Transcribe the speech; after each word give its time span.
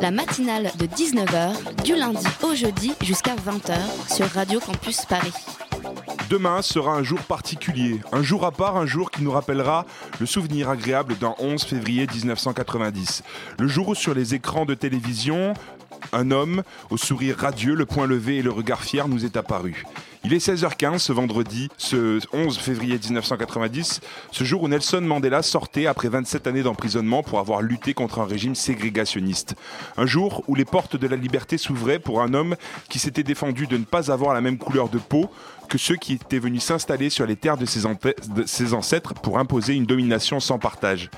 La 0.00 0.10
matinale 0.10 0.70
de 0.78 0.86
19h, 0.86 1.82
du 1.82 1.94
lundi 1.96 2.26
au 2.42 2.54
jeudi 2.54 2.92
jusqu'à 3.02 3.34
20h 3.34 3.76
sur 4.14 4.26
Radio 4.26 4.60
Campus 4.60 5.04
Paris. 5.06 5.32
Demain 6.28 6.62
sera 6.62 6.92
un 6.92 7.02
jour 7.02 7.20
particulier, 7.20 8.00
un 8.12 8.22
jour 8.22 8.44
à 8.44 8.52
part, 8.52 8.76
un 8.76 8.86
jour 8.86 9.10
qui 9.10 9.22
nous 9.22 9.30
rappellera 9.30 9.86
le 10.20 10.26
souvenir 10.26 10.68
agréable 10.68 11.16
d'un 11.18 11.34
11 11.38 11.62
février 11.64 12.06
1990. 12.12 13.22
Le 13.58 13.68
jour 13.68 13.88
où 13.88 13.94
sur 13.94 14.14
les 14.14 14.34
écrans 14.34 14.66
de 14.66 14.74
télévision, 14.74 15.54
un 16.12 16.30
homme 16.30 16.62
au 16.90 16.96
sourire 16.96 17.36
radieux, 17.38 17.74
le 17.74 17.86
poing 17.86 18.06
levé 18.06 18.38
et 18.38 18.42
le 18.42 18.50
regard 18.50 18.82
fier 18.82 19.08
nous 19.08 19.24
est 19.24 19.36
apparu. 19.36 19.84
Il 20.28 20.34
est 20.34 20.44
16h15 20.44 20.98
ce 20.98 21.12
vendredi, 21.12 21.68
ce 21.78 22.18
11 22.32 22.58
février 22.58 22.98
1990, 22.98 24.00
ce 24.32 24.42
jour 24.42 24.64
où 24.64 24.66
Nelson 24.66 25.00
Mandela 25.00 25.40
sortait 25.40 25.86
après 25.86 26.08
27 26.08 26.48
années 26.48 26.64
d'emprisonnement 26.64 27.22
pour 27.22 27.38
avoir 27.38 27.62
lutté 27.62 27.94
contre 27.94 28.18
un 28.18 28.24
régime 28.24 28.56
ségrégationniste. 28.56 29.54
Un 29.96 30.04
jour 30.04 30.42
où 30.48 30.56
les 30.56 30.64
portes 30.64 30.96
de 30.96 31.06
la 31.06 31.14
liberté 31.14 31.58
s'ouvraient 31.58 32.00
pour 32.00 32.22
un 32.22 32.34
homme 32.34 32.56
qui 32.88 32.98
s'était 32.98 33.22
défendu 33.22 33.68
de 33.68 33.76
ne 33.76 33.84
pas 33.84 34.10
avoir 34.10 34.34
la 34.34 34.40
même 34.40 34.58
couleur 34.58 34.88
de 34.88 34.98
peau 34.98 35.30
que 35.68 35.78
ceux 35.78 35.94
qui 35.94 36.14
étaient 36.14 36.40
venus 36.40 36.64
s'installer 36.64 37.08
sur 37.08 37.24
les 37.24 37.36
terres 37.36 37.56
de 37.56 37.64
ses, 37.64 37.82
de 37.82 38.46
ses 38.46 38.74
ancêtres 38.74 39.14
pour 39.14 39.38
imposer 39.38 39.74
une 39.74 39.86
domination 39.86 40.40
sans 40.40 40.58
partage. 40.58 41.08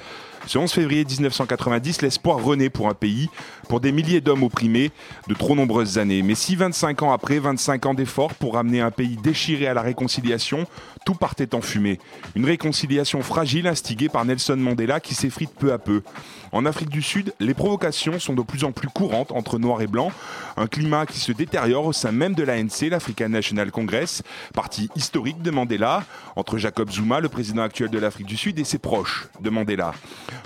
Ce 0.47 0.59
11 0.59 0.73
février 0.73 1.05
1990, 1.05 2.03
l'espoir 2.03 2.43
renaît 2.43 2.71
pour 2.71 2.89
un 2.89 2.95
pays, 2.95 3.29
pour 3.69 3.81
des 3.81 3.93
milliers 3.93 4.21
d'hommes 4.21 4.43
opprimés 4.43 4.91
de 5.29 5.35
trop 5.35 5.55
nombreuses 5.55 5.99
années. 5.99 6.23
Mais 6.23 6.35
si 6.35 6.57
25 6.57 7.03
ans 7.03 7.13
après, 7.13 7.39
25 7.39 7.87
ans 7.87 7.95
d'efforts 7.95 8.35
pour 8.35 8.57
amener 8.57 8.81
un 8.81 8.91
pays 8.91 9.17
déchiré 9.17 9.67
à 9.67 9.75
la 9.75 9.83
réconciliation, 9.83 10.67
tout 11.05 11.15
partait 11.15 11.55
en 11.55 11.61
fumée. 11.61 11.99
Une 12.35 12.45
réconciliation 12.45 13.23
fragile 13.23 13.67
instigée 13.67 14.09
par 14.09 14.25
Nelson 14.25 14.57
Mandela 14.57 15.01
qui 15.01 15.15
s'effrite 15.15 15.51
peu 15.59 15.73
à 15.73 15.79
peu. 15.79 16.03
En 16.53 16.65
Afrique 16.65 16.89
du 16.89 17.03
Sud, 17.03 17.35
les 17.41 17.55
provocations 17.55 18.19
sont 18.19 18.35
de 18.35 18.43
plus 18.43 18.65
en 18.65 18.73
plus 18.73 18.89
courantes 18.89 19.33
entre 19.33 19.59
noirs 19.59 19.83
et 19.83 19.87
blancs, 19.87 20.13
un 20.57 20.67
climat 20.67 21.07
qui 21.07 21.21
se 21.21 21.33
détériore 21.33 21.87
au 21.87 21.93
sein 21.93 22.13
même 22.13 22.35
de 22.35 22.43
l'ANC, 22.43 22.91
l'African 22.91 23.29
National 23.29 23.71
Congress, 23.71 24.23
parti 24.55 24.89
historique 24.97 25.43
de 25.43 25.51
Mandela, 25.51 26.05
entre 26.37 26.59
Jacob 26.59 26.91
Zuma, 26.91 27.21
le 27.21 27.29
président 27.29 27.63
actuel 27.63 27.91
de 27.91 27.99
l'Afrique 27.99 28.27
du 28.27 28.37
Sud, 28.37 28.59
et 28.59 28.65
ses 28.65 28.79
proches 28.79 29.29
de 29.41 29.51
Mandela. 29.51 29.93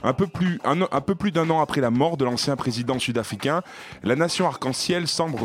Un 0.03 0.13
peu 0.13 0.27
plus, 0.27 0.61
un, 0.65 0.83
un 0.83 1.01
peu 1.01 1.15
plus 1.15 1.31
d'un 1.31 1.49
an 1.51 1.61
après 1.61 1.81
la 1.81 1.91
mort 1.91 2.17
de 2.17 2.25
l'ancien 2.25 2.57
président 2.57 2.99
sud-africain, 2.99 3.63
la 4.03 4.17
nation 4.17 4.47
arc-en-ciel 4.47 5.07
semble 5.07 5.39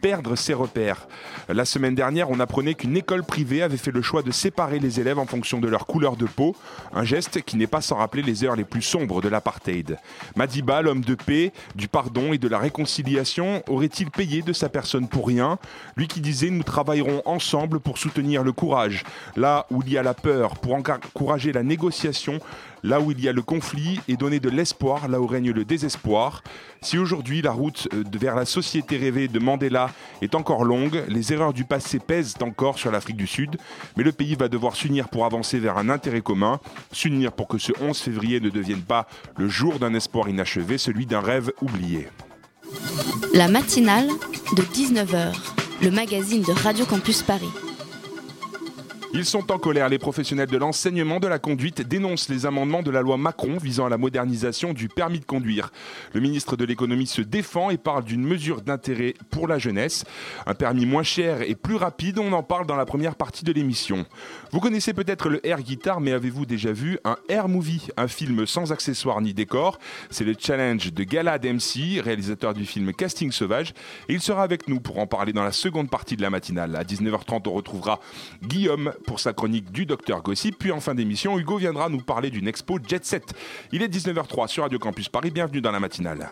perdre 0.00 0.36
ses 0.36 0.54
repères. 0.54 1.06
La 1.48 1.64
semaine 1.64 1.94
dernière, 1.94 2.30
on 2.30 2.40
apprenait 2.40 2.74
qu'une 2.74 2.96
école 2.96 3.24
privée 3.24 3.62
avait 3.62 3.76
fait 3.76 3.90
le 3.90 4.02
choix 4.02 4.22
de 4.22 4.30
séparer 4.30 4.78
les 4.78 5.00
élèves 5.00 5.18
en 5.18 5.26
fonction 5.26 5.60
de 5.60 5.68
leur 5.68 5.86
couleur 5.86 6.16
de 6.16 6.26
peau, 6.26 6.54
un 6.92 7.04
geste 7.04 7.42
qui 7.42 7.56
n'est 7.56 7.66
pas 7.66 7.80
sans 7.80 7.96
rappeler 7.96 8.22
les 8.22 8.44
heures 8.44 8.56
les 8.56 8.64
plus 8.64 8.82
sombres 8.82 9.20
de 9.20 9.28
l'apartheid. 9.28 9.93
Madiba, 10.36 10.82
l'homme 10.82 11.02
de 11.02 11.14
paix, 11.14 11.52
du 11.74 11.88
pardon 11.88 12.32
et 12.32 12.38
de 12.38 12.48
la 12.48 12.58
réconciliation, 12.58 13.62
aurait-il 13.68 14.10
payé 14.10 14.42
de 14.42 14.52
sa 14.52 14.68
personne 14.68 15.08
pour 15.08 15.26
rien? 15.26 15.58
Lui 15.96 16.08
qui 16.08 16.20
disait 16.20 16.50
nous 16.50 16.62
travaillerons 16.62 17.22
ensemble 17.24 17.80
pour 17.80 17.98
soutenir 17.98 18.42
le 18.42 18.52
courage, 18.52 19.04
là 19.36 19.66
où 19.70 19.82
il 19.86 19.92
y 19.92 19.98
a 19.98 20.02
la 20.02 20.14
peur, 20.14 20.56
pour 20.56 20.74
encourager 20.74 21.52
la 21.52 21.62
négociation, 21.62 22.38
là 22.84 23.00
où 23.00 23.10
il 23.10 23.20
y 23.20 23.28
a 23.28 23.32
le 23.32 23.42
conflit 23.42 23.98
et 24.06 24.16
donner 24.16 24.38
de 24.38 24.50
l'espoir 24.50 25.08
là 25.08 25.20
où 25.20 25.26
règne 25.26 25.50
le 25.50 25.64
désespoir. 25.64 26.44
Si 26.82 26.98
aujourd'hui 26.98 27.40
la 27.40 27.50
route 27.50 27.88
euh, 27.94 28.04
vers 28.20 28.36
la 28.36 28.44
société 28.44 28.98
rêvée 28.98 29.26
de 29.26 29.38
Mandela 29.38 29.90
est 30.20 30.34
encore 30.34 30.64
longue, 30.64 31.02
les 31.08 31.32
erreurs 31.32 31.54
du 31.54 31.64
passé 31.64 31.98
pèsent 31.98 32.34
encore 32.42 32.78
sur 32.78 32.92
l'Afrique 32.92 33.16
du 33.16 33.26
Sud, 33.26 33.56
mais 33.96 34.04
le 34.04 34.12
pays 34.12 34.36
va 34.36 34.48
devoir 34.48 34.76
s'unir 34.76 35.08
pour 35.08 35.24
avancer 35.24 35.58
vers 35.58 35.78
un 35.78 35.88
intérêt 35.88 36.20
commun, 36.20 36.60
s'unir 36.92 37.32
pour 37.32 37.48
que 37.48 37.56
ce 37.56 37.72
11 37.80 37.98
février 37.98 38.38
ne 38.38 38.50
devienne 38.50 38.82
pas 38.82 39.08
le 39.38 39.48
jour 39.48 39.78
d'un 39.78 39.94
espoir 39.94 40.28
inachevé, 40.28 40.76
celui 40.76 41.06
d'un 41.06 41.20
rêve 41.20 41.50
oublié. 41.62 42.08
La 43.32 43.48
matinale 43.48 44.08
de 44.56 44.62
19h, 44.62 45.34
le 45.82 45.90
magazine 45.90 46.42
de 46.42 46.52
Radio 46.52 46.84
Campus 46.84 47.22
Paris. 47.22 47.50
Ils 49.16 49.24
sont 49.24 49.52
en 49.52 49.58
colère. 49.58 49.88
Les 49.88 50.00
professionnels 50.00 50.48
de 50.48 50.58
l'enseignement 50.58 51.20
de 51.20 51.28
la 51.28 51.38
conduite 51.38 51.82
dénoncent 51.82 52.28
les 52.28 52.46
amendements 52.46 52.82
de 52.82 52.90
la 52.90 53.00
loi 53.00 53.16
Macron 53.16 53.58
visant 53.58 53.86
à 53.86 53.88
la 53.88 53.96
modernisation 53.96 54.72
du 54.72 54.88
permis 54.88 55.20
de 55.20 55.24
conduire. 55.24 55.70
Le 56.14 56.20
ministre 56.20 56.56
de 56.56 56.64
l'économie 56.64 57.06
se 57.06 57.22
défend 57.22 57.70
et 57.70 57.76
parle 57.76 58.02
d'une 58.02 58.24
mesure 58.24 58.60
d'intérêt 58.60 59.14
pour 59.30 59.46
la 59.46 59.60
jeunesse. 59.60 60.04
Un 60.46 60.54
permis 60.54 60.84
moins 60.84 61.04
cher 61.04 61.42
et 61.42 61.54
plus 61.54 61.76
rapide, 61.76 62.18
on 62.18 62.32
en 62.32 62.42
parle 62.42 62.66
dans 62.66 62.74
la 62.74 62.86
première 62.86 63.14
partie 63.14 63.44
de 63.44 63.52
l'émission. 63.52 64.04
Vous 64.50 64.58
connaissez 64.58 64.92
peut-être 64.92 65.28
le 65.28 65.46
Air 65.46 65.62
Guitar, 65.62 66.00
mais 66.00 66.10
avez-vous 66.10 66.44
déjà 66.44 66.72
vu 66.72 66.98
un 67.04 67.16
Air 67.28 67.46
Movie, 67.46 67.86
un 67.96 68.08
film 68.08 68.46
sans 68.46 68.72
accessoires 68.72 69.20
ni 69.20 69.32
décor 69.32 69.78
C'est 70.10 70.24
le 70.24 70.34
challenge 70.36 70.92
de 70.92 71.04
Gala 71.04 71.38
Dempsey, 71.38 72.00
réalisateur 72.00 72.52
du 72.52 72.66
film 72.66 72.92
Casting 72.92 73.30
Sauvage. 73.30 73.74
Et 74.08 74.14
il 74.14 74.20
sera 74.20 74.42
avec 74.42 74.66
nous 74.66 74.80
pour 74.80 74.98
en 74.98 75.06
parler 75.06 75.32
dans 75.32 75.44
la 75.44 75.52
seconde 75.52 75.88
partie 75.88 76.16
de 76.16 76.22
la 76.22 76.30
matinale. 76.30 76.74
À 76.74 76.82
19h30, 76.82 77.48
on 77.48 77.52
retrouvera 77.52 78.00
Guillaume 78.42 78.92
pour 79.04 79.20
sa 79.20 79.32
chronique 79.32 79.70
du 79.70 79.86
Docteur 79.86 80.22
Gossip. 80.22 80.58
Puis 80.58 80.72
en 80.72 80.80
fin 80.80 80.94
d'émission, 80.94 81.38
Hugo 81.38 81.58
viendra 81.58 81.88
nous 81.88 82.00
parler 82.00 82.30
d'une 82.30 82.48
expo 82.48 82.78
Jet 82.84 83.04
Set. 83.04 83.34
Il 83.72 83.82
est 83.82 83.88
19h03 83.88 84.48
sur 84.48 84.62
Radio 84.64 84.78
Campus 84.78 85.08
Paris. 85.08 85.30
Bienvenue 85.30 85.60
dans 85.60 85.70
la 85.70 85.80
matinale. 85.80 86.30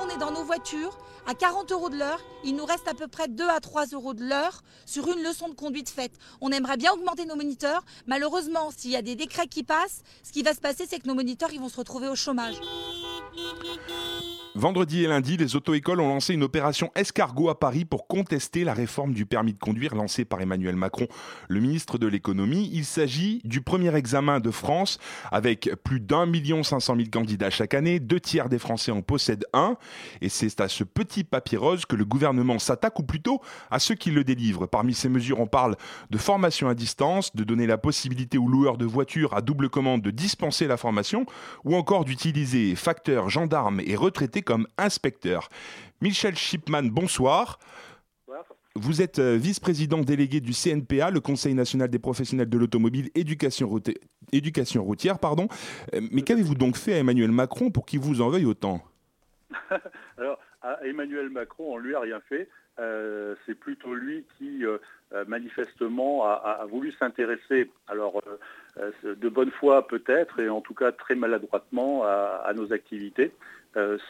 On 0.00 0.08
est 0.08 0.18
dans 0.18 0.32
nos 0.32 0.44
voitures 0.44 0.96
à 1.26 1.34
40 1.34 1.72
euros 1.72 1.90
de 1.90 1.96
l'heure. 1.96 2.20
Il 2.44 2.56
nous 2.56 2.64
reste 2.64 2.88
à 2.88 2.94
peu 2.94 3.08
près 3.08 3.28
2 3.28 3.48
à 3.48 3.60
3 3.60 3.86
euros 3.86 4.14
de 4.14 4.24
l'heure 4.24 4.62
sur 4.84 5.06
une 5.08 5.22
leçon 5.22 5.48
de 5.48 5.54
conduite 5.54 5.90
faite. 5.90 6.12
On 6.40 6.50
aimerait 6.50 6.76
bien 6.76 6.92
augmenter 6.92 7.24
nos 7.26 7.36
moniteurs. 7.36 7.84
Malheureusement, 8.06 8.70
s'il 8.76 8.90
y 8.90 8.96
a 8.96 9.02
des 9.02 9.16
décrets 9.16 9.48
qui 9.48 9.64
passent, 9.64 10.02
ce 10.22 10.32
qui 10.32 10.42
va 10.42 10.54
se 10.54 10.60
passer, 10.60 10.84
c'est 10.88 11.00
que 11.00 11.08
nos 11.08 11.14
moniteurs 11.14 11.50
vont 11.58 11.68
se 11.68 11.76
retrouver 11.76 12.08
au 12.08 12.14
chômage. 12.14 12.60
Vendredi 14.56 15.04
et 15.04 15.06
lundi, 15.06 15.36
les 15.36 15.54
auto-écoles 15.54 16.00
ont 16.00 16.08
lancé 16.08 16.32
une 16.32 16.42
opération 16.42 16.90
escargot 16.94 17.50
à 17.50 17.60
Paris 17.60 17.84
pour 17.84 18.06
contester 18.06 18.64
la 18.64 18.72
réforme 18.72 19.12
du 19.12 19.26
permis 19.26 19.52
de 19.52 19.58
conduire 19.58 19.94
lancée 19.94 20.24
par 20.24 20.40
Emmanuel 20.40 20.76
Macron, 20.76 21.08
le 21.48 21.60
ministre 21.60 21.98
de 21.98 22.06
l'économie. 22.06 22.70
Il 22.72 22.86
s'agit 22.86 23.42
du 23.44 23.60
premier 23.60 23.94
examen 23.94 24.40
de 24.40 24.50
France 24.50 24.98
avec 25.30 25.70
plus 25.84 26.00
d'un 26.00 26.24
million 26.24 26.62
cinq 26.62 26.80
cent 26.80 26.96
mille 26.96 27.10
candidats 27.10 27.50
chaque 27.50 27.74
année. 27.74 28.00
Deux 28.00 28.18
tiers 28.18 28.48
des 28.48 28.58
Français 28.58 28.92
en 28.92 29.02
possèdent 29.02 29.44
un. 29.52 29.76
Et 30.22 30.30
c'est 30.30 30.58
à 30.62 30.68
ce 30.68 30.84
petit 30.84 31.15
papier 31.24 31.58
rose 31.58 31.84
que 31.86 31.96
le 31.96 32.04
gouvernement 32.04 32.58
s'attaque, 32.58 32.98
ou 32.98 33.02
plutôt 33.02 33.40
à 33.70 33.78
ceux 33.78 33.94
qui 33.94 34.10
le 34.10 34.24
délivrent. 34.24 34.66
Parmi 34.66 34.94
ces 34.94 35.08
mesures, 35.08 35.40
on 35.40 35.46
parle 35.46 35.76
de 36.10 36.18
formation 36.18 36.68
à 36.68 36.74
distance, 36.74 37.34
de 37.34 37.44
donner 37.44 37.66
la 37.66 37.78
possibilité 37.78 38.38
aux 38.38 38.48
loueurs 38.48 38.78
de 38.78 38.84
voitures 38.86 39.34
à 39.34 39.40
double 39.42 39.68
commande 39.68 40.02
de 40.02 40.10
dispenser 40.10 40.66
la 40.66 40.76
formation, 40.76 41.26
ou 41.64 41.76
encore 41.76 42.04
d'utiliser 42.04 42.74
facteurs, 42.76 43.28
gendarmes 43.30 43.80
et 43.84 43.96
retraités 43.96 44.42
comme 44.42 44.66
inspecteurs. 44.78 45.48
Michel 46.00 46.36
Schipman, 46.36 46.82
bonsoir. 46.90 47.58
Vous 48.78 49.00
êtes 49.00 49.18
euh, 49.20 49.36
vice-président 49.40 50.00
délégué 50.02 50.40
du 50.40 50.52
CNPA, 50.52 51.10
le 51.10 51.20
Conseil 51.20 51.54
national 51.54 51.88
des 51.88 51.98
professionnels 51.98 52.50
de 52.50 52.58
l'automobile, 52.58 53.08
éducation, 53.14 53.68
route- 53.68 53.96
éducation 54.32 54.84
routière. 54.84 55.18
Pardon. 55.18 55.48
Euh, 55.94 56.02
Mais 56.12 56.20
qu'avez-vous 56.20 56.54
donc 56.54 56.76
fait 56.76 56.92
à 56.92 56.98
Emmanuel 56.98 57.32
Macron 57.32 57.70
pour 57.70 57.86
qu'il 57.86 58.00
vous 58.00 58.20
en 58.20 58.28
veuille 58.28 58.44
autant? 58.44 58.82
Emmanuel 60.82 61.30
Macron, 61.30 61.74
on 61.74 61.78
lui 61.78 61.94
a 61.94 62.00
rien 62.00 62.20
fait. 62.28 62.48
Euh, 62.78 63.34
c'est 63.46 63.54
plutôt 63.54 63.94
lui 63.94 64.24
qui, 64.36 64.66
euh, 64.66 64.76
euh, 65.14 65.24
manifestement, 65.26 66.24
a, 66.26 66.66
voulu 66.68 66.92
s'intéresser, 66.92 67.70
alors 67.88 68.22
de 69.02 69.28
bonne 69.28 69.50
foi 69.50 69.86
peut-être, 69.86 70.40
et 70.40 70.50
en 70.50 70.60
tout 70.60 70.74
cas 70.74 70.92
très 70.92 71.14
maladroitement, 71.14 72.04
à, 72.04 72.52
nos 72.54 72.72
activités, 72.72 73.32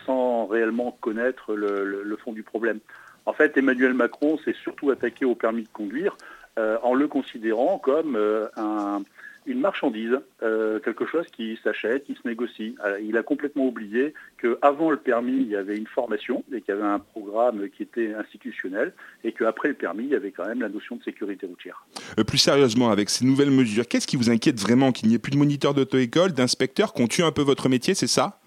sans 0.05 0.47
réellement 0.47 0.97
connaître 1.01 1.55
le, 1.55 2.17
fond 2.17 2.33
du 2.33 2.43
problème. 2.43 2.81
En 3.27 3.33
fait, 3.33 3.57
Emmanuel 3.57 3.95
Macron 3.95 4.39
s'est 4.39 4.55
surtout 4.55 4.91
attaqué 4.91 5.25
au 5.25 5.35
permis 5.35 5.65
de 5.65 5.69
conduire 5.69 6.17
en 6.57 6.95
le 6.95 7.07
considérant 7.07 7.79
comme 7.79 8.17
un, 8.57 9.03
une 9.47 9.61
marchandise, 9.61 10.19
euh, 10.43 10.81
quelque 10.81 11.07
chose 11.07 11.27
qui 11.35 11.59
s'achète, 11.63 12.05
qui 12.05 12.15
se 12.15 12.27
négocie. 12.27 12.75
Alors, 12.83 12.99
il 12.99 13.17
a 13.17 13.23
complètement 13.23 13.67
oublié 13.67 14.15
qu'avant 14.41 14.91
le 14.91 14.97
permis, 14.97 15.37
il 15.37 15.49
y 15.49 15.57
avait 15.57 15.77
une 15.77 15.87
formation 15.87 16.45
et 16.53 16.61
qu'il 16.61 16.75
y 16.75 16.79
avait 16.79 16.87
un 16.87 16.99
programme 16.99 17.69
qui 17.71 17.83
était 17.83 18.15
institutionnel 18.15 18.93
et 19.25 19.33
qu'après 19.33 19.69
le 19.69 19.75
permis, 19.75 20.05
il 20.05 20.11
y 20.11 20.15
avait 20.15 20.33
quand 20.33 20.47
même 20.47 20.61
la 20.61 20.69
notion 20.69 20.97
de 20.97 21.03
sécurité 21.03 21.47
routière. 21.47 21.87
Euh, 22.19 22.25
Plus 22.25 22.39
sérieusement, 22.39 22.91
avec 22.91 23.11
ces 23.11 23.25
nouvelles 23.25 23.51
mesures, 23.51 23.87
qu'est-ce 23.89 24.07
qui 24.07 24.17
vous 24.17 24.31
inquiète 24.31 24.61
vraiment 24.61 24.93
Qu'il 24.93 25.09
n'y 25.09 25.15
ait 25.15 25.19
plus 25.19 25.33
de 25.33 25.39
moniteurs 25.39 25.75
d'auto-école, 25.75 26.33
d'inspecteurs, 26.33 26.93
qu'on 26.93 27.07
tue 27.07 27.23
un 27.23 27.33
peu 27.33 27.43
votre 27.43 27.69
métier, 27.69 27.95
c'est 27.95 28.07
ça? 28.07 28.41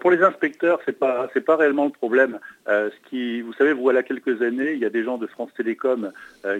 Pour 0.00 0.10
les 0.10 0.22
inspecteurs, 0.22 0.80
c'est 0.84 0.98
pas 0.98 1.28
c'est 1.32 1.44
pas 1.44 1.56
réellement 1.56 1.84
le 1.84 1.90
problème. 1.90 2.38
ce 2.66 3.08
qui, 3.08 3.42
vous 3.42 3.52
savez, 3.52 3.72
voilà 3.72 4.02
quelques 4.02 4.40
années, 4.42 4.72
il 4.72 4.78
y 4.78 4.84
a 4.84 4.90
des 4.90 5.04
gens 5.04 5.18
de 5.18 5.26
France 5.26 5.50
Télécom 5.56 6.12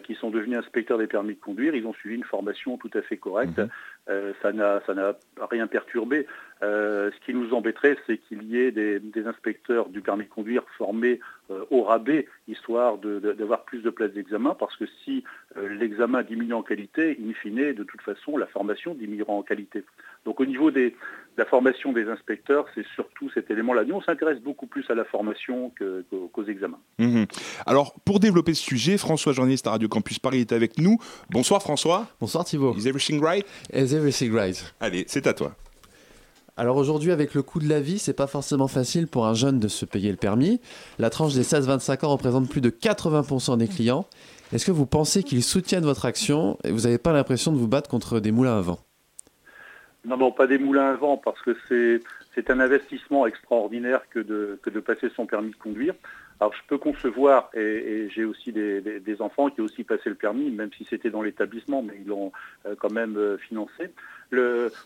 qui 0.04 0.14
sont 0.14 0.30
devenus 0.30 0.58
inspecteurs 0.58 0.98
des 0.98 1.06
permis 1.06 1.34
de 1.34 1.40
conduire. 1.40 1.74
Ils 1.74 1.86
ont 1.86 1.94
suivi 1.94 2.16
une 2.16 2.24
formation 2.24 2.76
tout 2.76 2.90
à 2.94 3.02
fait 3.02 3.16
correcte. 3.16 3.58
Mhm. 3.58 3.68
Ça 4.42 4.52
n'a 4.52 4.82
ça 4.86 4.94
n'a 4.94 5.14
rien 5.50 5.66
perturbé. 5.66 6.26
ce 6.60 7.24
qui 7.24 7.34
nous 7.34 7.52
embêterait, 7.54 7.96
c'est 8.06 8.18
qu'il 8.18 8.42
y 8.44 8.58
ait 8.58 8.70
des, 8.70 9.26
inspecteurs 9.26 9.88
du 9.88 10.00
permis 10.00 10.24
de 10.24 10.30
conduire 10.30 10.64
formés 10.76 11.20
au 11.70 11.82
rabais, 11.82 12.26
histoire 12.48 12.98
d'avoir 12.98 13.64
plus 13.64 13.82
de 13.82 13.90
places 13.90 14.12
d'examen, 14.12 14.54
parce 14.54 14.76
que 14.76 14.84
si 15.04 15.24
l'examen 15.56 16.22
diminue 16.22 16.54
en 16.54 16.62
qualité, 16.62 17.18
in 17.20 17.32
fine, 17.34 17.72
de 17.72 17.84
toute 17.84 18.02
façon, 18.02 18.36
la 18.36 18.46
formation 18.46 18.94
diminuera 18.94 19.32
en 19.32 19.42
qualité. 19.42 19.84
Donc 20.24 20.40
au 20.40 20.46
niveau 20.46 20.70
de 20.70 20.92
la 21.36 21.44
formation 21.44 21.92
des 21.92 22.08
inspecteurs, 22.08 22.66
c'est 22.74 22.86
surtout 22.94 23.28
cet 23.30 23.50
élément-là. 23.50 23.84
Nous, 23.84 23.94
on 23.94 24.02
s'intéresse 24.02 24.40
beaucoup 24.40 24.66
plus 24.66 24.88
à 24.88 24.94
la 24.94 25.04
formation 25.04 25.72
qu'aux 26.32 26.44
examens. 26.44 26.78
Mhm. 26.98 27.26
Alors, 27.66 27.94
pour 28.04 28.20
développer 28.20 28.54
ce 28.54 28.62
sujet, 28.62 28.98
François, 28.98 29.32
journaliste 29.32 29.66
à 29.66 29.70
Radio 29.70 29.88
Campus 29.88 30.18
Paris, 30.18 30.40
est 30.40 30.52
avec 30.52 30.78
nous. 30.78 30.98
Bonsoir 31.30 31.60
François. 31.60 32.06
Bonsoir 32.20 32.44
Thibault. 32.44 32.74
Is 32.76 32.86
everything 32.86 33.20
right? 33.20 33.44
Is 33.72 33.93
everything 33.94 34.32
right 34.32 34.74
Allez, 34.80 35.04
c'est 35.08 35.26
à 35.26 35.34
toi. 35.34 35.54
Alors 36.56 36.76
aujourd'hui, 36.76 37.10
avec 37.10 37.34
le 37.34 37.42
coût 37.42 37.58
de 37.58 37.68
la 37.68 37.80
vie, 37.80 37.98
c'est 37.98 38.14
pas 38.14 38.28
forcément 38.28 38.68
facile 38.68 39.08
pour 39.08 39.26
un 39.26 39.34
jeune 39.34 39.58
de 39.58 39.66
se 39.66 39.84
payer 39.84 40.12
le 40.12 40.16
permis. 40.16 40.60
La 41.00 41.10
tranche 41.10 41.34
des 41.34 41.42
16-25 41.42 42.04
ans 42.04 42.10
représente 42.10 42.48
plus 42.48 42.60
de 42.60 42.70
80% 42.70 43.58
des 43.58 43.66
clients. 43.66 44.06
Est-ce 44.52 44.64
que 44.64 44.70
vous 44.70 44.86
pensez 44.86 45.24
qu'ils 45.24 45.42
soutiennent 45.42 45.84
votre 45.84 46.04
action 46.04 46.56
et 46.62 46.70
vous 46.70 46.82
n'avez 46.82 46.98
pas 46.98 47.12
l'impression 47.12 47.50
de 47.50 47.56
vous 47.56 47.66
battre 47.66 47.90
contre 47.90 48.20
des 48.20 48.30
moulins 48.30 48.56
à 48.56 48.60
vent? 48.60 48.78
Non, 50.04 50.16
non, 50.16 50.30
pas 50.30 50.46
des 50.46 50.58
moulins 50.58 50.90
à 50.90 50.94
vent, 50.94 51.16
parce 51.16 51.40
que 51.42 51.56
c'est 51.68 52.50
un 52.50 52.60
investissement 52.60 53.26
extraordinaire 53.26 54.02
que 54.10 54.20
de, 54.20 54.60
que 54.62 54.70
de 54.70 54.78
passer 54.78 55.08
son 55.16 55.26
permis 55.26 55.50
de 55.50 55.56
conduire. 55.56 55.94
Alors 56.40 56.52
je 56.52 56.60
peux 56.66 56.78
concevoir, 56.78 57.50
et, 57.54 58.08
j'ai 58.10 58.24
aussi 58.24 58.52
des, 58.52 59.16
enfants 59.20 59.50
qui 59.50 59.60
ont 59.60 59.64
aussi 59.64 59.84
passé 59.84 60.08
le 60.08 60.16
permis, 60.16 60.50
même 60.50 60.70
si 60.76 60.84
c'était 60.84 61.10
dans 61.10 61.22
l'établissement, 61.22 61.82
mais 61.82 61.94
ils 62.00 62.06
l'ont 62.06 62.32
euh, 62.66 62.74
quand 62.78 62.90
même 62.90 63.16
euh, 63.16 63.38
financé. 63.38 63.90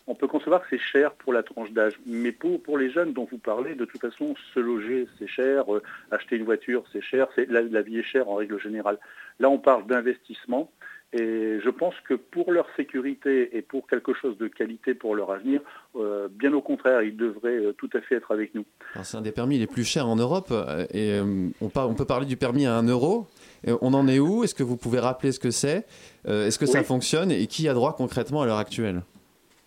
On 0.07 0.13
peut 0.13 0.27
concevoir 0.27 0.61
que 0.61 0.67
c'est 0.69 0.77
cher 0.77 1.11
pour 1.13 1.33
la 1.33 1.41
tranche 1.41 1.71
d'âge, 1.71 1.99
mais 2.05 2.31
pour, 2.31 2.77
les 2.77 2.91
jeunes 2.91 3.13
dont 3.13 3.27
vous 3.29 3.39
parlez, 3.39 3.73
de 3.73 3.85
toute 3.85 3.99
façon, 3.99 4.35
se 4.53 4.59
loger, 4.59 5.07
c'est 5.17 5.27
cher, 5.27 5.73
euh, 5.73 5.81
acheter 6.11 6.35
une 6.35 6.45
voiture, 6.45 6.83
c'est 6.93 7.01
cher, 7.01 7.27
la 7.47 7.81
vie 7.81 7.97
est 7.97 8.03
chère 8.03 8.29
en 8.29 8.35
règle 8.35 8.59
générale. 8.59 8.99
Là, 9.39 9.49
on 9.49 9.57
parle 9.57 9.87
d'investissement. 9.87 10.69
Et 11.11 11.59
je 11.63 11.69
pense 11.71 11.95
que 12.07 12.13
pour 12.13 12.51
leur 12.51 12.67
sécurité 12.75 13.57
et 13.57 13.63
pour 13.63 13.87
quelque 13.87 14.13
chose 14.13 14.37
de 14.37 14.47
qualité 14.47 14.93
pour 14.93 15.15
leur 15.15 15.31
avenir, 15.31 15.59
euh, 15.95 16.27
bien 16.29 16.53
au 16.53 16.61
contraire, 16.61 17.01
ils 17.01 17.17
devraient 17.17 17.57
euh, 17.57 17.73
tout 17.73 17.89
à 17.95 18.01
fait 18.01 18.15
être 18.15 18.31
avec 18.31 18.53
nous. 18.53 18.63
C'est 19.01 19.17
un 19.17 19.21
des 19.21 19.31
permis 19.31 19.57
les 19.57 19.65
plus 19.65 19.83
chers 19.83 20.07
en 20.07 20.15
Europe. 20.15 20.49
Euh, 20.51 20.85
et 20.93 21.19
on, 21.19 21.71
on, 21.75 21.93
peut 21.95 22.05
parler 22.05 22.27
du 22.27 22.37
permis 22.37 22.67
à 22.67 22.75
1 22.75 22.83
euro. 22.87 23.25
on 23.65 23.93
en 23.95 24.07
est 24.07 24.19
où? 24.19 24.43
Est-ce 24.43 24.53
que 24.53 24.61
vous 24.61 24.77
pouvez 24.77 24.99
rappeler 24.99 25.31
ce 25.31 25.39
que 25.39 25.49
c'est? 25.49 25.87
Est-ce 26.27 26.59
que 26.59 26.67
ça 26.67 26.83
fonctionne? 26.83 27.31
Et 27.31 27.47
qui 27.47 27.67
a 27.67 27.73
droit 27.73 27.95
concrètement 27.95 28.43
à 28.43 28.45
l'heure 28.45 28.57
actuelle? 28.57 29.01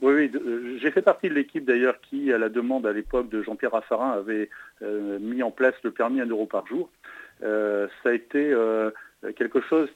Oui, 0.01 0.15
oui 0.15 0.79
j'ai 0.81 0.91
fait 0.93 1.03
partie 1.03 1.29
de 1.29 1.35
l'équipe 1.35 1.65
d'ailleurs 1.65 2.01
qui, 2.01 2.33
à 2.33 2.39
la 2.39 2.51
demande 2.51 2.87
à 2.87 2.93
l'époque 2.93 3.29
de 3.31 3.43
Jean-Pierre 3.43 3.73
Raffarin, 3.73 4.11
avait 4.13 4.49
mis 5.21 5.43
en 5.43 5.51
place 5.51 5.75
le 5.83 5.91
permis 5.91 6.21
à 6.21 6.25
1 6.25 6.29
euro 6.29 6.47
par 6.47 6.69
jour. 6.69 6.89
ça 7.41 7.89
a 8.05 8.13
été 8.13 8.55
quelque 9.37 9.61
chose 9.63 9.89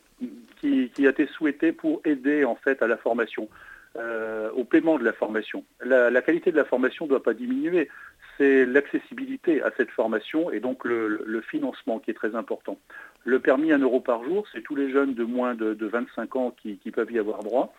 qui, 0.60 1.06
a 1.06 1.10
été 1.10 1.26
souhaité 1.26 1.72
pour 1.72 2.00
aider 2.04 2.44
en 2.44 2.56
fait 2.56 2.82
à 2.82 2.86
la 2.86 2.96
formation, 2.96 3.48
euh, 3.96 4.50
au 4.52 4.64
paiement 4.64 4.98
de 4.98 5.04
la 5.04 5.12
formation. 5.12 5.64
La, 5.84 6.22
qualité 6.22 6.50
de 6.50 6.56
la 6.56 6.64
formation 6.64 7.04
ne 7.04 7.10
doit 7.10 7.22
pas 7.22 7.34
diminuer, 7.34 7.88
c'est 8.36 8.66
l'accessibilité 8.66 9.62
à 9.62 9.70
cette 9.76 9.90
formation 9.90 10.50
et 10.50 10.60
donc 10.60 10.84
le, 10.84 11.40
financement 11.48 11.98
qui 11.98 12.10
est 12.10 12.14
très 12.14 12.34
important. 12.34 12.78
Le 13.24 13.40
permis 13.40 13.72
1 13.72 13.78
euro 13.78 14.00
par 14.00 14.24
jour, 14.24 14.46
c'est 14.52 14.62
tous 14.62 14.76
les 14.76 14.90
jeunes 14.90 15.14
de 15.14 15.24
moins 15.24 15.54
de, 15.54 15.76
25 15.80 16.36
ans 16.36 16.54
qui, 16.60 16.78
peuvent 16.90 17.12
y 17.12 17.18
avoir 17.18 17.42
droit, 17.42 17.74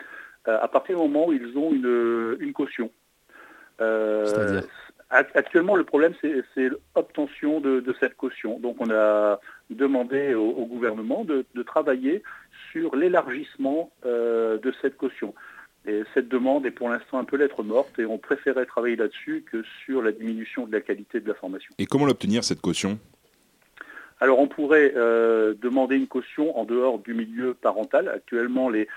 euh, 0.47 0.57
à 0.61 0.67
partir 0.67 0.95
du 0.95 1.01
moment 1.03 1.27
où 1.27 1.33
ils 1.33 1.57
ont 1.57 1.71
une, 1.71 2.53
caution. 2.53 2.89
Euh, 3.79 4.61
actuellement, 5.09 5.75
le 5.75 5.83
problème, 5.83 6.13
c'est 6.21 6.69
l'obtention 6.95 7.59
de, 7.59 7.95
cette 7.99 8.15
caution. 8.15 8.59
Donc, 8.59 8.77
on 8.79 8.89
a 8.91 9.39
demandé 9.69 10.33
au, 10.33 10.65
gouvernement 10.65 11.23
de, 11.23 11.45
travailler 11.63 12.23
sur 12.71 12.95
l'élargissement 12.95 13.91
euh, 14.05 14.57
de 14.57 14.73
cette 14.81 14.97
caution. 14.97 15.33
Et 15.85 16.03
cette 16.13 16.27
demande 16.27 16.65
est 16.65 16.71
pour 16.71 16.89
l'instant 16.89 17.17
un 17.17 17.23
peu 17.23 17.37
lettre 17.37 17.63
morte 17.63 17.97
et 17.97 18.05
on 18.05 18.17
préférait 18.17 18.65
travailler 18.65 18.97
là-dessus 18.97 19.45
que 19.49 19.63
sur 19.85 20.01
la 20.01 20.11
diminution 20.11 20.67
de 20.67 20.73
la 20.73 20.81
qualité 20.81 21.21
de 21.21 21.27
la 21.27 21.33
formation. 21.33 21.73
Et 21.77 21.85
comment 21.85 22.05
l'obtenir, 22.05 22.43
cette 22.43 22.59
caution? 22.59 22.99
Alors 24.19 24.39
on 24.39 24.47
pourrait 24.47 24.93
euh, 24.95 25.53
demander 25.61 25.95
une 25.95 26.07
caution 26.07 26.57
en 26.57 26.65
dehors 26.65 26.99
du 26.99 27.13
milieu 27.13 27.53
parental. 27.53 28.09
Actuellement, 28.09 28.69
les, 28.69 28.87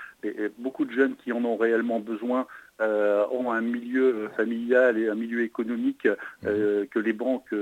beaucoup 0.57 0.83
de 0.83 0.91
jeunes 0.91 1.15
qui 1.15 1.31
en 1.31 1.45
ont 1.45 1.55
réellement 1.55 1.99
besoin 1.99 2.47
euh, 2.81 3.25
ont 3.31 3.51
un 3.51 3.61
milieu 3.61 4.29
familial 4.35 4.97
et 4.97 5.07
un 5.07 5.15
milieu 5.15 5.43
économique 5.43 6.07
mmh. 6.43 6.47
que 6.89 6.99
les 6.99 7.13
banques 7.13 7.53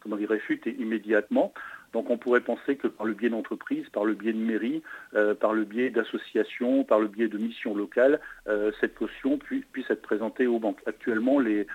comment 0.00 0.16
dire, 0.16 0.30
réfutent 0.30 0.66
immédiatement. 0.66 1.52
Donc 1.92 2.08
on 2.08 2.16
pourrait 2.16 2.40
penser 2.40 2.76
que 2.76 2.88
par 2.88 3.06
le 3.06 3.14
biais 3.14 3.28
d'entreprises, 3.28 3.88
par 3.90 4.04
le 4.04 4.14
biais 4.14 4.32
de 4.32 4.38
mairies, 4.38 4.82
euh, 5.14 5.34
par 5.34 5.52
le 5.52 5.64
biais 5.64 5.90
d'associations, 5.90 6.84
par 6.84 7.00
le 7.00 7.08
biais 7.08 7.28
de 7.28 7.38
missions 7.38 7.74
locales, 7.74 8.20
euh, 8.48 8.72
cette 8.80 8.94
caution 8.94 9.38
puisse 9.38 9.90
être 9.90 10.02
présentée 10.02 10.46
aux 10.46 10.58
banques. 10.58 10.80
Actuellement, 10.86 11.38
les, 11.38 11.66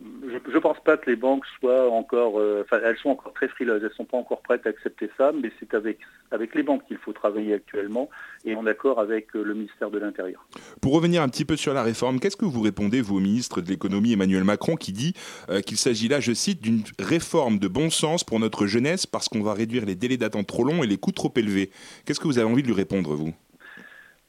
je 0.00 0.54
ne 0.54 0.58
pense 0.58 0.78
pas 0.80 0.96
que 0.96 1.10
les 1.10 1.16
banques 1.16 1.44
soient 1.58 1.90
encore, 1.90 2.38
euh, 2.38 2.62
enfin 2.64 2.80
elles 2.84 2.96
sont 2.96 3.10
encore 3.10 3.32
très 3.32 3.48
frileuses, 3.48 3.82
elles 3.82 3.90
ne 3.90 3.94
sont 3.94 4.04
pas 4.04 4.16
encore 4.16 4.40
prêtes 4.40 4.66
à 4.66 4.70
accepter 4.70 5.10
ça, 5.16 5.32
mais 5.32 5.50
c'est 5.58 5.74
avec, 5.74 5.98
avec 6.30 6.54
les 6.54 6.62
banques 6.62 6.86
qu'il 6.86 6.96
faut 6.96 7.12
travailler 7.12 7.54
actuellement 7.54 8.08
et 8.44 8.54
en 8.54 8.66
accord 8.66 8.98
avec 8.98 9.34
euh, 9.34 9.42
le 9.42 9.54
ministère 9.54 9.90
de 9.90 9.98
l'Intérieur. 9.98 10.44
Pour 10.80 10.94
revenir 10.94 11.22
un 11.22 11.28
petit 11.28 11.44
peu 11.44 11.56
sur 11.56 11.74
la 11.74 11.82
réforme, 11.82 12.18
qu'est-ce 12.18 12.36
que 12.36 12.44
vous 12.44 12.62
répondez, 12.62 13.00
vous, 13.00 13.16
au 13.16 13.20
ministre 13.20 13.60
de 13.60 13.68
l'économie 13.68 14.12
Emmanuel 14.12 14.44
Macron, 14.44 14.76
qui 14.76 14.92
dit 14.92 15.14
euh, 15.50 15.60
qu'il 15.60 15.76
s'agit 15.76 16.08
là, 16.08 16.20
je 16.20 16.32
cite, 16.32 16.62
d'une 16.62 16.82
réforme 16.98 17.58
de 17.58 17.68
bon 17.68 17.90
sens 17.90 18.24
pour 18.24 18.40
notre 18.40 18.66
jeunesse 18.66 19.06
parce 19.06 19.28
qu'on 19.28 19.42
va 19.42 19.54
réduire 19.54 19.84
les 19.84 19.96
délais 19.96 20.16
d'attente 20.16 20.46
trop 20.46 20.64
longs 20.64 20.82
et 20.82 20.86
les 20.86 20.96
coûts 20.96 21.12
trop 21.12 21.32
élevés? 21.36 21.70
Qu'est-ce 22.06 22.20
que 22.20 22.26
vous 22.26 22.38
avez 22.38 22.50
envie 22.50 22.62
de 22.62 22.68
lui 22.68 22.74
répondre, 22.74 23.14
vous? 23.14 23.34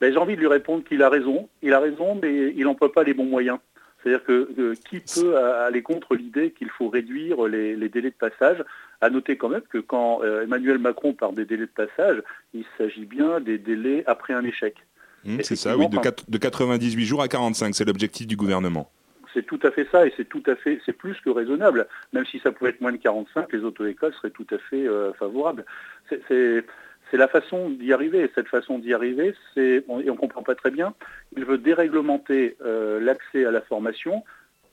Ben, 0.02 0.12
J'ai 0.12 0.20
envie 0.20 0.36
de 0.36 0.42
lui 0.42 0.48
répondre 0.48 0.84
qu'il 0.84 1.02
a 1.04 1.10
raison, 1.10 1.48
il 1.62 1.74
a 1.74 1.80
raison, 1.80 2.20
mais 2.22 2.54
il 2.56 2.64
n'emploie 2.64 2.92
pas 2.92 3.04
les 3.04 3.14
bons 3.14 3.26
moyens. 3.26 3.60
C'est-à-dire 4.04 4.24
que 4.24 4.74
qui 4.90 5.00
peut 5.00 5.38
aller 5.38 5.82
contre 5.82 6.16
l'idée 6.16 6.52
qu'il 6.52 6.70
faut 6.70 6.90
réduire 6.90 7.44
les, 7.44 7.90
délais 7.90 8.12
de 8.12 8.16
passage? 8.16 8.64
À 9.04 9.10
noter 9.10 9.36
quand 9.36 9.50
même 9.50 9.64
que 9.68 9.80
quand 9.80 10.22
euh, 10.24 10.44
Emmanuel 10.44 10.78
Macron 10.78 11.14
parle 11.14 11.34
des 11.34 11.46
délais 11.46 11.66
de 11.66 11.72
passage, 11.72 12.22
il 12.54 12.66
s'agit 12.78 13.06
bien 13.06 13.40
des 13.40 13.58
délais 13.58 14.04
après 14.06 14.34
un 14.34 14.44
échec. 14.44 14.76
Mmh, 15.26 15.38
c'est 15.42 15.56
ça, 15.56 15.76
oui, 15.76 15.90
de, 15.90 15.98
de 16.28 16.38
98 16.38 17.06
jours 17.06 17.22
à 17.24 17.28
45, 17.28 17.74
c'est 17.74 17.86
l'objectif 17.86 18.28
du 18.28 18.36
gouvernement. 18.36 18.92
C'est 19.34 19.46
tout 19.46 19.60
à 19.64 19.72
fait 19.72 19.88
ça 19.92 20.06
et 20.06 20.14
c'est 20.18 20.28
tout 20.28 20.44
à 20.46 20.56
fait, 20.56 20.80
c'est 20.86 20.94
plus 20.94 21.20
que 21.22 21.30
raisonnable. 21.30 21.88
Même 22.14 22.26
si 22.26 22.40
ça 22.40 22.52
pouvait 22.52 22.72
être 22.72 22.82
moins 22.82 22.92
de 22.92 22.98
45, 22.98 23.52
les 23.54 23.64
auto-écoles 23.64 24.14
seraient 24.14 24.32
tout 24.32 24.48
à 24.52 24.58
fait 24.58 24.88
euh, 24.88 25.14
favorables. 25.14 25.66
C'est 26.28 26.64
c'est 27.12 27.18
la 27.18 27.28
façon 27.28 27.70
d'y 27.70 27.94
arriver. 27.94 28.22
Et 28.22 28.32
cette 28.34 28.48
façon 28.48 28.80
d'y 28.80 28.94
arriver, 28.94 29.36
c'est, 29.54 29.62
et 29.62 29.86
on 29.88 30.00
ne 30.00 30.12
comprend 30.18 30.42
pas 30.42 30.56
très 30.56 30.72
bien, 30.72 30.96
il 31.36 31.46
veut 31.46 31.58
déréglementer 31.58 32.56
euh, 32.62 33.00
l'accès 33.00 33.46
à 33.46 33.52
la 33.52 33.62
formation 33.62 34.24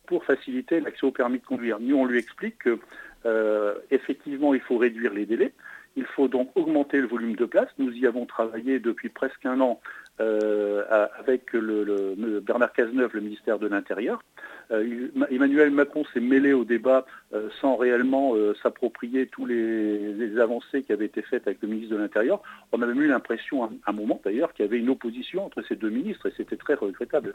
pour 0.07 0.25
faciliter 0.25 0.80
l'accès 0.80 1.04
au 1.04 1.11
permis 1.11 1.40
de 1.40 1.45
conduire. 1.45 1.78
Nous, 1.80 1.97
on 1.97 2.07
lui 2.07 2.18
explique 2.18 2.59
que 2.59 2.78
euh, 3.26 3.75
il 3.90 4.61
faut 4.61 4.78
réduire 4.78 5.12
les 5.12 5.26
délais. 5.26 5.52
Il 5.97 6.04
faut 6.04 6.28
donc 6.28 6.50
augmenter 6.54 7.00
le 7.00 7.09
volume 7.09 7.35
de 7.35 7.45
places. 7.45 7.68
Nous 7.78 7.92
y 7.92 8.07
avons 8.07 8.25
travaillé 8.25 8.78
depuis 8.78 9.09
presque 9.09 9.45
un 9.45 9.61
an 9.61 9.80
avec 10.18 11.52
le, 11.52 12.40
Bernard 12.40 12.72
Cazeneuve, 12.72 13.10
le 13.14 13.20
ministère 13.20 13.58
de 13.58 13.66
l'Intérieur. 13.66 14.22
Euh, 14.70 15.08
Emmanuel 15.30 15.70
Macron 15.70 16.04
s'est 16.12 16.20
mêlé 16.20 16.52
au 16.52 16.64
débat 16.64 17.06
euh, 17.32 17.48
sans 17.60 17.76
réellement 17.76 18.34
s'approprier 18.62 19.26
tous 19.26 19.46
les, 19.46 20.38
avancées 20.38 20.82
qui 20.82 20.92
avaient 20.92 21.06
été 21.06 21.22
faites 21.22 21.46
avec 21.46 21.62
le 21.62 21.68
ministre 21.68 21.94
de 21.94 22.00
l'Intérieur. 22.00 22.42
On 22.72 22.82
a 22.82 22.87
même 22.87 23.00
eu 23.00 23.08
l'impression, 23.08 23.64
à 23.64 23.70
un 23.87 23.92
moment 23.92 24.20
d'ailleurs, 24.25 24.52
qu'il 24.52 24.64
y 24.64 24.68
avait 24.68 24.78
une 24.78 24.90
opposition 24.90 25.46
entre 25.46 25.62
ces 25.62 25.76
deux 25.76 25.90
ministres 25.90 26.26
et 26.26 26.32
c'était 26.37 26.56
très 26.56 26.75
regrettable. 26.75 27.34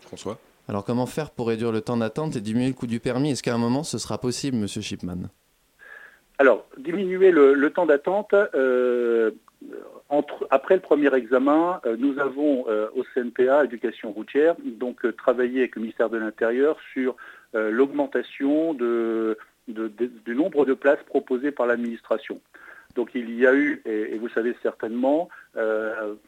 François? 0.00 0.38
Alors 0.68 0.84
comment 0.84 1.06
faire 1.06 1.30
pour 1.30 1.48
réduire 1.48 1.72
le 1.72 1.82
temps 1.82 1.96
d'attente 1.96 2.36
et 2.36 2.40
diminuer 2.40 2.68
le 2.68 2.74
coût 2.74 2.86
du 2.86 3.00
permis? 3.00 3.30
Est-ce 3.30 3.42
qu'à 3.42 3.54
un 3.54 3.58
moment 3.58 3.82
ce 3.82 3.98
sera 3.98 4.18
possible, 4.18 4.56
Monsieur 4.56 4.80
Shipman 4.80 5.28
alors, 6.38 6.66
diminuer 6.78 7.30
le, 7.30 7.70
temps 7.70 7.86
d'attente, 7.86 8.34
euh, 8.34 9.30
après 10.50 10.74
le 10.74 10.80
premier 10.80 11.14
examen, 11.14 11.80
euh, 11.86 11.96
nous 11.98 12.18
avons 12.18 12.66
euh, 12.68 12.88
au 12.94 13.04
CNPA, 13.14 13.64
éducation 13.64 14.12
routière, 14.12 14.54
donc 14.64 15.04
travaillé 15.16 15.60
avec 15.60 15.76
le 15.76 15.82
ministère 15.82 16.10
de 16.10 16.18
l'Intérieur 16.18 16.78
sur 16.92 17.16
l'augmentation 17.56 18.74
du 18.74 20.34
nombre 20.34 20.66
de 20.66 20.74
places 20.74 21.02
proposées 21.06 21.52
par 21.52 21.66
l'administration. 21.66 22.40
Donc 22.96 23.10
il 23.14 23.32
y 23.32 23.46
a 23.46 23.54
eu, 23.54 23.80
et, 23.84 24.18
vous 24.18 24.28
savez 24.30 24.56
certainement, 24.60 25.28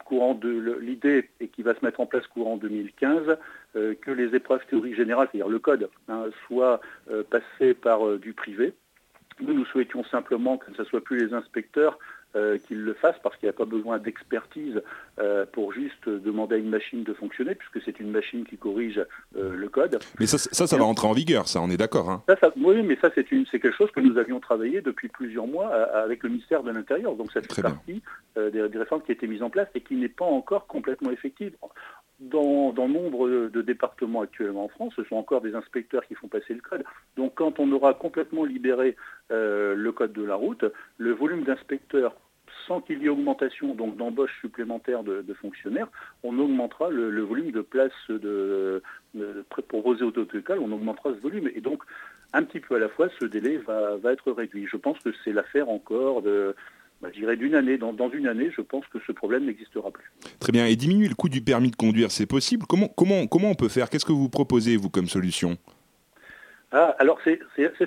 courant 0.04 0.34
de 0.34 0.78
l'idée 0.80 1.28
et 1.40 1.48
qui 1.48 1.62
va 1.62 1.74
se 1.74 1.84
mettre 1.84 1.98
en 1.98 2.06
place 2.06 2.24
courant 2.28 2.56
2015, 2.56 3.38
que 3.74 4.10
les 4.12 4.36
épreuves 4.36 4.64
théoriques 4.70 4.94
générales, 4.94 5.26
c'est-à-dire 5.32 5.48
le 5.48 5.58
code, 5.58 5.90
hein, 6.08 6.26
soient 6.46 6.80
passées 7.28 7.74
par 7.74 8.18
du 8.18 8.32
privé. 8.32 8.72
Nous, 9.40 9.52
nous 9.52 9.66
souhaitions 9.66 10.04
simplement 10.04 10.58
que 10.58 10.72
ce 10.76 10.82
ne 10.82 10.86
soit 10.86 11.02
plus 11.02 11.26
les 11.26 11.34
inspecteurs 11.34 11.98
euh, 12.36 12.58
qu'ils 12.58 12.82
le 12.82 12.92
fassent 12.92 13.18
parce 13.22 13.34
qu'il 13.36 13.46
n'y 13.46 13.50
a 13.50 13.54
pas 13.54 13.64
besoin 13.64 13.98
d'expertise 13.98 14.82
euh, 15.18 15.46
pour 15.50 15.72
juste 15.72 16.06
demander 16.06 16.56
à 16.56 16.58
une 16.58 16.68
machine 16.68 17.02
de 17.02 17.14
fonctionner 17.14 17.54
puisque 17.54 17.82
c'est 17.82 17.98
une 17.98 18.10
machine 18.10 18.44
qui 18.44 18.58
corrige 18.58 18.98
euh, 19.36 19.56
le 19.56 19.68
code. 19.70 19.98
Mais 20.20 20.26
ça, 20.26 20.36
ça, 20.36 20.76
va 20.76 20.84
entrer 20.84 21.08
en 21.08 21.12
vigueur, 21.12 21.48
ça, 21.48 21.62
on 21.62 21.70
est 21.70 21.78
d'accord. 21.78 22.10
Hein. 22.10 22.22
oui, 22.58 22.82
mais 22.82 22.98
ça, 23.00 23.10
c'est 23.14 23.24
quelque 23.24 23.72
chose 23.72 23.90
que 23.90 24.00
nous 24.00 24.18
avions 24.18 24.38
travaillé 24.38 24.82
depuis 24.82 25.08
plusieurs 25.08 25.46
mois 25.46 25.68
avec 25.68 26.22
le 26.24 26.28
ministère 26.28 26.62
de 26.62 26.70
l'Intérieur. 26.70 27.14
Donc 27.14 27.32
ça 27.32 27.40
fait 27.40 27.62
partie 27.62 28.02
des, 28.36 28.68
des, 28.68 28.78
réformes 28.78 29.00
qui 29.02 29.12
ont 29.12 29.14
été 29.14 29.26
mises 29.26 29.42
en 29.42 29.48
place 29.48 29.68
et 29.74 29.80
qui 29.80 29.94
n'est 29.94 30.08
pas 30.08 30.26
encore 30.26 30.66
complètement 30.66 31.10
effective. 31.10 31.52
Dans, 32.18 32.72
nombre 32.72 33.28
de 33.28 33.62
départements 33.62 34.22
actuellement 34.22 34.64
en 34.64 34.68
France, 34.68 34.94
ce 34.96 35.04
sont 35.04 35.16
encore 35.16 35.42
des 35.42 35.54
inspecteurs 35.54 36.06
qui 36.06 36.14
font 36.14 36.28
passer 36.28 36.54
le 36.54 36.62
code. 36.62 36.82
Donc 37.16 37.34
quand 37.34 37.60
on 37.60 37.70
aura 37.72 37.92
complètement 37.92 38.44
libéré 38.44 38.96
euh, 39.30 39.74
le 39.74 39.92
code 39.92 40.14
de 40.14 40.24
la 40.24 40.34
route, 40.34 40.64
le 40.96 41.12
volume 41.12 41.44
d'inspecteurs 41.44 42.16
sans 42.66 42.80
qu'il 42.80 43.02
y 43.02 43.06
ait 43.06 43.08
augmentation 43.08 43.74
donc 43.74 43.96
d'embauche 43.96 44.38
supplémentaire 44.40 45.02
de, 45.02 45.34
fonctionnaires, 45.40 45.88
on 46.22 46.38
augmentera 46.38 46.90
le, 46.90 47.22
volume 47.22 47.50
de 47.50 47.60
places 47.60 47.92
de, 48.08 48.82
proposées 49.50 50.04
aux 50.04 50.18
autoécoles, 50.18 50.58
on 50.60 50.72
augmentera 50.72 51.10
ce 51.14 51.20
volume. 51.20 51.50
Et 51.54 51.60
donc, 51.60 51.82
un 52.32 52.42
petit 52.42 52.60
peu 52.60 52.76
à 52.76 52.78
la 52.78 52.88
fois, 52.88 53.08
ce 53.20 53.24
délai 53.24 53.58
va, 53.58 53.96
va 53.96 54.12
être 54.12 54.32
réduit. 54.32 54.66
Je 54.70 54.76
pense 54.76 54.98
que 54.98 55.10
c'est 55.24 55.32
l'affaire 55.32 55.68
encore 55.68 56.22
de, 56.22 56.54
bah, 57.02 57.08
je 57.12 57.20
dirais 57.20 57.36
d'une 57.36 57.54
année. 57.54 57.76
Dans, 57.76 58.10
une 58.10 58.26
année, 58.26 58.50
je 58.56 58.62
pense 58.62 58.86
que 58.86 58.98
ce 59.06 59.12
problème 59.12 59.44
n'existera 59.44 59.90
plus. 59.90 60.10
Très 60.40 60.52
bien. 60.52 60.66
Et 60.66 60.76
diminuer 60.76 61.08
le 61.08 61.14
coût 61.14 61.28
du 61.28 61.42
permis 61.42 61.70
de 61.70 61.76
conduire, 61.76 62.10
c'est 62.10 62.26
possible? 62.26 62.64
Comment, 62.68 62.88
comment, 62.88 63.26
comment 63.26 63.50
on 63.50 63.54
peut 63.54 63.68
faire? 63.68 63.90
Qu'est-ce 63.90 64.06
que 64.06 64.12
vous 64.12 64.28
proposez, 64.28 64.76
vous, 64.76 64.88
comme 64.88 65.06
solution? 65.06 65.58
Ah, 66.72 66.96
alors 66.98 67.18
c'est 67.24 67.38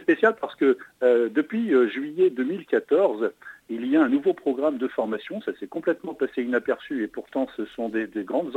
spécial 0.01 0.36
parce 0.39 0.55
que 0.55 0.77
euh, 1.03 1.29
depuis 1.29 1.74
euh, 1.74 1.89
juillet 1.89 2.29
2014, 2.29 3.31
il 3.69 3.85
y 3.88 3.95
a 3.95 4.01
un 4.01 4.09
nouveau 4.09 4.33
programme 4.33 4.77
de 4.77 4.88
formation, 4.88 5.41
ça 5.41 5.51
s'est 5.59 5.67
complètement 5.67 6.13
passé 6.13 6.41
inaperçu 6.41 7.03
et 7.03 7.07
pourtant 7.07 7.47
ce 7.55 7.65
sont 7.65 7.89
des, 7.89 8.07
grandes 8.23 8.51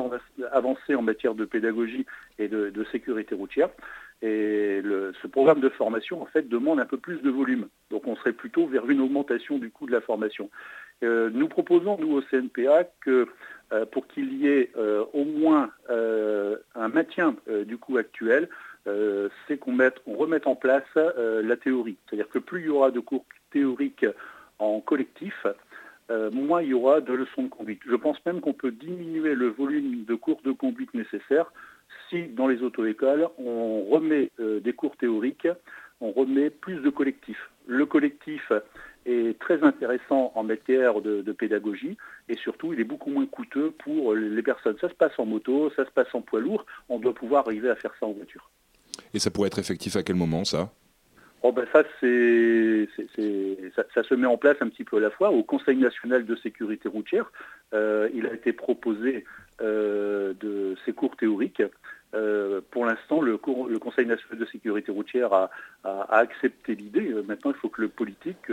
avancées 0.53 0.95
en 0.95 1.03
matière 1.03 1.35
de 1.35 1.45
pédagogie 1.45 2.07
et 2.39 2.49
de 2.49 2.87
sécurité 2.91 3.35
routière. 3.35 3.69
Et 4.23 4.81
ce 5.21 5.27
programme 5.27 5.61
de 5.61 5.69
formation, 5.69 6.23
en 6.23 6.27
fait, 6.27 6.49
demande 6.49 6.79
un 6.79 6.85
peu 6.85 6.97
plus 6.97 7.21
de 7.23 7.31
volume. 7.31 7.67
Donc 7.91 8.07
on 8.07 8.15
serait 8.15 8.33
plutôt 8.33 8.67
vers 8.67 8.89
une 8.89 9.01
augmentation 9.01 9.59
du 9.59 9.71
coût 9.71 9.87
de 9.87 9.93
la 9.93 10.01
formation. 10.01 10.49
Euh, 11.03 11.29
nous 11.33 11.49
proposons, 11.49 11.99
nous, 11.99 12.17
au 12.17 12.23
CNPA, 12.23 12.85
que 13.01 13.27
euh, 13.73 13.85
pour 13.85 14.07
qu'il 14.07 14.33
y 14.35 14.47
ait 14.47 14.71
euh, 14.77 15.05
au 15.13 15.25
moins 15.25 15.71
un 15.89 16.89
maintien 16.89 17.35
du 17.67 17.79
coût 17.79 17.97
actuel, 17.99 18.49
c'est 18.87 19.59
qu'on 19.59 19.77
on 20.07 20.15
remette 20.15 20.47
en 20.47 20.55
place 20.55 20.85
la 20.95 21.57
théorie. 21.57 21.97
C'est-à-dire 22.07 22.29
que 22.29 22.39
plus 22.39 22.61
il 22.61 22.67
y 22.67 22.71
aura 22.71 22.91
de 22.91 23.01
cours 23.01 23.25
théoriques 23.51 24.07
en 24.63 24.81
collectif, 24.81 25.47
moins 26.33 26.61
il 26.61 26.69
y 26.69 26.75
aura 26.75 27.01
de 27.01 27.13
leçons 27.13 27.45
de 27.45 27.49
conduite. 27.49 27.81
Je 27.87 27.97
pense 27.97 28.19
même 28.27 28.41
qu'on 28.41 28.53
peut 28.53 28.71
diminuer 28.71 29.35
le 29.35 29.49
volume 29.49 30.05
de 30.05 30.15
cours 30.15 30.41
de 30.45 30.53
conduite 30.53 30.93
nécessaires 30.93 31.51
si 32.13 32.25
dans 32.29 32.47
les 32.47 32.63
auto-écoles, 32.63 33.29
on 33.39 33.85
remet 33.85 34.31
euh, 34.41 34.61
des 34.61 34.73
cours 34.73 34.97
théoriques, 34.97 35.49
on 36.01 36.13
remet 36.13 36.51
plus 36.51 36.81
de 36.81 36.91
collectifs. 36.91 37.51
Le 37.67 37.87
collectif 37.87 38.53
est 39.07 39.39
très 39.39 39.63
intéressant 39.63 40.33
en 40.35 40.43
matière 40.43 41.01
de, 41.01 41.23
pédagogie 41.33 41.97
et 42.29 42.37
surtout 42.37 42.73
il 42.73 42.81
est 42.81 42.85
beaucoup 42.85 43.11
moins 43.11 43.27
coûteux 43.27 43.73
pour 43.83 44.15
les 44.15 44.43
personnes. 44.43 44.77
Ça 44.81 44.89
se 44.89 44.95
passe 44.95 45.13
en 45.19 45.27
moto, 45.27 45.71
ça 45.77 45.85
se 45.85 45.91
passe 45.91 46.13
en 46.13 46.21
poids 46.21 46.41
lourd, 46.41 46.67
on 46.89 46.99
doit 46.99 47.15
pouvoir 47.15 47.47
arriver 47.47 47.71
à 47.71 47.77
faire 47.77 47.93
ça 47.99 48.07
en 48.07 48.13
voiture. 48.13 48.51
Et 49.15 49.19
ça 49.19 49.31
pourrait 49.31 49.49
être 49.49 49.59
effectif 49.59 49.97
à 49.97 50.03
quel 50.03 50.17
moment 50.17 50.45
ça? 50.45 50.73
Oh 51.45 51.51
ben 51.51 51.67
ça, 51.73 51.83
c'est, 52.01 52.89
ça, 53.95 54.03
se 54.05 54.15
met 54.15 54.29
en 54.29 54.37
place 54.37 54.57
un 54.61 54.69
petit 54.69 54.85
peu 54.85 54.99
à 54.99 55.01
la 55.01 55.11
fois. 55.11 55.31
Au 55.31 55.43
Conseil 55.43 55.77
national 55.77 56.25
de 56.25 56.37
sécurité 56.37 56.89
routière, 56.89 57.33
euh, 57.75 58.09
il 58.15 58.27
a 58.27 58.33
été 58.33 58.53
proposé 58.53 59.25
euh, 59.61 60.35
de 60.41 60.77
ces 60.85 60.93
cours 60.93 61.17
théoriques 61.17 61.63
euh, 62.15 62.61
pour 62.71 62.85
l'instant, 62.85 63.23
le, 63.23 63.39
Conseil 63.39 64.07
national 64.07 64.39
de 64.39 64.45
sécurité 64.45 64.93
routière 64.93 65.33
a, 65.33 65.51
accepté 66.11 66.75
l'idée. 66.75 67.13
Maintenant, 67.27 67.53
il 67.53 67.57
faut 67.57 67.71
que 67.71 67.81
le 67.81 67.89
politique 67.89 68.53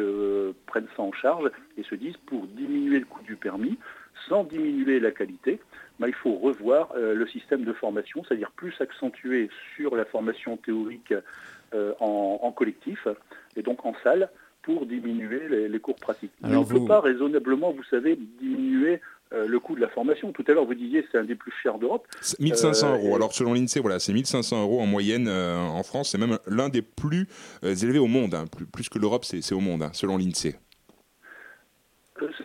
prenne 0.65 0.88
ça 0.96 1.03
en 1.03 1.12
charge 1.12 1.51
et 1.77 1.84
se 1.84 1.93
dise 1.93 2.15
pour 2.25 2.48
diminuer 2.48 3.00
le 3.00 3.05
coût 3.05 3.22
du 3.22 3.36
permis, 3.36 3.77
sans 4.29 4.46
diminuer 4.46 5.01
la 5.01 5.12
qualité, 5.12 5.60
bah, 6.00 6.08
il 6.08 6.13
faut 6.13 6.36
revoir 6.36 6.93
le 6.96 7.27
système 7.27 7.65
de 7.65 7.74
formation, 7.74 8.24
c'est-à-dire 8.24 8.51
plus 8.51 8.74
accentuer 8.79 9.50
sur 9.75 9.98
la 9.98 10.05
formation 10.05 10.55
théorique 10.55 11.13
en, 11.99 12.51
collectif 12.51 13.07
et 13.55 13.61
donc 13.61 13.85
en 13.85 13.93
salle 14.03 14.29
pour 14.61 14.85
diminuer 14.85 15.67
les, 15.67 15.79
cours 15.79 15.95
pratiques. 15.95 16.31
on 16.43 16.49
ne 16.49 16.63
peut 16.63 16.85
pas 16.85 16.99
raisonnablement, 16.99 17.71
vous 17.71 17.83
savez, 17.83 18.17
diminuer 18.39 18.99
euh, 19.31 19.47
le 19.47 19.59
coût 19.59 19.75
de 19.75 19.81
la 19.81 19.89
formation. 19.89 20.31
Tout 20.31 20.43
à 20.47 20.53
l'heure, 20.53 20.65
vous 20.65 20.73
disiez 20.73 21.05
c'est 21.11 21.19
un 21.19 21.23
des 21.23 21.35
plus 21.35 21.51
chers 21.61 21.77
d'Europe. 21.77 22.07
1500 22.39 22.88
euh, 22.88 22.93
euros. 22.95 23.15
Alors 23.15 23.31
selon 23.31 23.53
l'INSEE, 23.53 23.79
voilà, 23.79 23.99
c'est 23.99 24.11
1500 24.11 24.63
euros 24.63 24.81
en 24.81 24.88
moyenne 24.88 25.27
euh, 25.27 25.59
en 25.59 25.83
France. 25.83 26.09
C'est 26.09 26.17
même 26.17 26.39
l'un 26.47 26.69
des 26.69 26.81
plus 26.81 27.27
élevés 27.61 27.99
au 27.99 28.07
monde. 28.07 28.33
Hein. 28.33 28.45
Plus, 28.73 28.89
que 28.89 28.97
l'Europe, 28.97 29.25
c'est 29.25 29.53
au 29.53 29.59
monde, 29.59 29.83
hein, 29.83 29.91
selon 29.93 30.17
l'INSEE. 30.17 30.55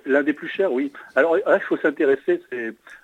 L'un 0.05 0.23
des 0.23 0.35
plus 0.35 0.47
chers, 0.47 0.73
oui. 0.73 0.93
Alors 1.17 1.39
il 1.39 1.61
faut 1.63 1.79
s'intéresser, 1.79 2.43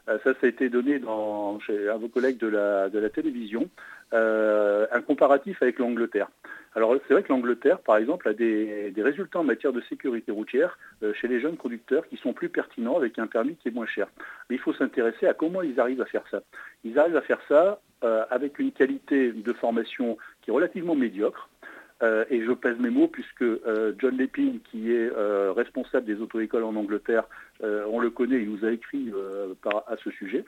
ça, 0.07 0.19
ça 0.23 0.33
a 0.43 0.47
été 0.47 0.69
donné 0.69 0.99
dans, 0.99 1.59
chez, 1.61 1.89
à 1.89 1.97
vos 1.97 2.09
collègues 2.09 2.39
de 2.39 2.47
la, 2.47 2.91
de 2.91 2.99
la 2.99 3.09
télévision, 3.09 3.69
un 4.13 5.01
comparatif 5.03 5.63
avec 5.63 5.79
l'Angleterre. 5.79 6.29
Alors 6.77 6.95
c'est 7.07 7.15
vrai 7.15 7.23
que 7.23 7.33
l'Angleterre, 7.33 7.81
par 7.81 7.97
exemple, 7.97 8.29
a 8.29 8.33
des, 8.33 8.93
résultats 8.97 9.41
en 9.41 9.45
matière 9.45 9.73
de 9.73 9.81
sécurité 9.83 10.31
routière 10.31 10.79
euh, 11.03 11.13
chez 11.15 11.27
les 11.27 11.41
jeunes 11.41 11.57
conducteurs 11.57 12.07
qui 12.09 12.17
sont 12.17 12.33
plus 12.33 12.49
pertinents 12.49 12.97
avec 12.97 13.19
un 13.19 13.27
permis 13.27 13.57
qui 13.57 13.69
est 13.69 13.75
moins 13.75 13.87
cher. 13.87 14.07
Mais 14.49 14.57
il 14.57 14.61
faut 14.61 14.73
s'intéresser 14.75 15.27
à 15.27 15.35
comment 15.35 15.63
ils 15.63 15.81
arrivent 15.81 16.03
à 16.03 16.07
faire 16.07 16.25
ça. 16.31 16.43
Ils 16.85 16.99
arrivent 16.99 17.17
à 17.17 17.23
faire 17.23 17.41
ça 17.49 17.81
euh, 18.05 18.25
avec 18.31 18.59
une 18.59 18.71
qualité 18.71 19.33
de 19.33 19.53
formation 19.53 20.17
qui 20.43 20.51
est 20.51 20.53
relativement 20.53 20.95
médiocre. 20.95 21.49
Euh, 22.03 22.25
et 22.31 22.43
je 22.43 22.53
pèse 22.53 22.79
mes 22.79 22.89
mots 22.89 23.09
puisque 23.09 23.45
John 23.99 24.17
Lepin, 24.17 24.59
qui 24.71 24.93
est 24.93 25.11
responsable 25.55 26.07
des 26.07 26.21
auto-écoles 26.21 26.65
en 26.65 26.77
Angleterre, 26.77 27.25
on 27.63 27.99
le 27.99 28.11
connaît, 28.11 28.41
il 28.41 28.51
nous 28.51 28.65
a 28.65 28.71
écrit 28.71 29.13
à 29.65 29.97
ce 30.03 30.11
sujet. 30.11 30.45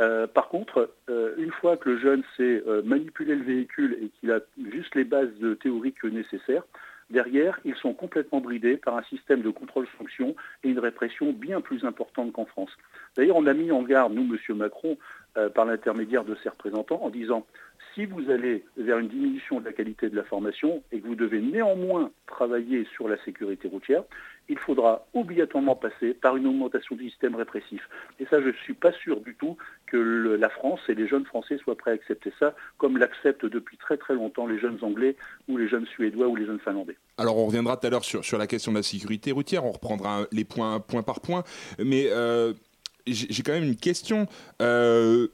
Euh, 0.00 0.26
par 0.26 0.48
contre, 0.48 0.90
euh, 1.10 1.34
une 1.36 1.52
fois 1.52 1.76
que 1.76 1.90
le 1.90 1.98
jeune 1.98 2.22
sait 2.36 2.62
euh, 2.66 2.82
manipuler 2.82 3.34
le 3.34 3.44
véhicule 3.44 3.98
et 4.00 4.08
qu'il 4.08 4.32
a 4.32 4.40
juste 4.72 4.94
les 4.94 5.04
bases 5.04 5.28
théoriques 5.62 6.02
nécessaires, 6.04 6.62
derrière, 7.10 7.60
ils 7.64 7.74
sont 7.74 7.92
complètement 7.92 8.40
bridés 8.40 8.78
par 8.78 8.96
un 8.96 9.02
système 9.02 9.42
de 9.42 9.50
contrôle-sanction 9.50 10.34
et 10.64 10.70
une 10.70 10.78
répression 10.78 11.32
bien 11.32 11.60
plus 11.60 11.84
importante 11.84 12.32
qu'en 12.32 12.46
France. 12.46 12.70
D'ailleurs, 13.16 13.36
on 13.36 13.46
a 13.46 13.52
mis 13.52 13.70
en 13.72 13.82
garde, 13.82 14.14
nous, 14.14 14.22
M. 14.22 14.56
Macron, 14.56 14.96
par 15.54 15.64
l'intermédiaire 15.64 16.24
de 16.24 16.36
ses 16.42 16.48
représentants, 16.48 17.02
en 17.02 17.10
disant 17.10 17.46
si 17.94 18.06
vous 18.06 18.30
allez 18.30 18.64
vers 18.76 18.98
une 18.98 19.08
diminution 19.08 19.60
de 19.60 19.64
la 19.64 19.72
qualité 19.72 20.08
de 20.08 20.16
la 20.16 20.24
formation 20.24 20.82
et 20.92 21.00
que 21.00 21.06
vous 21.06 21.14
devez 21.14 21.40
néanmoins 21.40 22.10
travailler 22.26 22.86
sur 22.94 23.08
la 23.08 23.22
sécurité 23.24 23.68
routière, 23.68 24.04
il 24.48 24.58
faudra 24.58 25.06
obligatoirement 25.14 25.76
passer 25.76 26.12
par 26.14 26.36
une 26.36 26.46
augmentation 26.46 26.96
du 26.96 27.08
système 27.08 27.36
répressif. 27.36 27.88
Et 28.18 28.26
ça, 28.26 28.40
je 28.40 28.48
ne 28.48 28.52
suis 28.64 28.74
pas 28.74 28.92
sûr 28.92 29.20
du 29.20 29.34
tout 29.36 29.56
que 29.86 30.36
la 30.38 30.48
France 30.48 30.80
et 30.88 30.94
les 30.94 31.06
jeunes 31.06 31.24
Français 31.24 31.58
soient 31.58 31.76
prêts 31.76 31.92
à 31.92 31.94
accepter 31.94 32.32
ça, 32.38 32.54
comme 32.76 32.98
l'acceptent 32.98 33.46
depuis 33.46 33.76
très 33.76 33.96
très 33.96 34.14
longtemps 34.14 34.46
les 34.46 34.58
jeunes 34.58 34.78
Anglais 34.82 35.16
ou 35.48 35.56
les 35.56 35.68
jeunes 35.68 35.86
Suédois 35.86 36.26
ou 36.26 36.36
les 36.36 36.46
jeunes 36.46 36.60
Finlandais. 36.60 36.96
Alors 37.16 37.36
on 37.36 37.46
reviendra 37.46 37.76
tout 37.76 37.86
à 37.86 37.90
l'heure 37.90 38.04
sur, 38.04 38.24
sur 38.24 38.38
la 38.38 38.46
question 38.46 38.72
de 38.72 38.78
la 38.78 38.82
sécurité 38.82 39.30
routière, 39.30 39.64
on 39.64 39.72
reprendra 39.72 40.26
les 40.32 40.44
points 40.44 40.80
point 40.80 41.02
par 41.02 41.20
point, 41.20 41.44
mais 41.78 42.06
euh, 42.10 42.52
j'ai 43.06 43.42
quand 43.42 43.52
même 43.52 43.64
une 43.64 43.76
question. 43.76 44.26
Euh, 44.62 45.28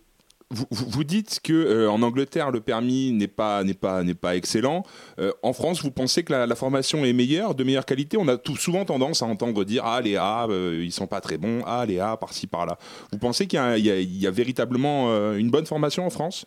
vous, 0.50 1.03
dites 1.03 1.41
que 1.43 1.53
euh, 1.53 1.91
en 1.91 2.03
Angleterre 2.03 2.53
le 2.53 2.61
permis 2.61 3.11
n'est 3.11 3.26
pas 3.26 3.65
n'est 3.65 3.75
pas 3.75 4.05
n'est 4.05 4.15
pas 4.15 4.37
excellent. 4.37 4.85
Euh, 5.19 5.33
en 5.43 5.53
France, 5.53 5.83
vous 5.83 5.91
pensez 5.91 6.23
que 6.23 6.33
la, 6.33 6.55
formation 6.55 7.05
est 7.05 7.12
meilleure, 7.12 7.57
de 7.57 7.65
meilleure 7.65 7.85
qualité? 7.85 8.17
On 8.17 8.29
a 8.29 8.37
souvent 8.57 8.85
tendance 8.85 9.23
à 9.23 9.26
entendre 9.26 9.65
dire 9.65 9.83
ah 9.85 10.00
les 10.00 10.17
A 10.17 10.47
euh, 10.49 10.81
ils 10.85 10.93
sont 10.93 11.09
pas 11.09 11.21
très 11.21 11.37
bons, 11.37 11.62
ah 11.67 11.85
les 11.87 11.99
A 11.99 12.17
par-ci 12.17 12.47
par-là. 12.47 12.79
Vous 13.11 13.19
pensez 13.19 13.49
qu'il 13.49 13.59
y, 13.59 14.26
a 14.26 14.31
véritablement 14.31 15.11
une 15.35 15.50
bonne 15.50 15.67
formation 15.67 16.07
en 16.07 16.11
France? 16.11 16.47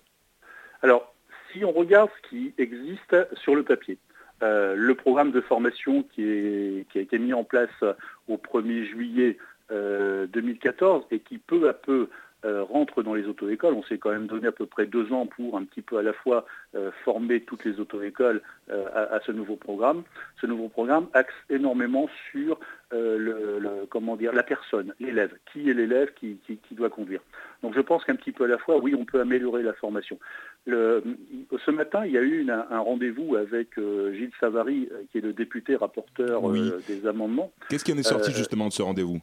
Alors, 0.82 1.14
si 1.52 1.66
on 1.66 1.74
regarde 1.74 2.10
ce 2.24 2.30
qui 2.30 2.54
existe 2.58 3.16
sur 3.44 3.54
le 3.54 3.64
papier, 3.64 3.98
le 4.42 4.94
programme 4.94 5.32
de 5.32 5.42
formation 5.42 6.04
qui, 6.04 6.86
qui 6.90 6.98
a 6.98 7.02
été 7.02 7.20
mis 7.20 7.34
en 7.34 7.44
place 7.44 7.84
au 8.30 8.38
1er 8.38 8.86
juillet 8.86 9.38
2014 9.70 11.06
et 11.12 11.20
qui 11.20 11.38
peu 11.38 11.68
à 11.68 11.74
peu 11.74 12.10
euh, 12.46 12.64
rentrent 12.64 13.04
dans 13.04 13.14
les 13.14 13.26
auto-écoles. 13.26 13.74
On 13.74 13.84
s'est 13.84 13.98
quand 13.98 14.12
même 14.12 14.28
donné 14.28 14.48
à 14.48 14.54
peu 14.54 14.66
près 14.66 14.86
deux 14.86 15.12
ans 15.12 15.26
pour 15.26 15.58
un 15.58 15.66
petit 15.66 15.82
peu 15.82 15.98
à 15.98 16.02
la 16.02 16.14
fois 16.14 16.46
euh, 16.74 16.90
former 17.04 17.42
toutes 17.42 17.66
les 17.66 17.82
auto-écoles 17.82 18.42
euh, 18.72 18.86
à, 18.94 19.20
ce 19.26 19.34
nouveau 19.34 19.58
programme. 19.58 20.04
Ce 20.40 20.48
nouveau 20.48 20.70
programme 20.70 21.08
axe 21.14 21.34
énormément 21.50 22.08
sur 22.32 22.58
le, 22.92 23.86
comment 23.90 24.16
dire, 24.16 24.32
la 24.32 24.44
personne, 24.44 24.94
l'élève. 25.02 25.34
Qui 25.52 25.70
est 25.70 25.74
l'élève 25.74 26.14
qui, 26.14 26.40
doit 26.72 26.90
conduire? 26.90 27.20
Donc 27.62 27.76
je 27.76 27.82
pense 27.82 28.06
qu'un 28.06 28.16
petit 28.16 28.32
peu 28.32 28.46
à 28.46 28.48
la 28.48 28.58
fois, 28.58 28.78
oui, 28.78 28.96
on 28.96 29.04
peut 29.04 29.20
améliorer 29.20 29.62
la 29.62 29.74
formation. 29.74 30.18
ce 30.66 31.72
matin, 31.72 32.06
il 32.06 32.14
y 32.14 32.18
a 32.18 32.22
eu 32.22 32.50
un 32.50 32.80
rendez-vous 32.80 33.36
avec 33.36 33.76
Gilles 33.76 34.32
Savary, 34.40 34.90
qui 35.12 35.18
est 35.18 35.22
le 35.22 35.34
député 35.34 35.76
rapporteur 35.76 36.42
des 36.88 37.06
amendements. 37.06 37.52
Qu'est-ce 37.70 37.84
qui 37.84 37.92
en 37.92 37.98
est 37.98 38.04
sorti 38.04 38.32
justement 38.32 38.70
de 38.70 38.74
ce 38.74 38.82
rendez-vous? 38.82 39.20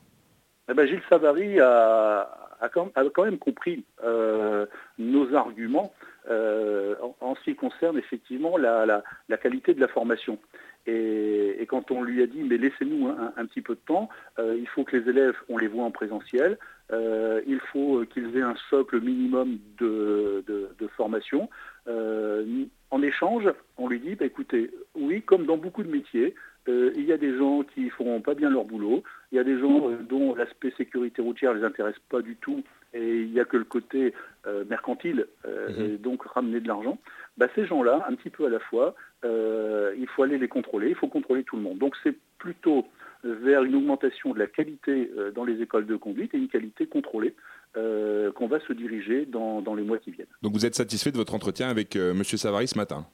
Eh 0.68 0.74
ben, 0.74 0.86
Gilles 0.86 1.02
Savary 1.08 1.60
a, 1.60 2.45
a 2.60 2.68
quand, 2.68 3.24
même 3.24 3.38
compris 3.38 3.84
euh, 4.04 4.66
nos 4.98 5.34
arguments 5.34 5.92
euh, 6.28 6.94
en, 7.20 7.34
ce 7.34 7.42
qui 7.42 7.54
concerne 7.54 7.98
effectivement 7.98 8.56
la, 8.56 9.02
qualité 9.42 9.74
de 9.74 9.80
la 9.80 9.88
formation. 9.88 10.38
Et, 10.86 11.66
quand 11.68 11.90
on 11.90 12.02
lui 12.02 12.22
a 12.22 12.26
dit, 12.26 12.42
mais 12.42 12.58
laissez-nous 12.58 13.08
un, 13.08 13.46
petit 13.46 13.60
peu 13.60 13.74
de 13.74 13.80
temps, 13.86 14.08
euh, 14.38 14.56
il 14.58 14.68
faut 14.68 14.84
que 14.84 14.96
les 14.96 15.08
élèves, 15.10 15.34
on 15.48 15.58
les 15.58 15.66
voit 15.66 15.84
en 15.84 15.90
présentiel, 15.90 16.58
il 16.92 17.60
faut 17.72 18.04
qu'ils 18.06 18.36
aient 18.36 18.42
un 18.42 18.56
socle 18.70 19.00
minimum 19.00 19.58
de, 19.78 20.44
formation. 20.96 21.48
en 21.86 23.02
échange, 23.02 23.52
on 23.76 23.88
lui 23.88 24.00
dit, 24.00 24.14
bah, 24.14 24.26
écoutez, 24.26 24.70
oui, 24.94 25.22
comme 25.22 25.46
dans 25.46 25.56
beaucoup 25.56 25.82
de 25.82 25.90
métiers, 25.90 26.34
il 26.68 27.04
y 27.04 27.12
a 27.12 27.16
des 27.16 27.36
gens 27.36 27.62
qui 27.62 27.84
ne 27.84 27.90
feront 27.90 28.20
pas 28.20 28.34
bien 28.34 28.50
leur 28.50 28.64
boulot, 28.64 29.02
il 29.32 29.36
y 29.36 29.38
a 29.38 29.44
des 29.44 29.58
gens 29.58 29.90
dont 30.08 30.34
l'aspect 30.34 30.72
sécurité 30.76 31.22
routière 31.22 31.54
ne 31.54 31.60
les 31.60 31.64
intéresse 31.64 31.98
pas 32.08 32.22
du 32.22 32.36
tout 32.36 32.62
et 32.96 33.22
il 33.22 33.30
n'y 33.30 33.40
a 33.40 33.44
que 33.44 33.56
le 33.56 33.64
côté 33.64 34.14
euh, 34.46 34.64
mercantile, 34.68 35.26
euh, 35.46 35.68
mhm. 35.68 35.84
et 35.84 35.98
donc 35.98 36.22
ramener 36.24 36.60
de 36.60 36.68
l'argent, 36.68 36.98
bah, 37.36 37.46
ces 37.54 37.66
gens-là, 37.66 38.06
un 38.08 38.14
petit 38.14 38.30
peu 38.30 38.46
à 38.46 38.48
la 38.48 38.60
fois, 38.60 38.94
euh, 39.24 39.94
il 39.98 40.06
faut 40.08 40.22
aller 40.22 40.38
les 40.38 40.48
contrôler, 40.48 40.90
il 40.90 40.94
faut 40.94 41.08
contrôler 41.08 41.44
tout 41.44 41.56
le 41.56 41.62
monde. 41.62 41.78
Donc 41.78 41.94
c'est 42.02 42.16
plutôt 42.38 42.86
vers 43.24 43.64
une 43.64 43.74
augmentation 43.74 44.32
de 44.32 44.38
la 44.38 44.46
qualité 44.46 45.10
dans 45.34 45.44
les 45.44 45.60
écoles 45.60 45.86
de 45.86 45.96
conduite 45.96 46.32
et 46.34 46.38
une 46.38 46.48
qualité 46.48 46.86
contrôlée 46.86 47.34
qu'on 47.74 48.46
va 48.46 48.60
se 48.60 48.72
diriger 48.72 49.26
dans, 49.26 49.74
les 49.74 49.82
mois 49.82 49.98
qui 49.98 50.12
viennent. 50.12 50.28
Donc 50.42 50.52
vous 50.52 50.64
êtes 50.64 50.76
satisfait 50.76 51.10
de 51.10 51.16
votre 51.16 51.34
entretien 51.34 51.68
avec 51.68 51.96
M. 51.96 52.22
Savary 52.22 52.68
ce 52.68 52.78
matin? 52.78 53.06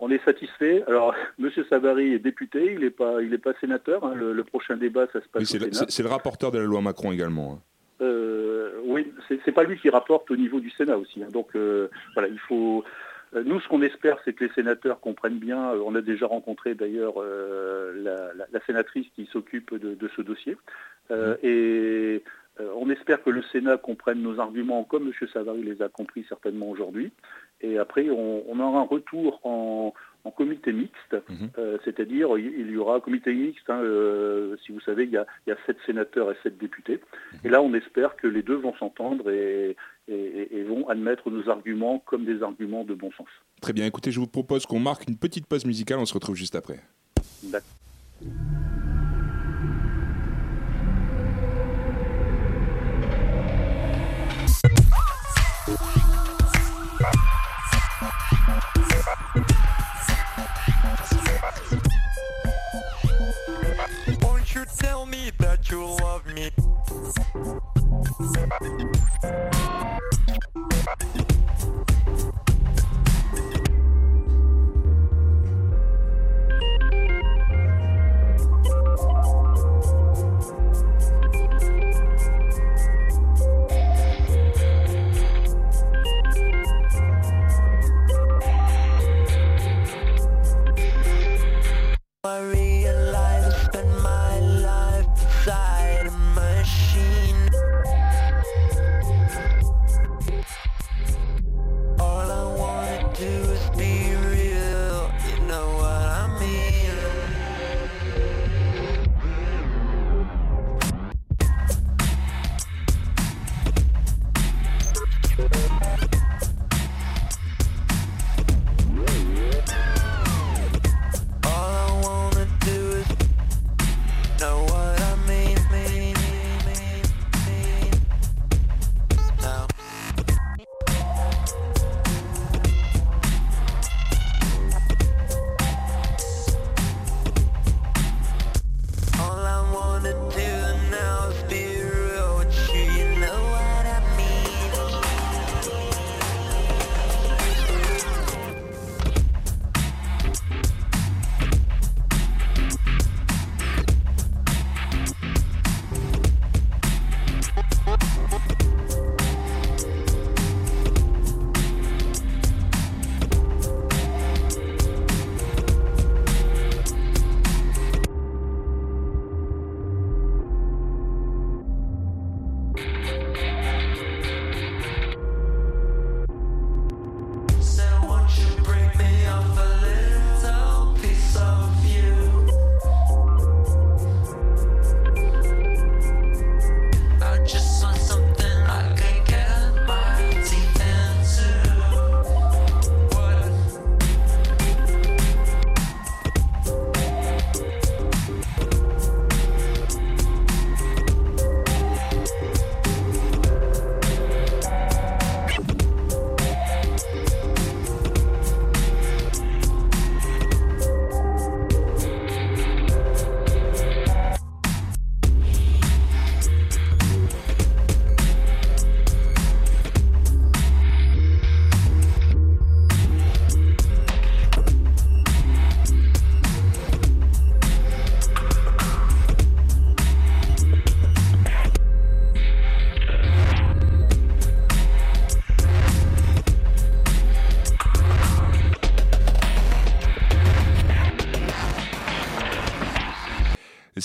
On 0.00 0.10
est 0.10 0.24
satisfait. 0.24 0.84
Alors, 0.86 1.14
M. 1.38 1.50
Savary 1.68 2.14
est 2.14 2.18
député, 2.18 2.72
il 2.72 2.80
n'est 2.80 2.90
pas, 2.90 3.16
pas 3.42 3.58
sénateur. 3.60 4.04
Hein. 4.04 4.14
Le, 4.14 4.44
prochain 4.44 4.76
débat, 4.76 5.06
ça 5.12 5.20
se 5.20 5.28
passe 5.28 5.44
c'est 5.44 6.02
le, 6.02 6.08
rapporteur 6.08 6.50
de 6.50 6.58
la 6.58 6.64
loi 6.64 6.80
Macron 6.80 7.12
également. 7.12 7.54
Hein. 7.54 7.62
Euh, 8.00 8.70
oui, 8.84 9.12
c'est 9.28 9.52
pas 9.52 9.64
lui 9.64 9.78
qui 9.78 9.90
rapporte 9.90 10.30
au 10.30 10.36
niveau 10.36 10.60
du 10.60 10.70
Sénat 10.70 10.96
aussi. 10.96 11.22
Hein. 11.22 11.28
Donc 11.32 11.48
euh, 11.56 11.88
voilà, 12.14 12.28
il 12.28 12.38
faut. 12.38 12.84
Euh, 13.34 13.42
nous, 13.44 13.60
ce 13.60 13.68
qu'on 13.68 13.82
espère, 13.82 14.18
c'est 14.24 14.32
que 14.32 14.44
les 14.44 14.52
sénateurs 14.52 15.00
comprennent 15.00 15.38
bien. 15.38 15.72
On 15.84 15.94
a 15.94 16.00
déjà 16.00 16.26
rencontré 16.26 16.74
d'ailleurs 16.74 17.14
la, 17.20 18.60
sénatrice 18.66 19.06
qui 19.14 19.26
s'occupe 19.26 19.74
de, 19.74 20.08
ce 20.16 20.22
dossier. 20.22 20.56
Mmh. 21.10 21.14
et 21.42 22.22
on 22.76 22.90
espère 22.90 23.22
que 23.22 23.30
le 23.30 23.42
Sénat 23.52 23.76
comprenne 23.76 24.22
nos 24.22 24.40
arguments 24.40 24.84
comme 24.84 25.06
M. 25.08 25.28
Savary 25.32 25.62
les 25.62 25.82
a 25.82 25.88
compris 25.88 26.24
certainement 26.28 26.68
aujourd'hui. 26.68 27.12
Et 27.60 27.78
après, 27.78 28.08
on, 28.10 28.44
on 28.48 28.60
aura 28.60 28.80
un 28.80 28.86
retour 28.86 29.40
en, 29.44 29.92
en 30.24 30.30
comité 30.30 30.72
mixte, 30.72 31.16
mhm. 31.28 31.50
euh, 31.58 31.78
c'est-à-dire 31.84 32.36
il 32.38 32.70
y 32.70 32.76
aura 32.76 32.96
un 32.96 33.00
comité 33.00 33.32
mixte, 33.32 33.68
hein, 33.68 33.80
euh, 33.82 34.56
si 34.64 34.72
vous 34.72 34.80
savez, 34.80 35.04
il 35.04 35.10
y, 35.10 35.16
a, 35.16 35.26
sept 35.66 35.76
sénateurs 35.86 36.30
et 36.30 36.36
sept 36.42 36.58
députés. 36.58 37.00
Mhm. 37.32 37.38
Et 37.44 37.48
là, 37.48 37.62
on 37.62 37.72
espère 37.74 38.16
que 38.16 38.26
les 38.26 38.42
deux 38.42 38.56
vont 38.56 38.74
s'entendre 38.76 39.30
et, 39.30 39.76
vont 40.68 40.88
admettre 40.88 41.30
nos 41.30 41.48
arguments 41.48 41.98
comme 42.00 42.26
des 42.26 42.42
arguments 42.42 42.84
de 42.84 42.92
bon 42.92 43.10
sens. 43.12 43.28
Très 43.62 43.72
bien, 43.72 43.86
écoutez, 43.86 44.10
je 44.10 44.20
vous 44.20 44.26
propose 44.26 44.66
qu'on 44.66 44.80
marque 44.80 45.08
une 45.08 45.16
petite 45.16 45.46
pause 45.46 45.64
musicale, 45.64 45.98
on 45.98 46.06
se 46.06 46.14
retrouve 46.14 46.36
juste 46.36 46.54
après. 46.54 46.80
D'accord. 47.44 48.67
tell 64.78 65.06
me 65.06 65.30
that 65.38 65.70
you 65.70 65.84
love 65.84 66.24
me. 66.26 66.50
Thank 80.58 80.87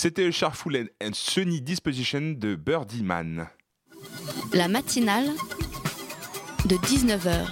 C'était 0.04 0.34
Sharpful 0.34 0.90
and 1.02 1.12
Sunny 1.14 1.62
Disposition 1.62 2.36
de 2.38 2.56
Birdie 2.56 3.04
Man. 3.04 3.48
La 4.54 4.68
matinale 4.68 5.30
de 6.66 6.76
19h 6.76 7.46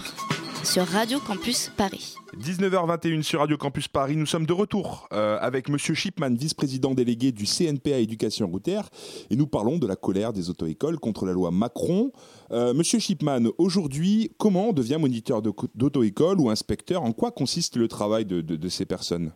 sur 0.65 0.85
Radio 0.85 1.21
Campus 1.21 1.71
Paris. 1.77 2.15
19h21 2.37 3.21
sur 3.21 3.39
Radio 3.39 3.55
Campus 3.55 3.87
Paris, 3.87 4.17
nous 4.17 4.25
sommes 4.25 4.45
de 4.45 4.51
retour 4.51 5.07
euh, 5.13 5.37
avec 5.39 5.69
Monsieur 5.69 5.93
Shipman, 5.93 6.31
vice-président 6.35 6.93
délégué 6.93 7.31
du 7.31 7.45
CNPA 7.45 7.99
Éducation 7.99 8.49
routière, 8.49 8.89
et 9.29 9.37
nous 9.37 9.47
parlons 9.47 9.77
de 9.77 9.87
la 9.87 9.95
colère 9.95 10.33
des 10.33 10.49
auto-écoles 10.49 10.99
contre 10.99 11.25
la 11.25 11.31
loi 11.31 11.51
Macron. 11.51 12.11
Euh, 12.51 12.73
Monsieur 12.73 12.99
Shipman, 12.99 13.43
aujourd'hui, 13.59 14.29
comment 14.37 14.71
on 14.71 14.73
devient 14.73 14.97
moniteur 14.99 15.41
d'auto-école 15.41 16.41
ou 16.41 16.49
inspecteur? 16.49 17.03
En 17.03 17.13
quoi 17.13 17.31
consiste 17.31 17.77
le 17.77 17.87
travail 17.87 18.25
de, 18.25 18.41
de- 18.41 18.57
de 18.57 18.67
ces 18.67 18.83
personnes? 18.85 19.31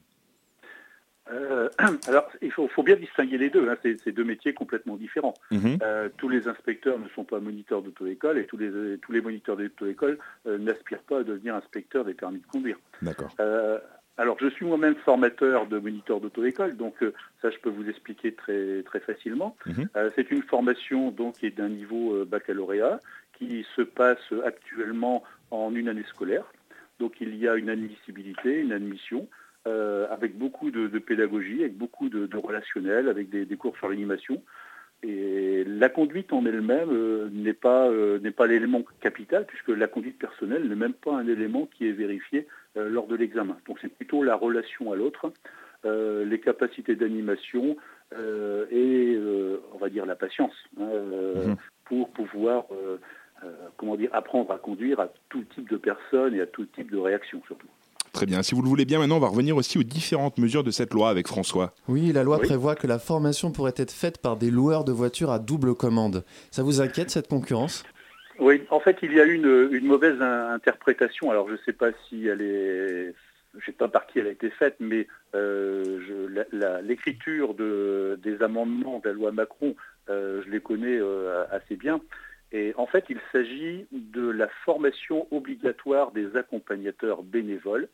Euh, 1.32 1.70
alors, 2.08 2.30
il 2.42 2.52
faut, 2.52 2.68
faut 2.68 2.84
bien 2.84 2.96
distinguer 2.96 3.38
les 3.38 3.50
deux. 3.50 3.68
hein. 3.70 3.78
C'est 3.84 4.12
deux 4.12 4.24
métiers 4.24 4.54
complètement 4.54 4.96
différents. 4.96 5.34
Mhm. 5.52 5.80
Euh, 5.82 6.10
tous 6.18 6.30
les 6.30 6.48
inspecteurs 6.48 7.00
ne 7.00 7.08
sont 7.10 7.24
pas 7.24 7.40
moniteurs 7.40 7.82
d'auto-école 7.82 8.38
et 8.38 8.46
tous 8.46 8.58
les, 8.58 8.98
tous 9.00 9.12
les 9.12 9.22
moniteurs 9.22 9.58
d'auto-école 9.58 10.18
euh, 10.48 10.58
n'aspirent 10.58 11.04
pas 11.04 11.20
à 11.20 11.24
devenir 11.24 11.56
inspecteurs 11.56 12.06
des 12.06 12.14
permis 12.14 12.40
de 12.40 12.48
conduire. 12.48 12.78
D'accord. 13.02 13.30
Euh, 13.40 13.80
alors, 14.18 14.38
je 14.40 14.48
suis 14.48 14.66
moi-même 14.66 14.96
formateur 15.04 15.68
de 15.68 15.78
moniteur 15.78 16.22
d'auto-école, 16.22 16.78
donc 16.78 17.04
euh, 17.04 17.14
ça, 17.42 17.50
je 17.50 17.58
peux 17.58 17.70
vous 17.70 17.90
expliquer 17.90 18.34
très, 18.34 18.82
très 18.84 19.02
facilement. 19.02 19.58
Mhm. 19.66 19.90
Euh, 19.98 20.10
C'est 20.16 20.32
une 20.32 20.44
formation 20.44 21.12
donc, 21.12 21.36
qui 21.36 21.48
est 21.48 21.58
d'un 21.58 21.70
niveau 21.70 22.14
euh, 22.16 22.26
baccalauréat 22.26 23.00
qui 23.38 23.66
se 23.76 23.82
passe 23.82 24.32
actuellement 24.46 25.24
en 25.52 25.76
une 25.76 25.90
année 25.90 26.06
scolaire. 26.08 26.46
Donc, 27.00 27.20
il 27.20 27.36
y 27.36 27.46
a 27.50 27.56
une 27.56 27.70
admissibilité, 27.70 28.62
une 28.62 28.72
admission, 28.72 29.28
euh, 29.68 30.08
avec 30.12 30.38
beaucoup 30.38 30.72
de, 30.72 30.88
de 30.88 31.00
pédagogie, 31.00 31.62
avec 31.62 31.78
beaucoup 31.78 32.10
de, 32.10 32.26
de 32.28 32.38
relationnel, 32.38 33.10
avec 33.10 33.30
des, 33.30 33.46
des 33.46 33.58
cours 33.58 33.76
sur 33.78 33.90
l'animation. 33.90 34.42
Et 35.04 35.64
la 35.66 35.90
conduite 35.90 36.34
en 36.34 36.46
elle-même 36.46 36.90
euh, 36.92 37.30
n'est 37.32 37.54
pas, 37.54 37.88
euh, 37.90 38.20
pas 38.32 38.48
l'élément 38.48 38.84
capital, 39.02 39.46
puisque 39.46 39.70
la 39.70 39.88
conduite 39.88 40.18
personnelle 40.18 40.68
n'est 40.68 40.76
même 40.76 40.94
pas 40.94 41.14
un 41.16 41.28
élément 41.28 41.68
qui 41.68 41.88
est 41.88 41.92
vérifié 41.92 42.48
euh, 42.78 42.90
lors 42.90 43.06
de 43.06 43.16
l'examen. 43.16 43.58
Donc 43.68 43.78
c'est 43.82 43.94
plutôt 43.94 44.24
la 44.24 44.36
relation 44.36 44.92
à 44.92 44.96
l'autre, 44.96 45.32
les 45.84 46.40
capacités 46.40 46.96
d'animation 46.96 47.78
et, 48.72 49.20
on 49.72 49.78
va 49.78 49.90
dire, 49.90 50.08
la 50.08 50.16
patience, 50.16 50.56
hein, 50.80 50.90
Mhm. 51.46 51.56
pour 51.84 52.10
pouvoir, 52.10 52.66
comment 53.78 53.96
dire, 53.96 54.10
apprendre 54.12 54.52
à 54.52 54.58
conduire 54.58 55.00
à 55.00 55.10
tout 55.30 55.44
type 55.54 55.70
de 55.70 55.78
personnes 55.78 56.34
et 56.34 56.42
à 56.42 56.48
tout 56.48 56.66
type 56.66 56.90
de 56.90 56.98
réactions 56.98 57.40
surtout. 57.46 57.68
Très 58.16 58.26
bien. 58.26 58.44
Si 58.44 58.56
vous 58.56 58.62
le 58.62 58.70
voulez 58.70 58.86
bien, 58.86 59.00
maintenant, 59.00 59.18
on 59.18 59.20
va 59.20 59.28
revenir 59.28 59.58
aussi 59.58 59.78
aux 59.78 59.84
différentes 59.84 60.38
mesures 60.38 60.64
de 60.64 60.72
cette 60.72 60.94
loi 60.94 61.10
avec 61.10 61.28
François. 61.28 61.74
Oui, 61.90 62.14
la 62.14 62.24
loi 62.24 62.38
Oui. 62.40 62.48
prévoit 62.48 62.76
que 62.76 62.88
la 62.88 62.98
formation 62.98 63.52
pourrait 63.52 63.74
être 63.76 63.92
faite 63.92 64.20
par 64.22 64.38
des 64.38 64.50
loueurs 64.50 64.86
de 64.86 64.94
voitures 64.94 65.32
à 65.32 65.38
double 65.38 65.76
commande. 65.76 66.24
Ça 66.50 66.64
vous 66.64 66.80
inquiète 66.80 67.10
cette 67.10 67.28
concurrence? 67.28 67.84
Oui, 68.40 68.64
en 68.70 68.80
fait, 68.80 69.00
il 69.02 69.12
y 69.14 69.20
a 69.20 69.26
eu 69.26 69.34
une, 69.34 69.68
une 69.70 69.86
mauvaise 69.86 70.22
in- 70.22 70.54
interprétation. 70.54 71.30
Alors, 71.30 71.50
je 71.50 71.54
ne 71.56 71.60
sais 71.66 71.74
pas 71.74 71.90
si 72.08 72.26
elle 72.26 72.42
est, 72.42 73.14
je 73.60 73.66
sais 73.66 73.74
pas 73.74 73.90
par 73.90 74.08
qui 74.08 74.20
elle 74.20 74.28
a 74.28 74.32
été 74.32 74.50
faite, 74.50 74.78
mais 74.80 75.08
euh, 75.36 76.00
l'écriture 76.84 77.54
de, 77.54 78.18
des 78.24 78.42
amendements 78.42 79.00
de 79.04 79.10
la 79.10 79.14
loi 79.14 79.34
Macron, 79.34 79.76
euh, 80.10 80.42
je 80.46 80.50
les 80.52 80.62
connais 80.62 80.98
euh, 81.02 81.44
assez 81.52 81.76
bien. 81.76 82.00
Et 82.54 82.74
en 82.78 82.86
fait, 82.86 83.04
il 83.10 83.20
s'agit 83.34 83.88
de 83.92 84.30
la 84.30 84.48
formation 84.64 85.28
obligatoire 85.32 86.12
des 86.14 86.38
accompagnateurs 86.38 87.24
bénévoles 87.24 87.90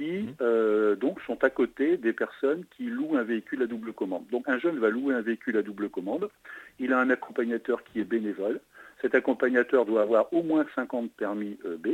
qui 0.00 0.34
euh, 0.40 0.96
donc 0.96 1.20
sont 1.26 1.44
à 1.44 1.50
côté 1.50 1.98
des 1.98 2.14
personnes 2.14 2.64
qui 2.76 2.84
louent 2.84 3.16
un 3.16 3.22
véhicule 3.22 3.62
à 3.62 3.66
double 3.66 3.92
commande. 3.92 4.24
Donc 4.30 4.48
un 4.48 4.58
jeune 4.58 4.78
va 4.78 4.88
louer 4.88 5.14
un 5.14 5.20
véhicule 5.20 5.58
à 5.58 5.62
double 5.62 5.90
commande, 5.90 6.30
il 6.78 6.94
a 6.94 6.98
un 6.98 7.10
accompagnateur 7.10 7.84
qui 7.84 8.00
est 8.00 8.04
bénévole, 8.04 8.60
cet 9.02 9.14
accompagnateur 9.14 9.84
doit 9.84 10.02
avoir 10.02 10.32
au 10.32 10.42
moins 10.42 10.64
50 10.74 11.12
permis 11.12 11.58
euh, 11.66 11.76
B 11.76 11.88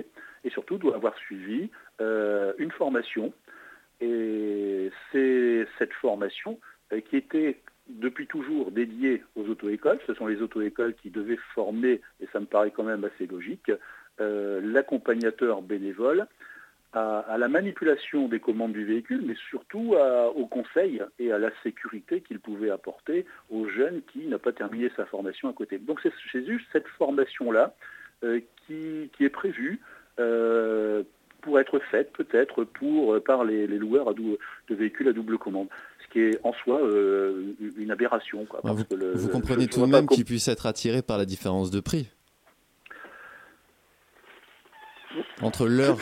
et 0.45 0.51
surtout 0.51 0.79
doit 0.79 0.95
avoir 0.95 1.17
suivi 1.17 1.69
euh, 2.01 2.53
une 2.59 2.71
formation. 2.71 3.33
Et 4.01 4.91
c'est 5.11 5.67
cette 5.79 5.93
formation 5.95 6.61
euh, 6.93 7.01
qui 7.01 7.17
était 7.17 7.59
depuis 7.89 8.27
toujours 8.27 8.71
dédiée 8.71 9.23
aux 9.35 9.49
auto-écoles. 9.49 9.99
Ce 10.07 10.15
sont 10.15 10.27
les 10.27 10.43
auto-écoles 10.43 10.95
qui 10.95 11.11
devaient 11.11 11.39
former, 11.55 12.01
et 12.21 12.29
ça 12.33 12.41
me 12.41 12.47
paraît 12.47 12.71
quand 12.71 12.85
même 12.85 13.05
assez 13.05 13.27
logique, 13.27 13.71
euh, 14.21 14.61
l'accompagnateur 14.63 15.63
bénévole 15.63 16.27
à, 16.97 17.19
à 17.35 17.37
la 17.37 17.49
manipulation 17.49 18.27
des 18.27 18.41
commandes 18.41 18.73
du 18.73 18.85
véhicule, 18.85 19.23
mais 19.27 19.37
surtout 19.51 19.95
à- 19.97 20.29
au 20.31 20.47
conseil 20.47 21.03
et 21.19 21.31
à 21.31 21.39
la 21.39 21.51
sécurité 21.63 22.23
qu'il 22.23 22.41
pouvait 22.41 22.71
apporter 22.71 23.27
aux 23.51 23.69
jeunes 23.69 24.01
qui 24.11 24.27
n'ont 24.27 24.39
pas 24.39 24.53
terminé 24.53 24.91
sa 24.97 25.05
formation 25.05 25.49
à 25.49 25.53
côté. 25.53 25.79
Donc 25.79 26.01
c'est 26.03 26.45
juste 26.47 26.67
cette 26.73 26.89
formation-là 27.01 27.75
euh, 28.25 28.41
qui, 28.67 29.11
qui 29.15 29.25
est 29.25 29.35
prévue 29.43 29.79
euh, 30.19 31.03
pour 31.43 31.61
être 31.61 31.79
faite 31.91 32.13
peut-être 32.15 32.65
pour 32.65 33.15
euh, 33.15 33.21
par 33.21 33.45
les, 33.45 33.67
les 33.67 33.79
loueurs 33.79 34.09
à 34.09 34.15
de 34.15 34.39
véhicules 34.75 35.09
à 35.09 35.13
double 35.13 35.37
commande, 35.39 35.69
ce 36.03 36.13
qui 36.13 36.21
est 36.21 36.41
en 36.45 36.55
soi 36.55 36.81
euh, 36.81 37.53
une 37.77 37.91
aberration. 37.91 38.47
quoi, 38.47 38.61
Ah, 38.65 38.69
parce 38.69 38.79
vous, 38.79 38.85
que 38.87 38.95
le- 38.95 39.13
vous 39.13 39.27
je- 39.29 39.33
comprenez 39.33 39.65
je 39.65 39.69
tout 39.69 39.81
de 39.85 39.93
même 39.93 40.07
qu'ils 40.07 40.25
puissent 40.25 40.49
être 40.49 40.65
attirés 40.67 41.03
par 41.03 41.19
la 41.19 41.27
différence 41.27 41.71
de 41.71 41.81
prix 41.81 42.09
entre 45.43 45.67
l'heure 45.69 45.99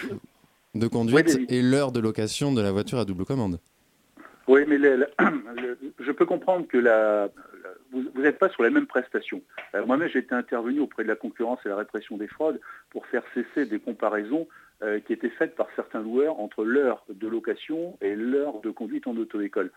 de 0.74 0.87
conduite 0.88 1.26
Oui, 1.28 1.46
mais- 1.48 1.56
et 1.56 1.62
l'heure 1.62 1.92
de 1.92 2.00
location 2.00 2.52
de 2.52 2.60
la 2.60 2.72
voiture 2.72 2.98
à 2.98 3.04
double 3.04 3.24
commande. 3.24 3.58
Oui, 4.46 4.62
mais 4.68 4.78
je 6.00 6.12
peux 6.12 6.26
comprendre 6.26 6.66
que 6.66 6.76
la, 6.76 7.30
vous 7.92 8.20
n'êtes 8.20 8.38
pas 8.38 8.48
sur 8.50 8.62
la 8.62 8.70
même 8.70 8.87
prestation. 8.87 9.40
Moi-même, 9.87 10.08
j'ai 10.08 10.18
été 10.18 10.34
intervenu 10.34 10.80
auprès 10.80 11.02
de 11.02 11.08
la 11.08 11.16
concurrence 11.16 11.60
et 11.64 11.68
la 11.68 11.76
répression 11.76 12.16
des 12.16 12.28
fraudes 12.28 12.60
pour 12.90 13.06
faire 13.06 13.22
cesser 13.32 13.66
des 13.66 13.78
comparaisons 13.78 14.46
euh, 14.82 14.98
qui 15.00 15.12
étaient 15.12 15.30
faites 15.30 15.54
par 15.54 15.68
certains 15.76 16.02
loueurs 16.02 16.40
entre 16.40 16.64
l'heure 16.64 17.04
de 17.08 17.28
location 17.28 17.96
et 18.02 18.16
l'heure 18.16 18.60
de 18.60 18.70
conduite 18.70 19.06
en 19.06 19.16
auto-école. 19.16 19.70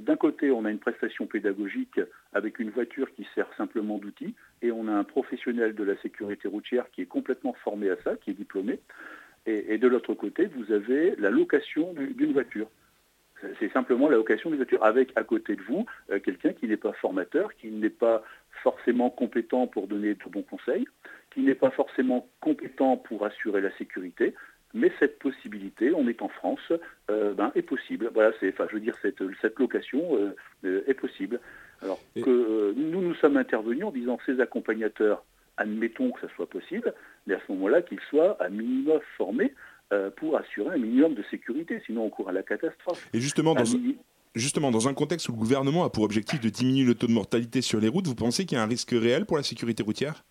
D'un 0.00 0.16
côté, 0.16 0.50
on 0.52 0.64
a 0.64 0.70
une 0.70 0.78
prestation 0.78 1.26
pédagogique 1.26 2.00
avec 2.32 2.60
une 2.60 2.70
voiture 2.70 3.12
qui 3.12 3.26
sert 3.34 3.48
simplement 3.56 3.98
d'outil, 3.98 4.34
et 4.62 4.70
on 4.70 4.86
a 4.86 4.92
un 4.92 5.04
professionnel 5.04 5.74
de 5.74 5.82
la 5.82 5.96
sécurité 6.00 6.46
routière 6.48 6.86
qui 6.92 7.02
est 7.02 7.06
complètement 7.06 7.54
formé 7.64 7.90
à 7.90 7.96
ça, 8.04 8.14
qui 8.16 8.30
est 8.30 8.34
diplômé. 8.34 8.78
Et, 9.46 9.74
et 9.74 9.78
de 9.78 9.88
l'autre 9.88 10.14
côté, 10.14 10.46
vous 10.46 10.72
avez 10.72 11.14
la 11.16 11.30
location 11.30 11.92
du- 11.92 12.14
d'une 12.14 12.32
voiture. 12.32 12.68
C'est 13.58 13.72
simplement 13.72 14.08
la 14.10 14.16
location 14.16 14.50
d'une 14.50 14.58
voiture, 14.58 14.84
avec 14.84 15.12
à 15.16 15.24
côté 15.24 15.56
de 15.56 15.62
vous 15.62 15.86
euh, 16.10 16.20
quelqu'un 16.20 16.52
qui 16.52 16.66
n'est 16.68 16.76
pas 16.76 16.92
formateur, 16.92 17.54
qui 17.56 17.70
n'est 17.70 17.88
pas 17.88 18.22
forcément 18.62 19.08
compétent 19.08 19.66
pour 19.66 19.86
donner 19.86 20.14
de 20.14 20.28
bons 20.30 20.42
conseils, 20.42 20.86
qui 21.32 21.40
n'est 21.40 21.54
pas 21.54 21.70
forcément 21.70 22.28
compétent 22.40 22.98
pour 22.98 23.24
assurer 23.24 23.62
la 23.62 23.74
sécurité, 23.78 24.34
mais 24.74 24.92
cette 24.98 25.18
possibilité, 25.18 25.92
on 25.94 26.06
est 26.06 26.20
en 26.20 26.28
France, 26.28 26.72
euh, 27.10 27.32
ben, 27.32 27.50
est 27.54 27.62
possible. 27.62 28.10
Voilà, 28.12 28.32
c'est, 28.38 28.50
enfin, 28.50 28.66
je 28.68 28.74
veux 28.74 28.80
dire, 28.80 28.96
cette, 29.00 29.22
cette 29.40 29.58
location 29.58 30.16
euh, 30.16 30.36
euh, 30.64 30.82
est 30.86 30.94
possible. 30.94 31.40
Alors 31.82 31.98
que 32.14 32.28
euh, 32.28 32.74
nous 32.76 33.00
nous 33.00 33.14
sommes 33.14 33.38
intervenus 33.38 33.84
en 33.84 33.90
disant 33.90 34.18
ces 34.26 34.38
accompagnateurs, 34.40 35.24
admettons 35.60 36.10
que 36.12 36.20
ça 36.24 36.30
soit 36.34 36.50
possible, 36.56 36.88
mais 37.26 37.34
à 37.34 37.40
ce 37.46 37.52
moment-là 37.52 37.82
qu'ils 37.82 38.04
soient 38.10 38.32
à 38.42 38.48
minimum 38.48 39.00
formés 39.16 39.52
euh, 39.92 40.10
pour 40.18 40.36
assurer 40.36 40.74
un 40.76 40.78
minimum 40.78 41.14
de 41.14 41.24
sécurité, 41.30 41.82
sinon 41.86 42.04
on 42.06 42.10
court 42.10 42.28
à 42.28 42.32
la 42.32 42.42
catastrophe. 42.42 43.02
Et 43.12 43.20
justement, 43.20 43.54
dans, 43.54 43.64
mini- 43.64 43.98
justement, 44.34 44.70
dans 44.70 44.86
un 44.88 44.94
contexte 44.94 45.28
où 45.28 45.32
le 45.32 45.38
gouvernement 45.38 45.84
a 45.84 45.90
pour 45.90 46.04
objectif 46.04 46.40
de 46.40 46.48
diminuer 46.48 46.86
le 46.86 46.94
taux 46.94 47.06
de 47.06 47.12
mortalité 47.12 47.60
sur 47.60 47.78
les 47.80 47.88
routes, 47.88 48.06
vous 48.06 48.20
pensez 48.26 48.46
qu'il 48.46 48.56
y 48.56 48.60
a 48.60 48.64
un 48.64 48.68
risque 48.76 48.90
réel 48.92 49.26
pour 49.26 49.36
la 49.36 49.42
sécurité 49.42 49.82
routière? 49.82 50.24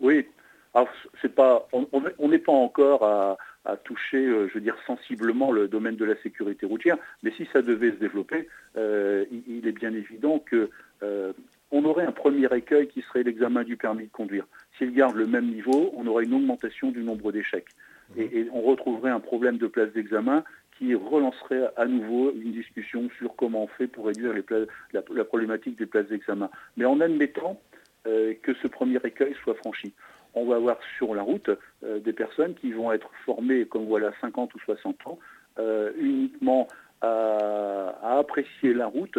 Oui, 0.00 0.26
alors 0.74 0.88
c'est 1.20 1.34
pas, 1.34 1.66
on 1.72 2.28
n'est 2.28 2.38
pas 2.38 2.52
encore 2.52 3.02
à, 3.04 3.38
à 3.64 3.76
toucher, 3.76 4.22
euh, 4.26 4.48
je 4.48 4.54
veux 4.54 4.60
dire, 4.60 4.76
sensiblement 4.86 5.50
le 5.50 5.66
domaine 5.68 5.96
de 5.96 6.04
la 6.04 6.16
sécurité 6.22 6.66
routière, 6.66 6.98
mais 7.22 7.32
si 7.36 7.48
ça 7.52 7.62
devait 7.62 7.90
se 7.90 8.00
développer, 8.06 8.48
euh, 8.76 9.24
il, 9.30 9.42
il 9.58 9.66
est 9.66 9.72
bien 9.72 9.92
évident 9.92 10.38
que 10.38 10.70
euh, 11.02 11.32
on 11.70 11.84
aurait 11.84 12.04
un 12.04 12.12
premier 12.12 12.46
écueil 12.54 12.88
qui 12.88 13.02
serait 13.02 13.22
l'examen 13.22 13.62
du 13.64 13.76
permis 13.76 14.04
de 14.04 14.12
conduire. 14.12 14.46
S'il 14.76 14.92
garde 14.92 15.16
le 15.16 15.26
même 15.26 15.46
niveau, 15.46 15.92
on 15.96 16.06
aurait 16.06 16.24
une 16.24 16.34
augmentation 16.34 16.90
du 16.90 17.02
nombre 17.02 17.32
d'échecs. 17.32 17.68
Et, 18.16 18.40
et 18.40 18.48
on 18.52 18.62
retrouverait 18.62 19.10
un 19.10 19.20
problème 19.20 19.58
de 19.58 19.66
place 19.66 19.92
d'examen 19.92 20.44
qui 20.78 20.94
relancerait 20.94 21.68
à 21.76 21.84
nouveau 21.86 22.32
une 22.32 22.52
discussion 22.52 23.10
sur 23.18 23.34
comment 23.36 23.64
on 23.64 23.66
fait 23.66 23.86
pour 23.86 24.06
réduire 24.06 24.32
les 24.32 24.42
places- 24.42 24.68
la, 24.92 25.02
la 25.14 25.24
problématique 25.24 25.76
des 25.78 25.86
places 25.86 26.06
d'examen. 26.06 26.48
Mais 26.76 26.84
en 26.86 27.00
admettant 27.00 27.60
euh, 28.06 28.32
que 28.42 28.54
ce 28.62 28.68
premier 28.68 28.98
écueil 29.04 29.34
soit 29.42 29.54
franchi 29.56 29.92
on 30.34 30.44
va 30.46 30.56
avoir 30.56 30.78
sur 30.96 31.14
la 31.14 31.22
route 31.22 31.50
euh, 31.84 31.98
des 32.00 32.12
personnes 32.12 32.54
qui 32.54 32.72
vont 32.72 32.92
être 32.92 33.10
formées, 33.24 33.66
comme 33.66 33.86
voilà, 33.86 34.12
50 34.20 34.54
ou 34.54 34.58
60 34.60 35.06
ans, 35.06 35.18
euh, 35.58 35.90
uniquement 35.98 36.68
à, 37.00 37.94
à 38.02 38.18
apprécier 38.18 38.74
la 38.74 38.86
route 38.86 39.18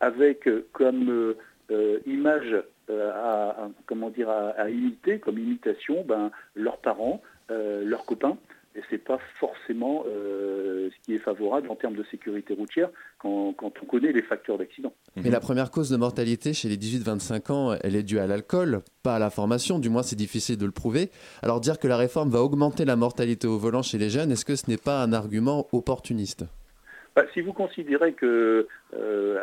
avec 0.00 0.48
euh, 0.48 0.66
comme 0.72 1.34
image 2.06 2.56
euh, 2.90 3.10
à, 3.12 3.64
à- 3.64 3.70
comment 3.86 4.10
dire, 4.10 4.28
à, 4.28 4.50
à 4.50 4.68
imiter, 4.68 5.18
comme 5.18 5.38
imitation, 5.38 6.04
ben, 6.06 6.30
leurs 6.54 6.78
parents, 6.78 7.22
euh, 7.50 7.84
leurs 7.84 8.04
copains, 8.04 8.36
et 8.74 8.80
c'est 8.88 8.98
pas 9.04 9.18
forcément 9.38 10.04
euh, 10.08 10.88
ce 10.90 11.04
qui 11.04 11.14
est 11.14 11.18
favorable 11.18 11.70
en 11.70 11.76
termes 11.76 11.94
de 11.94 12.04
sécurité 12.10 12.54
routière 12.54 12.88
quand, 13.18 13.52
quand 13.52 13.70
on 13.82 13.86
connaît 13.86 14.12
les 14.12 14.22
facteurs 14.22 14.56
d'accident. 14.56 14.92
Mais 15.16 15.28
la 15.28 15.40
première 15.40 15.70
cause 15.70 15.90
de 15.90 15.96
mortalité 15.98 16.54
chez 16.54 16.68
les 16.70 16.78
18-25 16.78 17.52
ans, 17.52 17.76
elle 17.82 17.94
est 17.96 18.02
due 18.02 18.18
à 18.18 18.26
l'alcool, 18.26 18.80
pas 19.02 19.16
à 19.16 19.18
la 19.18 19.28
formation, 19.28 19.78
du 19.78 19.90
moins 19.90 20.02
c'est 20.02 20.16
difficile 20.16 20.56
de 20.56 20.64
le 20.64 20.72
prouver. 20.72 21.10
Alors 21.42 21.60
dire 21.60 21.78
que 21.78 21.86
la 21.86 21.98
réforme 21.98 22.30
va 22.30 22.40
augmenter 22.40 22.86
la 22.86 22.96
mortalité 22.96 23.46
au 23.46 23.58
volant 23.58 23.82
chez 23.82 23.98
les 23.98 24.08
jeunes, 24.08 24.32
est-ce 24.32 24.46
que 24.46 24.56
ce 24.56 24.70
n'est 24.70 24.78
pas 24.78 25.02
un 25.02 25.12
argument 25.12 25.66
opportuniste? 25.72 26.44
Bah, 27.14 27.24
si 27.34 27.42
vous 27.42 27.52
considérez 27.52 28.14
que 28.14 28.24
euh, 28.24 28.68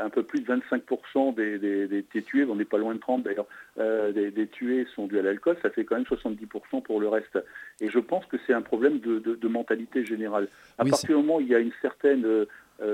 un 0.09 0.11
peu 0.11 0.23
plus 0.23 0.41
de 0.41 0.47
25% 0.47 1.35
des, 1.35 1.59
des- 1.59 1.87
des- 1.87 2.01
des 2.01 2.21
tués, 2.23 2.43
on 2.49 2.55
n'est 2.55 2.65
pas 2.65 2.79
loin 2.79 2.95
de 2.95 2.99
30 2.99 3.23
d'ailleurs, 3.23 3.45
euh, 3.77 4.11
des, 4.11 4.31
des 4.31 4.47
tués 4.47 4.87
sont 4.95 5.05
dus 5.05 5.19
à 5.19 5.21
l'alcool, 5.21 5.55
ça 5.61 5.69
fait 5.69 5.85
quand 5.85 5.95
même 5.95 6.05
70% 6.05 6.81
pour 6.81 6.99
le 6.99 7.07
reste. 7.07 7.37
Et 7.79 7.89
je 7.89 7.99
pense 7.99 8.25
que 8.25 8.37
c'est 8.47 8.53
un 8.53 8.61
problème 8.63 8.99
de, 8.99 9.19
de- 9.19 9.35
de 9.35 9.47
mentalité 9.47 10.03
générale. 10.03 10.47
À 10.79 10.83
Oui, 10.83 10.89
partir 10.89 11.09
du 11.09 11.15
moment 11.15 11.37
où 11.37 11.41
il 11.41 11.47
y 11.47 11.55
a 11.55 11.59
une 11.59 11.71
certaine 11.81 12.25
euh, 12.25 12.45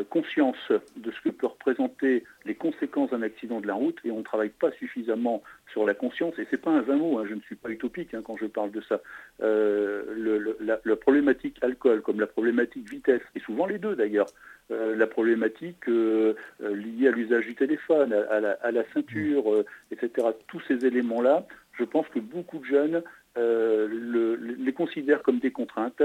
conscience 0.10 0.58
de 0.96 1.12
ce 1.12 1.22
que 1.22 1.30
peut 1.30 1.48
représenter 1.48 2.24
les 2.46 2.56
conséquences 2.56 3.12
d'un 3.12 3.22
accident 3.22 3.60
de 3.60 3.68
la 3.68 3.74
route, 3.74 4.00
et 4.04 4.12
on 4.12 4.20
ne 4.20 4.24
travaille 4.24 4.50
pas 4.50 4.72
suffisamment 4.72 5.44
sur 5.72 5.86
la 5.86 5.94
conscience, 5.94 6.38
et 6.40 6.48
c'est 6.50 6.62
pas 6.62 6.72
un 6.72 6.82
vain 6.82 6.96
mot, 6.96 7.20
hein, 7.20 7.26
je 7.28 7.36
ne 7.36 7.42
suis 7.42 7.56
pas 7.56 7.70
utopique 7.70 8.14
hein, 8.14 8.22
quand 8.24 8.38
je 8.38 8.46
parle 8.46 8.72
de 8.72 8.82
ça. 8.82 9.02
Euh, 9.44 10.54
la, 10.60 10.96
problématique 10.96 11.58
alcool, 11.62 12.02
comme 12.02 12.20
la 12.20 12.28
problématique 12.28 12.90
vitesse, 12.90 13.22
et 13.36 13.40
souvent 13.40 13.66
les 13.66 13.78
deux 13.78 13.96
d'ailleurs, 13.96 14.28
euh, 14.72 14.96
la 14.96 15.08
problématique 15.08 15.88
euh, 15.88 16.34
euh, 16.64 16.76
liée 16.76 17.08
à 17.08 17.12
l'usage 17.12 17.46
du 17.46 17.56
téléphone, 17.56 18.14
à, 18.14 18.72
la, 18.72 18.84
ceinture, 18.94 19.54
euh, 19.54 19.66
etc. 19.92 20.30
Tous 20.48 20.62
ces 20.68 20.86
éléments-là, 20.86 21.46
je 21.78 21.84
pense 21.84 22.08
que 22.08 22.20
beaucoup 22.20 22.60
de 22.60 22.66
jeunes 22.66 23.04
euh, 23.38 23.88
le- 23.92 24.36
les 24.36 24.74
considèrent 24.74 25.22
comme 25.22 25.40
des 25.40 25.52
contraintes 25.52 26.02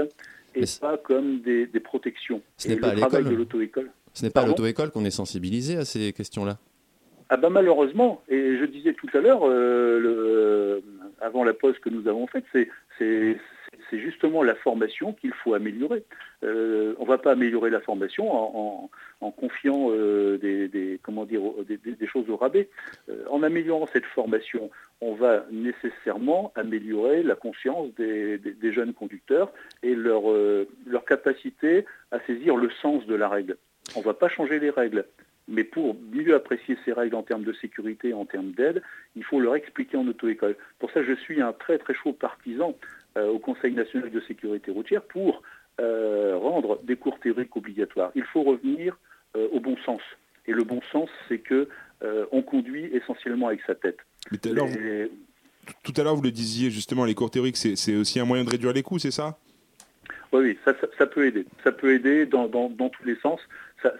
et 0.55 0.61
Mais 0.61 0.65
pas 0.79 0.97
comme 0.97 1.41
des, 1.41 1.65
des 1.65 1.79
protections. 1.79 2.41
Ce 2.57 2.67
n'est 2.67 2.75
pas 2.77 2.89
à 2.89 2.93
le 2.95 2.99
travail 3.01 3.23
de 3.23 3.29
l'auto-école. 3.35 3.89
Ce 4.13 4.23
n'est 4.25 4.29
pas 4.31 4.41
à 4.41 4.45
l'auto-école 4.45 4.91
qu'on 4.91 5.05
est 5.05 5.09
sensibilisé 5.11 5.77
à 5.77 5.85
ces 5.85 6.11
questions-là 6.13 6.57
Ah 7.29 7.37
ben 7.37 7.49
malheureusement, 7.49 8.21
et 8.27 8.57
je 8.57 8.65
disais 8.65 8.93
tout 8.93 9.07
à 9.13 9.19
l'heure, 9.21 9.41
euh, 9.43 9.99
le- 9.99 10.83
avant 11.21 11.43
la 11.43 11.53
pause 11.53 11.77
que 11.79 11.89
nous 11.89 12.07
avons 12.07 12.27
faite, 12.27 12.43
c'est, 12.51 12.67
c'est, 13.91 13.99
justement 13.99 14.41
la 14.41 14.55
formation 14.55 15.13
qu'il 15.13 15.33
faut 15.33 15.53
améliorer. 15.53 16.03
Euh, 16.43 16.95
on 16.97 17.03
ne 17.03 17.07
va 17.07 17.17
pas 17.17 17.33
améliorer 17.33 17.69
la 17.69 17.81
formation 17.81 18.31
en, 18.31 18.89
confiant 19.31 19.89
euh, 19.91 20.37
des, 20.37 20.99
comment 21.03 21.25
dire, 21.25 21.41
des, 21.67 22.07
choses 22.07 22.29
au 22.29 22.37
rabais. 22.37 22.69
Euh, 23.09 23.25
en 23.29 23.43
améliorant 23.43 23.87
cette 23.87 24.05
formation, 24.05 24.71
on 25.01 25.13
va 25.13 25.45
nécessairement 25.51 26.51
améliorer 26.55 27.23
la 27.23 27.35
conscience 27.35 27.93
des, 27.95 28.39
jeunes 28.71 28.93
conducteurs 28.93 29.51
et 29.83 29.95
leur, 29.95 30.23
leur 30.87 31.05
capacité 31.05 31.85
à 32.11 32.19
saisir 32.21 32.55
le 32.55 32.69
sens 32.81 33.05
de 33.05 33.15
la 33.15 33.27
règle. 33.27 33.57
On 33.95 33.99
ne 33.99 34.05
va 34.05 34.13
pas 34.13 34.29
changer 34.29 34.59
les 34.59 34.69
règles. 34.69 35.05
Mais 35.47 35.63
pour 35.63 35.97
mieux 36.13 36.33
apprécier 36.33 36.77
ces 36.85 36.93
règles 36.93 37.15
en 37.15 37.23
termes 37.23 37.43
de 37.43 37.53
sécurité, 37.53 38.13
en 38.13 38.25
termes 38.25 38.51
d'aide, 38.51 38.81
il 39.15 39.23
faut 39.23 39.39
leur 39.39 39.55
expliquer 39.55 39.97
en 39.97 40.07
auto-école. 40.07 40.55
Pour 40.79 40.91
ça, 40.91 41.03
je 41.03 41.13
suis 41.13 41.41
un 41.41 41.51
très 41.51 41.77
très 41.77 41.93
chaud 41.93 42.13
partisan 42.13 42.77
au 43.17 43.39
Conseil 43.39 43.73
national 43.73 44.09
de 44.11 44.21
sécurité 44.21 44.71
routière 44.71 45.01
pour 45.01 45.41
euh, 45.79 46.37
rendre 46.37 46.79
des 46.83 46.95
cours 46.95 47.19
théoriques 47.19 47.55
obligatoires. 47.55 48.11
Il 48.15 48.23
faut 48.23 48.43
revenir 48.43 48.97
euh, 49.35 49.47
au 49.51 49.59
bon 49.59 49.75
sens. 49.85 50.01
Et 50.47 50.51
le 50.53 50.63
bon 50.63 50.81
sens, 50.91 51.09
c'est 51.27 51.39
que 51.39 51.67
euh, 52.03 52.25
on 52.31 52.41
conduit 52.41 52.85
essentiellement 52.93 53.47
avec 53.47 53.61
sa 53.67 53.75
tête. 53.75 53.97
Mais 54.31 54.37
tout 54.37 54.49
à 54.49 54.53
l'heure, 56.03 56.15
vous- 56.15 56.21
le 56.23 56.31
disiez 56.31 56.69
justement, 56.71 57.05
les 57.05 57.13
cours 57.15 57.31
théoriques, 57.31 57.57
c'est 57.57 57.95
aussi 57.95 58.19
un 58.19 58.25
moyen 58.25 58.43
de 58.43 58.49
réduire 58.49 58.73
les 58.73 58.83
coûts, 58.83 58.99
c'est 58.99 59.11
ça? 59.11 59.37
Oui, 60.33 60.41
oui, 60.41 60.57
ça, 60.65 60.73
ça- 60.79 60.87
ça 60.97 61.05
peut 61.05 61.25
aider. 61.25 61.45
Ça 61.63 61.71
peut 61.71 61.93
aider 61.93 62.25
dans, 62.25 62.47
dans- 62.47 62.69
dans 62.69 62.89
tous 62.89 63.03
les 63.03 63.15
sens. 63.17 63.39
Ça- 63.83 63.93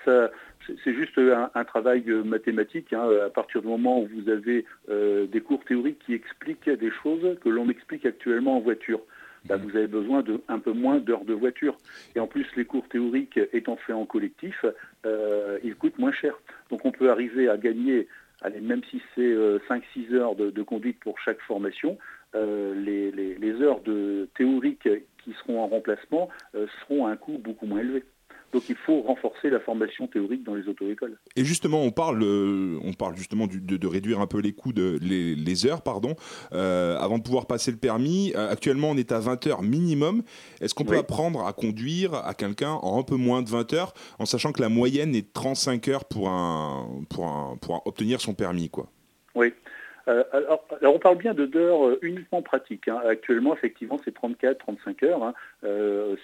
c'est- 0.67 0.93
juste 0.93 1.17
un, 1.17 1.50
un 1.54 1.63
travail 1.63 2.04
euh, 2.08 2.24
mathématique. 2.24 2.93
hein. 2.93 3.08
À 3.26 3.30
partir 3.30 3.62
du 3.62 3.67
moment 3.67 4.02
où 4.02 4.08
vous 4.08 4.30
avez 4.30 4.65
euh, 4.89 5.26
des 5.28 5.41
cours 5.41 5.63
théoriques 5.65 6.00
qui 6.06 6.13
expliquent 6.13 6.69
des 6.69 6.91
choses 7.04 7.38
que 7.43 7.50
l'on 7.50 7.69
explique 7.69 8.06
actuellement 8.06 8.58
en 8.58 8.60
voiture, 8.60 9.02
bah, 9.45 9.58
vous 9.58 9.76
avez 9.76 9.88
besoin 9.88 10.21
de 10.21 10.39
un 10.50 10.60
peu 10.60 10.71
moins 10.71 11.00
d'heures 11.00 11.26
de 11.26 11.34
voiture. 11.34 11.76
Et 12.15 12.19
en 12.19 12.28
plus, 12.28 12.45
les 12.56 12.65
cours 12.65 12.88
théoriques 12.89 13.39
étant 13.54 13.76
faits 13.76 13.95
en 13.95 14.06
collectif, 14.06 14.65
euh, 15.06 15.58
ils 15.63 15.76
coûtent 15.76 15.97
moins 15.97 16.12
cher. 16.12 16.36
Donc 16.69 16.86
on 16.86 16.91
peut 16.91 17.10
arriver 17.10 17.50
à 17.50 17.58
gagner, 17.58 18.08
allez, 18.41 18.62
même 18.62 18.82
si 18.91 19.02
c'est 19.15 19.21
euh, 19.34 19.58
5-6 19.67 20.13
heures 20.13 20.36
de, 20.36 20.52
de 20.52 20.62
conduite 20.63 21.00
pour 21.00 21.17
chaque 21.19 21.41
formation, 21.41 21.97
les, 22.36 23.12
les- 23.12 23.36
les 23.36 23.62
heures 23.62 23.82
de 23.82 24.30
théorique 24.38 24.88
qui 25.24 25.34
seront 25.34 25.60
en 25.62 25.67
remplacement 25.67 26.30
seront 26.82 27.06
à 27.08 27.12
un 27.12 27.17
coût 27.17 27.38
beaucoup 27.38 27.65
moins 27.65 27.80
élevé. 27.80 28.04
Donc 28.54 28.68
il 28.70 28.76
faut 28.76 29.02
renforcer 29.02 29.50
la 29.50 29.60
formation 29.60 30.08
théorique 30.08 30.44
dans 30.44 30.56
les 30.56 30.68
auto-écoles. 30.68 31.18
Et 31.36 31.46
justement, 31.46 31.82
on 31.84 31.92
parle, 31.92 32.22
euh, 32.24 32.78
on 32.84 32.94
parle 32.94 33.16
justement 33.16 33.48
du- 33.48 33.62
de, 33.62 33.78
de 33.78 33.88
réduire 33.88 34.20
un 34.20 34.28
peu 34.28 34.40
les 34.40 34.52
coûts, 34.54 34.74
de, 34.74 34.98
les, 35.02 35.36
les 35.36 35.66
heures, 35.66 35.82
pardon, 35.82 36.16
euh, 36.54 36.98
avant 36.98 37.18
de 37.18 37.24
pouvoir 37.24 37.46
passer 37.46 37.72
le 37.72 37.78
permis. 37.78 38.34
Euh, 38.36 38.50
actuellement, 38.52 38.90
on 38.92 38.98
est 38.98 39.12
à 39.12 39.20
20 39.20 39.48
heures 39.48 39.62
minimum. 39.62 40.24
Est-ce 40.60 40.74
qu'on 40.74 40.84
peut 40.84 40.98
apprendre 40.98 41.46
à 41.46 41.54
conduire 41.54 42.14
à 42.14 42.34
quelqu'un 42.34 42.72
en 42.72 43.00
un 43.00 43.04
peu 43.04 43.16
moins 43.16 43.42
de 43.42 43.50
20 43.50 43.74
heures, 43.74 43.94
en 44.20 44.26
sachant 44.26 44.52
que 44.52 44.62
la 44.62 44.70
moyenne 44.70 45.16
est 45.16 45.22
de 45.22 45.32
35 45.34 45.88
heures 45.88 46.06
pour, 46.06 46.30
un, 46.30 46.88
pour, 47.10 47.26
un, 47.28 47.58
pour 47.62 47.76
un- 47.76 47.82
obtenir 47.86 48.20
son 48.22 48.34
permis, 48.34 48.70
quoi? 48.70 48.88
Oui. 49.36 49.54
Alors, 50.08 50.66
alors, 50.82 50.96
on 50.96 51.00
parle 51.00 51.18
bien 51.20 51.34
de 51.34 51.46
d'heures 51.46 51.96
uniquement 52.02 52.42
pratiques. 52.42 52.88
hein. 52.88 53.00
Actuellement, 53.08 53.54
effectivement, 53.56 53.98
c'est 54.04 54.14
34-35 54.14 55.06
heures 55.06 55.24
hein, 55.24 55.34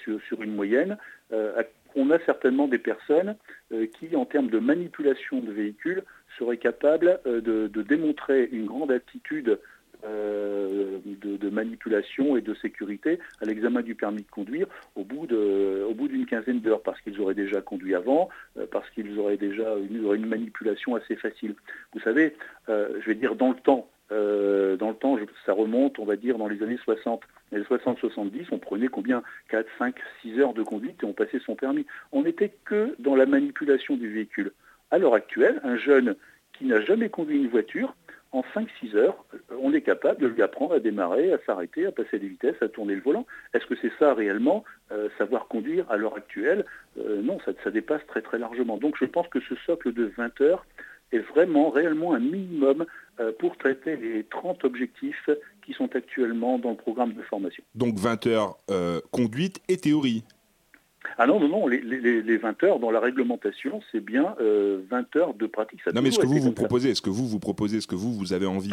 sur, 0.03 0.19
sur 0.27 0.41
une 0.41 0.53
moyenne. 0.55 0.97
Euh, 1.31 1.53
on 1.95 2.11
a 2.11 2.19
certainement 2.19 2.67
des 2.67 2.77
personnes 2.77 3.35
euh, 3.71 3.87
qui, 3.87 4.15
en 4.15 4.25
termes 4.25 4.49
de 4.49 4.59
manipulation 4.59 5.39
de 5.39 5.51
véhicules, 5.51 6.03
seraient 6.37 6.57
capables 6.57 7.19
euh, 7.25 7.41
de, 7.41 7.81
démontrer 7.81 8.49
une 8.51 8.65
grande 8.65 8.91
aptitude 8.91 9.59
euh, 10.05 10.99
de, 11.05 11.49
manipulation 11.49 12.37
et 12.37 12.41
de 12.41 12.53
sécurité 12.55 13.19
à 13.41 13.45
l'examen 13.45 13.81
du 13.81 13.95
permis 13.95 14.21
de 14.21 14.29
conduire 14.29 14.67
au 14.95 15.03
bout 15.03 15.27
d'une 15.27 16.25
quinzaine 16.25 16.59
d'heures 16.59 16.83
parce 16.83 16.99
qu'ils 17.01 17.19
auraient 17.19 17.33
déjà 17.33 17.61
conduit 17.61 17.95
avant, 17.95 18.29
parce 18.69 18.87
qu'ils 18.91 19.17
auraient 19.17 19.37
déjà 19.37 19.75
une, 19.77 20.13
une 20.13 20.27
manipulation 20.27 20.95
assez 20.95 21.15
facile. 21.15 21.55
Vous 21.93 21.99
savez, 22.01 22.35
je 22.67 23.05
vais 23.05 23.15
dire 23.15 23.35
dans 23.35 23.49
le 23.49 23.55
temps, 23.55 23.89
euh, 24.11 24.77
dans 24.77 24.89
le 24.89 24.95
temps, 24.95 25.17
ça 25.45 25.53
remonte, 25.53 25.99
on 25.99 26.05
va 26.05 26.15
dire, 26.15 26.37
dans 26.37 26.47
les 26.47 26.61
années 26.63 26.79
60. 26.83 27.21
Dans 27.51 27.57
les 27.57 27.63
60-70, 27.63 28.47
on 28.51 28.59
prenait 28.59 28.87
combien? 28.87 29.23
4, 29.49 29.67
5, 29.77 29.95
6 30.21 30.39
heures 30.39 30.53
de 30.53 30.63
conduite 30.63 31.03
et 31.03 31.05
on 31.05 31.13
passait 31.13 31.39
son 31.39 31.55
permis. 31.55 31.85
On 32.11 32.23
n'était 32.23 32.53
que 32.65 32.95
dans 32.99 33.15
la 33.15 33.25
manipulation 33.25 33.97
du 33.97 34.11
véhicule. 34.11 34.51
À 34.91 34.97
l'heure 34.97 35.13
actuelle, 35.13 35.59
un 35.63 35.77
jeune 35.77 36.15
qui 36.53 36.65
n'a 36.65 36.81
jamais 36.81 37.09
conduit 37.09 37.37
une 37.37 37.49
voiture, 37.49 37.95
en 38.33 38.43
5-6 38.53 38.95
heures, 38.95 39.23
euh, 39.33 39.55
on 39.61 39.73
est 39.73 39.81
capable 39.81 40.21
de 40.21 40.27
lui 40.27 40.41
apprendre 40.41 40.73
à 40.73 40.79
démarrer, 40.79 41.31
à 41.31 41.39
s'arrêter, 41.45 41.85
à 41.85 41.91
passer 41.91 42.19
des 42.19 42.27
vitesses, 42.27 42.61
à 42.61 42.67
tourner 42.67 42.95
le 42.95 43.01
volant. 43.01 43.25
Est-ce 43.53 43.65
que 43.65 43.75
c'est 43.81 43.91
ça 43.99 44.13
réellement, 44.13 44.63
euh, 44.91 45.09
savoir 45.17 45.47
conduire 45.47 45.89
à 45.89 45.97
l'heure 45.97 46.15
actuelle? 46.15 46.65
Non, 46.97 47.37
ça, 47.45 47.51
ça 47.63 47.71
dépasse 47.71 48.05
très 48.07 48.21
très 48.21 48.39
largement. 48.39 48.77
Donc 48.77 48.95
je 48.99 49.05
pense 49.05 49.27
que 49.27 49.39
ce 49.41 49.55
socle 49.65 49.93
de 49.93 50.11
20 50.17 50.41
heures 50.41 50.65
est 51.11 51.19
vraiment, 51.19 51.69
réellement 51.69 52.13
un 52.13 52.19
minimum 52.19 52.85
pour 53.39 53.57
traiter 53.57 53.95
les 53.97 54.23
30 54.23 54.63
objectifs 54.63 55.29
qui 55.65 55.73
sont 55.73 55.89
actuellement 55.95 56.59
dans 56.59 56.71
le 56.71 56.75
programme 56.77 57.13
de 57.13 57.21
formation. 57.23 57.63
Donc 57.75 57.95
20 57.95 58.27
heures 58.27 58.57
euh, 58.71 59.01
conduite 59.11 59.59
et 59.67 59.77
théorie. 59.77 60.23
Ah 61.17 61.25
non, 61.25 61.39
non, 61.39 61.47
non, 61.47 61.67
les, 61.67 61.79
les- 61.79 62.21
les 62.21 62.37
20 62.37 62.63
heures 62.63 62.79
dans 62.79 62.91
la 62.91 62.99
réglementation, 62.99 63.81
c'est 63.91 64.01
bien 64.01 64.35
euh, 64.41 64.81
20 64.89 65.15
heures 65.15 65.33
de 65.33 65.45
pratique. 65.47 65.81
Ça 65.83 65.91
Non, 65.93 66.01
mais 66.01 66.11
ce 66.11 66.19
que 66.19 66.25
vous 66.25 66.39
vous 66.39 66.51
proposez, 66.51 66.93
ce 66.95 67.01
que 67.01 67.09
vous 67.09 67.27
vous 67.27 67.39
proposez, 67.39 67.79
ce 67.81 67.87
que 67.87 67.95
vous 67.95 68.13
vous 68.13 68.33
avez 68.33 68.45
envie. 68.45 68.71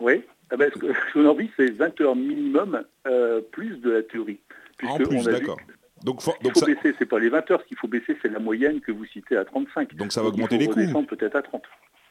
Oui, 0.00 0.22
ah 0.50 0.56
ben, 0.56 0.70
ce 0.74 0.78
que- 0.78 1.26
a 1.26 1.30
envie, 1.30 1.50
c'est 1.56 1.70
20 1.70 2.00
heures 2.00 2.16
minimum 2.16 2.82
euh, 3.06 3.40
plus 3.52 3.76
de 3.80 3.90
la 3.90 4.02
théorie. 4.02 4.40
En 4.84 4.96
plus, 4.98 5.24
d'accord. 5.24 5.58
Donc, 6.04 6.20
for- 6.20 6.36
Il 6.40 6.44
donc 6.44 6.54
faut 6.54 6.60
ça, 6.60 6.66
baisser, 6.66 6.94
c'est 6.98 7.06
pas 7.06 7.20
les 7.20 7.28
20 7.28 7.48
heures, 7.52 7.60
ce 7.62 7.66
qu'il 7.68 7.76
faut 7.76 7.86
baisser, 7.86 8.16
c'est 8.20 8.28
la 8.28 8.40
moyenne 8.40 8.80
que 8.80 8.90
vous 8.90 9.04
citez 9.06 9.36
à 9.36 9.44
35. 9.44 9.94
donc 9.94 10.12
ça 10.12 10.20
va 10.20 10.26
Donc, 10.26 10.34
augmenter 10.34 10.58
les 10.58 10.66
coûts. 10.66 11.02
peut-être 11.04 11.36
à 11.36 11.42
30. 11.42 11.62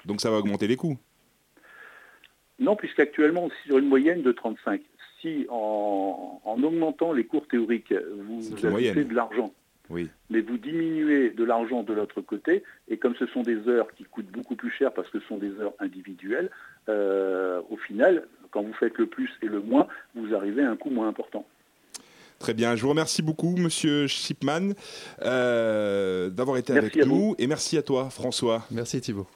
Donc 0.06 0.22
ça 0.22 0.30
va 0.32 0.38
augmenter 0.38 0.68
les 0.68 0.76
coûts. 0.76 0.98
Non, 2.60 2.76
puisqu'actuellement, 2.76 3.50
c'est 3.50 3.70
sur 3.70 3.78
une 3.80 3.88
moyenne 3.88 4.22
de 4.22 4.32
35. 4.32 4.82
Si 5.22 5.46
en, 5.50 6.42
en 6.46 6.64
augmentant 6.64 7.12
les 7.14 7.26
cours 7.26 7.48
théoriques, 7.48 7.94
vous 8.28 8.54
ajoutez 8.54 8.70
moyenne. 8.70 9.08
de 9.08 9.14
l'argent, 9.16 9.54
Oui. 9.90 10.10
mais 10.30 10.42
vous 10.42 10.58
diminuez 10.58 11.30
de 11.32 11.44
l'argent 11.44 11.84
de 11.84 11.94
l'autre 11.94 12.22
côté, 12.22 12.64
et 12.88 12.98
comme 12.98 13.16
ce 13.16 13.26
sont 13.28 13.42
des 13.44 13.68
heures 13.68 13.92
qui 13.96 14.04
coûtent 14.04 14.32
beaucoup 14.32 14.56
plus 14.56 14.72
cher 14.72 14.92
parce 14.94 15.10
que 15.10 15.20
ce 15.20 15.28
sont 15.28 15.38
des 15.38 15.52
heures 15.60 15.74
individuelles, 15.80 16.50
euh, 16.90 17.62
au 17.70 17.78
final, 17.78 18.28
quand 18.52 18.64
vous 18.64 18.74
faites 18.74 18.98
le 18.98 19.06
plus 19.08 19.30
et 19.42 19.48
le 19.48 19.60
moins, 19.62 19.88
vous 20.16 20.34
arrivez 20.36 20.64
à 20.64 20.72
un 20.72 20.76
coût 20.76 20.90
moins 20.90 21.08
important. 21.08 21.46
Très 22.40 22.56
bien, 22.56 22.76
je 22.76 22.82
vous 22.82 22.90
remercie 22.90 23.22
beaucoup, 23.22 23.56
Monsieur 23.56 24.08
Shipman, 24.08 24.74
euh, 25.22 26.30
d'avoir 26.32 26.58
été 26.58 26.74
Merci 26.74 27.00
avec 27.00 27.08
nous, 27.08 27.36
et 27.38 27.46
merci 27.46 27.78
à 27.78 27.84
toi, 27.84 28.10
François. 28.10 28.66
Merci 28.72 29.00
Thibault. 29.02 29.28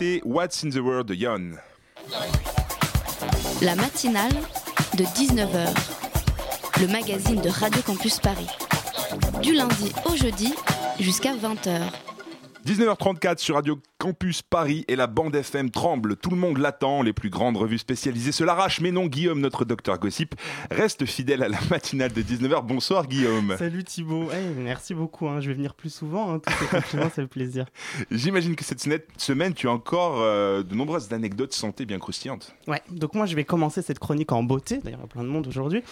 What's 0.00 0.62
in 0.62 0.70
the 0.70 0.76
World 0.76 1.08
de 1.08 1.14
Yon. 1.14 1.54
La 3.62 3.74
matinale 3.74 4.32
de 4.96 5.02
19h. 5.02 5.74
Le 6.80 6.86
magazine 6.86 7.40
de 7.40 7.48
Radio 7.48 7.82
Campus 7.82 8.20
Paris. 8.20 8.46
Du 9.42 9.54
lundi 9.54 9.92
au 10.04 10.14
jeudi 10.14 10.54
jusqu'à 11.00 11.34
20h. 11.34 11.80
19h34 12.64 13.38
sur 13.38 13.56
Radio 13.56 13.80
Campus 13.98 14.42
Paris 14.42 14.84
et 14.86 14.94
la 14.94 15.08
bande 15.08 15.34
FM 15.34 15.70
tremble. 15.70 16.16
Tout 16.16 16.30
le 16.30 16.36
monde 16.36 16.58
l'attend. 16.58 17.02
Les 17.02 17.12
plus 17.12 17.30
grandes 17.30 17.56
revues 17.56 17.78
spécialisées 17.78 18.30
se 18.30 18.44
l'arrachent. 18.44 18.80
Mais 18.80 18.92
non, 18.92 19.06
Guillaume, 19.06 19.40
notre 19.40 19.64
docteur 19.64 19.98
Gossip, 19.98 20.36
reste 20.70 21.04
fidèle 21.04 21.42
à 21.42 21.48
la 21.48 21.58
matinale 21.70 22.12
de 22.12 22.22
19h. 22.22 22.64
Bonsoir, 22.64 23.08
Guillaume. 23.08 23.56
Salut 23.58 23.82
Thibaut. 23.82 24.28
Eh, 24.32 24.60
merci 24.60 24.94
beaucoup. 24.94 25.26
hein. 25.28 25.40
Je 25.40 25.48
vais 25.48 25.54
venir 25.54 25.74
plus 25.74 25.92
souvent. 25.92 26.32
Hein. 26.32 26.38
Tous 26.38 26.52
ces 26.52 26.66
compliments, 26.66 27.04
ça 27.08 27.22
fait 27.22 27.26
plaisir. 27.26 27.66
J'imagine 28.12 28.54
que 28.54 28.64
cette 28.64 28.80
semaine, 29.16 29.54
tu 29.54 29.66
as 29.66 29.72
encore 29.72 30.20
euh, 30.20 30.62
de 30.62 30.76
nombreuses 30.76 31.12
anecdotes 31.12 31.52
santé 31.52 31.84
bien 31.84 31.98
croustillantes. 31.98 32.54
Ouais, 32.68 32.82
donc 32.90 33.14
moi 33.14 33.26
je 33.26 33.34
vais 33.34 33.44
commencer 33.44 33.82
cette 33.82 33.98
chronique 33.98 34.30
en 34.30 34.44
beauté. 34.44 34.78
D'ailleurs, 34.78 35.00
il 35.00 35.02
y 35.02 35.06
a 35.06 35.08
plein 35.08 35.24
de 35.24 35.28
monde 35.28 35.48
aujourd'hui. 35.48 35.82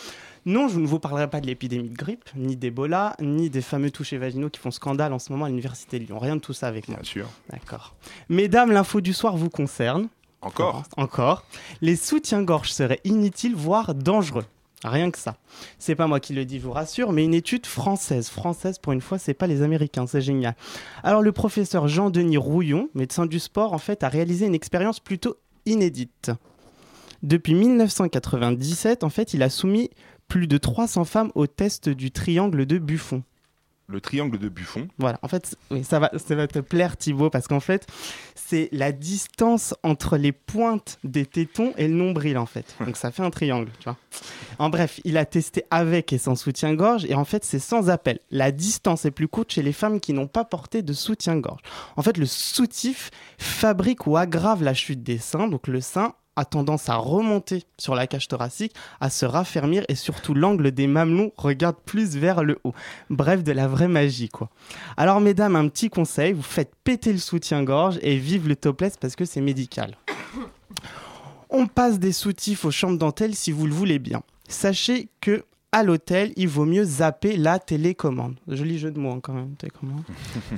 Non, 0.45 0.69
je 0.69 0.79
ne 0.79 0.87
vous 0.87 1.01
parlerai 1.01 1.29
pas 1.29 1.41
de 1.41 1.47
l'épidémie 1.49 1.89
de 1.89 1.97
grippe, 1.97 2.31
ni 2.37 2.55
d'Ebola, 2.57 3.17
ni 3.21 3.51
des 3.51 3.63
fameux 3.63 3.91
touchés 3.91 4.17
vaginaux 4.17 4.49
qui 4.49 4.61
font 4.61 4.71
scandale 4.71 5.13
en 5.13 5.19
ce 5.19 5.33
moment 5.33 5.47
à 5.47 5.49
l'université 5.49 5.99
de 5.99 6.05
Lyon. 6.05 6.21
Rien 6.21 6.37
de 6.37 6.41
tout 6.41 6.53
ça 6.53 6.69
avec 6.69 6.87
moi. 6.87 6.99
Bien 7.01 7.05
sûr. 7.05 7.27
D'accord. 7.51 7.96
Mesdames, 8.29 8.73
l'info 8.73 9.01
du 9.01 9.13
soir 9.13 9.37
vous 9.37 9.51
concerne. 9.51 10.09
Encore 10.43 10.85
Encore. 10.97 11.45
Les 11.81 11.97
soutiens-gorge 11.97 12.71
seraient 12.71 13.01
inutiles, 13.05 13.55
voire 13.55 13.95
dangereux. 13.95 14.45
Rien 14.85 15.11
que 15.11 15.19
ça. 15.19 15.37
C'est 15.79 15.95
pas 15.95 16.07
moi 16.07 16.21
qui 16.21 16.35
le 16.35 16.45
dis, 16.45 16.59
je 16.59 16.65
vous 16.65 16.73
rassure, 16.73 17.13
mais 17.13 17.25
une 17.25 17.35
étude 17.35 17.67
française. 17.67 18.29
Française, 18.29 18.79
pour 18.79 18.93
une 18.93 19.01
fois, 19.01 19.19
c'est 19.19 19.35
pas 19.35 19.47
les 19.47 19.63
Américains, 19.63 20.07
c'est 20.07 20.21
génial. 20.21 20.55
Alors, 21.03 21.23
le 21.23 21.33
professeur 21.33 21.89
Jean-Denis 21.89 22.37
Rouillon, 22.37 22.89
médecin 22.95 23.27
du 23.27 23.41
sport, 23.41 23.73
en 23.73 23.79
fait, 23.79 24.05
a 24.05 24.09
réalisé 24.09 24.47
une 24.47 24.55
expérience 24.55 25.01
plutôt 25.01 25.37
inédite. 25.65 26.31
Depuis 27.23 27.55
1997, 27.55 29.03
en 29.03 29.09
fait, 29.09 29.35
il 29.35 29.43
a 29.43 29.51
soumis 29.51 29.91
plus 30.29 30.47
de 30.47 30.59
300 30.59 31.05
femmes 31.05 31.33
au 31.35 31.47
test 31.47 31.89
du 31.89 32.11
triangle 32.11 32.67
de 32.67 32.79
Buffon. 32.79 33.23
Le 33.89 34.01
triangle 34.01 34.39
de 34.39 34.49
Buffon. 34.49 34.89
Voilà, 34.99 35.19
en 35.23 35.29
fait, 35.29 35.57
ça, 35.85 36.01
va, 36.01 36.11
ça 36.17 36.35
va 36.35 36.49
te 36.49 36.59
plaire 36.59 36.97
Thibaut, 36.97 37.31
parce 37.31 37.47
qu'en 37.47 37.61
fait, 37.61 37.87
c'est 38.35 38.69
la 38.73 38.91
distance 38.91 39.75
entre 39.85 40.17
les 40.17 40.33
pointes 40.33 40.99
des 41.05 41.25
tétons 41.25 41.73
et 41.77 41.87
le 41.87 41.95
nombril, 41.95 42.37
en 42.37 42.47
fait. 42.47 42.75
Donc 42.85 42.97
ça 42.97 43.13
fait 43.13 43.23
un 43.23 43.31
triangle, 43.31 43.71
tu 43.79 43.85
vois. 43.85 43.97
En 44.59 44.71
bref, 44.71 45.01
il 45.05 45.17
a 45.17 45.25
testé 45.25 45.65
avec 45.71 46.13
et 46.13 46.19
sans 46.19 46.35
soutien-gorge, 46.35 47.05
et 47.05 47.15
en 47.15 47.25
fait, 47.25 47.45
c'est 47.45 47.61
sans 47.61 47.89
appel. 47.89 48.19
La 48.33 48.51
distance 48.51 49.05
est 49.05 49.13
plus 49.13 49.29
courte 49.29 49.53
chez 49.53 49.63
les 49.63 49.73
femmes 49.73 50.01
qui 50.01 50.13
n'ont 50.13 50.27
pas 50.27 50.45
porté 50.45 50.83
de 50.83 50.93
soutien-gorge. 50.93 51.61
En 51.97 52.03
fait, 52.03 52.19
le 52.19 52.27
soutif 52.27 53.11
fabrique 53.39 54.07
ou 54.09 54.17
aggrave 54.17 54.65
la 54.65 54.75
chute 54.75 55.05
des 55.05 55.19
seins, 55.19 55.47
donc 55.47 55.69
le 55.69 55.81
sein 55.81 56.15
a 56.37 56.45
tendance 56.45 56.89
à 56.89 56.97
remonter 56.97 57.65
sur 57.79 57.95
la 57.95 58.07
cage 58.07 58.29
thoracique, 58.29 58.75
à 59.01 59.11
se 59.11 59.27
raffermir 59.27 59.85
et 59.89 59.95
surtout 59.95 60.35
l'angle 60.35 60.71
des 60.71 60.87
mamelons 60.87 61.33
regarde 61.37 61.77
plus 61.85 62.17
vers 62.17 62.45
le 62.45 62.59
haut. 62.65 62.75
Bref, 63.11 63.43
de 63.43 63.53
la 63.53 63.67
vraie 63.67 63.89
magie 63.89 64.29
quoi. 64.29 64.51
Alors 64.97 65.21
mesdames, 65.21 65.57
un 65.57 65.69
petit 65.69 65.91
conseil, 65.91 66.33
vous 66.33 66.43
faites 66.43 66.73
péter 66.85 67.13
le 67.13 67.19
soutien-gorge 67.19 67.99
et 68.03 68.17
vive 68.17 68.49
le 68.49 68.57
topless 68.57 68.97
parce 68.97 69.17
que 69.17 69.25
c'est 69.25 69.41
médical. 69.41 69.97
On 71.51 71.67
passe 71.67 71.99
des 71.99 72.13
soutifs 72.13 72.65
aux 72.65 72.71
chambres 72.71 72.99
dentelles 72.99 73.35
si 73.35 73.53
vous 73.53 73.67
le 73.67 73.73
voulez 73.73 73.99
bien. 73.99 74.23
Sachez 74.49 75.09
que 75.21 75.45
à 75.77 75.83
l'hôtel, 75.83 76.33
il 76.37 76.49
vaut 76.49 76.65
mieux 76.65 76.85
zapper 76.85 77.37
la 77.37 77.59
télécommande. 77.59 78.37
Joli 78.49 78.79
jeu 78.79 78.91
de 78.91 78.99
mots 78.99 79.11
hein, 79.11 79.21
quand 79.23 79.35
même, 79.35 79.57
télécommande. 79.57 80.05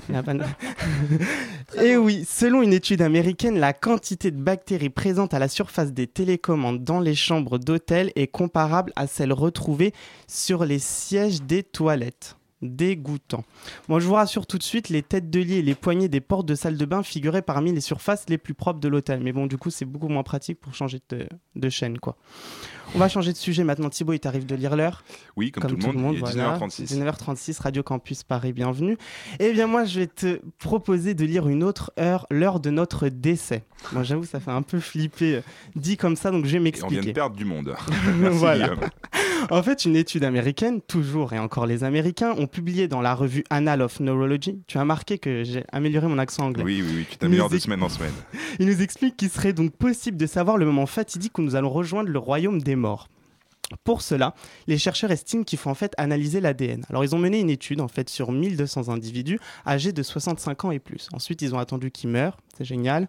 Et 1.83 1.97
oui, 1.97 2.25
selon 2.25 2.62
une 2.62 2.73
étude 2.73 3.03
américaine, 3.03 3.59
la 3.59 3.73
quantité 3.73 4.31
de 4.31 4.41
bactéries 4.41 4.91
présentes 4.91 5.35
à 5.35 5.41
la 5.41 5.49
surface 5.49 5.93
des 5.93 6.07
télécommandes 6.07 6.85
dans 6.85 7.01
les 7.01 7.16
chambres 7.16 7.59
d'hôtel 7.59 8.12
est 8.14 8.29
comparable 8.29 8.93
à 8.95 9.09
celle 9.09 9.33
retrouvée 9.33 9.93
sur 10.29 10.64
les 10.64 10.79
sièges 10.79 11.43
des 11.43 11.64
toilettes. 11.64 12.37
Dégoûtant. 12.62 13.45
Moi, 13.89 13.99
je 13.99 14.07
vous 14.07 14.14
rassure 14.14 14.47
tout 14.47 14.59
de 14.59 14.62
suite, 14.62 14.89
les 14.89 15.03
têtes 15.03 15.31
de 15.31 15.41
lit 15.41 15.55
et 15.55 15.62
les 15.62 15.75
poignées 15.75 16.09
des 16.09 16.21
portes 16.21 16.47
de 16.47 16.55
salle 16.55 16.77
de 16.77 16.85
bain 16.85 17.03
figuraient 17.03 17.43
parmi 17.43 17.73
les 17.73 17.81
surfaces 17.81 18.25
les 18.29 18.39
plus 18.39 18.55
propres 18.55 18.81
de 18.81 18.89
l'hôtel. 18.89 19.21
Mais 19.21 19.33
bon, 19.33 19.47
du 19.47 19.59
coup, 19.59 19.71
c'est 19.71 19.85
beaucoup 19.85 20.09
moins 20.09 20.23
pratique 20.23 20.61
pour 20.61 20.75
changer 20.75 21.01
de, 21.09 21.29
de 21.57 21.69
chaîne, 21.69 21.99
quoi. 21.99 22.16
On 22.95 22.99
va 22.99 23.09
changer 23.09 23.32
de 23.32 23.36
sujet 23.36 23.64
maintenant. 23.64 23.91
Thibaut, 23.91 24.14
il 24.14 24.18
t'arrive 24.18 24.47
de 24.47 24.55
lire 24.55 24.74
l'heure. 24.74 25.05
Oui, 25.36 25.53
comme, 25.53 25.76
tout, 25.76 25.93
le 25.93 25.99
monde, 25.99 26.14
il 26.14 26.18
est 26.18 26.20
voilà. 26.20 26.59
19h36. 26.59 26.99
19h36, 26.99 27.62
Radio 27.62 27.82
Campus 27.82 28.22
Paris, 28.22 28.53
bienvenue. 28.53 28.97
Eh 29.39 29.53
bien, 29.53 29.66
moi, 29.66 29.84
je 29.84 30.01
vais 30.01 30.07
te 30.07 30.41
proposer 30.59 31.14
de 31.14 31.24
lire 31.24 31.49
une 31.49 31.62
autre 31.62 31.93
heure, 32.01 32.26
l'heure 32.30 32.61
de 32.61 32.70
notre 32.70 33.09
décès. 33.09 33.64
Moi, 33.93 34.03
j'avoue, 34.03 34.24
ça 34.24 34.41
fait 34.41 34.51
un 34.51 34.62
peu 34.62 34.80
flipper 34.80 35.36
euh, 35.36 35.41
dit 35.76 35.97
comme 35.97 36.16
ça, 36.16 36.30
donc 36.30 36.47
je 36.47 36.57
vais 36.57 36.57
Et 36.57 36.61
on 36.61 36.62
vient 36.62 36.64
m'expliquer. 36.64 37.07
de 37.09 37.12
perdre 37.12 37.36
du 37.36 37.45
monde. 37.45 37.76
Merci, 38.18 38.39
Voilà. 38.39 38.70
En 39.51 39.62
fait, 39.62 39.84
une 39.84 39.95
étude 39.95 40.24
américaine, 40.24 40.80
toujours 40.80 41.32
et 41.32 41.39
encore 41.39 41.66
les 41.66 41.84
Américains, 41.84 42.34
ont 42.39 42.47
publié 42.47 42.89
dans 42.89 43.01
la 43.01 43.14
revue 43.14 43.45
Annal 43.51 43.82
of 43.82 44.01
Neurology. 44.01 44.61
Tu 44.66 44.78
as 44.78 44.84
marqué 44.84 45.18
que 45.18 45.45
j'ai 45.45 45.64
amélioré 45.70 46.09
mon 46.09 46.18
accent 46.18 46.47
anglais. 46.47 46.64
Oui, 46.64 46.82
oui, 46.84 46.93
oui, 46.97 47.07
tu 47.09 47.18
t'améliores 47.18 47.49
de 47.49 47.59
semaine 47.59 47.82
en 47.82 47.89
semaine. 47.89 48.12
Il 48.59 48.66
nous 48.66 48.82
explique 48.82 49.16
qu'il 49.16 49.30
serait 49.30 49.53
donc 49.53 49.72
possible 49.76 50.16
de 50.16 50.26
savoir 50.26 50.57
le 50.57 50.66
moment 50.66 50.86
fatidique 50.86 51.39
où 51.39 51.43
nous 51.43 51.55
allons 51.55 51.70
rejoindre 51.70 52.09
le 52.09 52.18
royaume 52.18 52.61
des 52.61 52.74
Pour 53.85 54.01
cela, 54.01 54.35
les 54.66 54.79
chercheurs 54.79 55.11
estiment 55.11 55.45
qu'il 55.45 55.59
faut 55.59 55.68
en 55.68 55.74
fait 55.74 55.93
analyser 55.99 56.41
l'ADN. 56.41 56.87
Alors 56.89 57.05
ils 57.05 57.14
ont 57.14 57.18
mené 57.18 57.39
une 57.41 57.51
étude 57.51 57.83
en 57.83 57.89
fait 57.89 58.09
sur 58.09 58.33
1200 58.33 58.89
individus 58.89 59.39
âgés 59.66 59.93
de 59.93 60.03
65 60.03 60.64
ans 60.64 60.70
et 60.70 60.79
plus. 60.79 61.09
Ensuite, 61.12 61.43
ils 61.43 61.55
ont 61.55 61.59
attendu 61.59 61.91
qu'ils 61.91 62.09
meurent, 62.09 62.39
c'est 62.57 62.64
génial, 62.64 63.09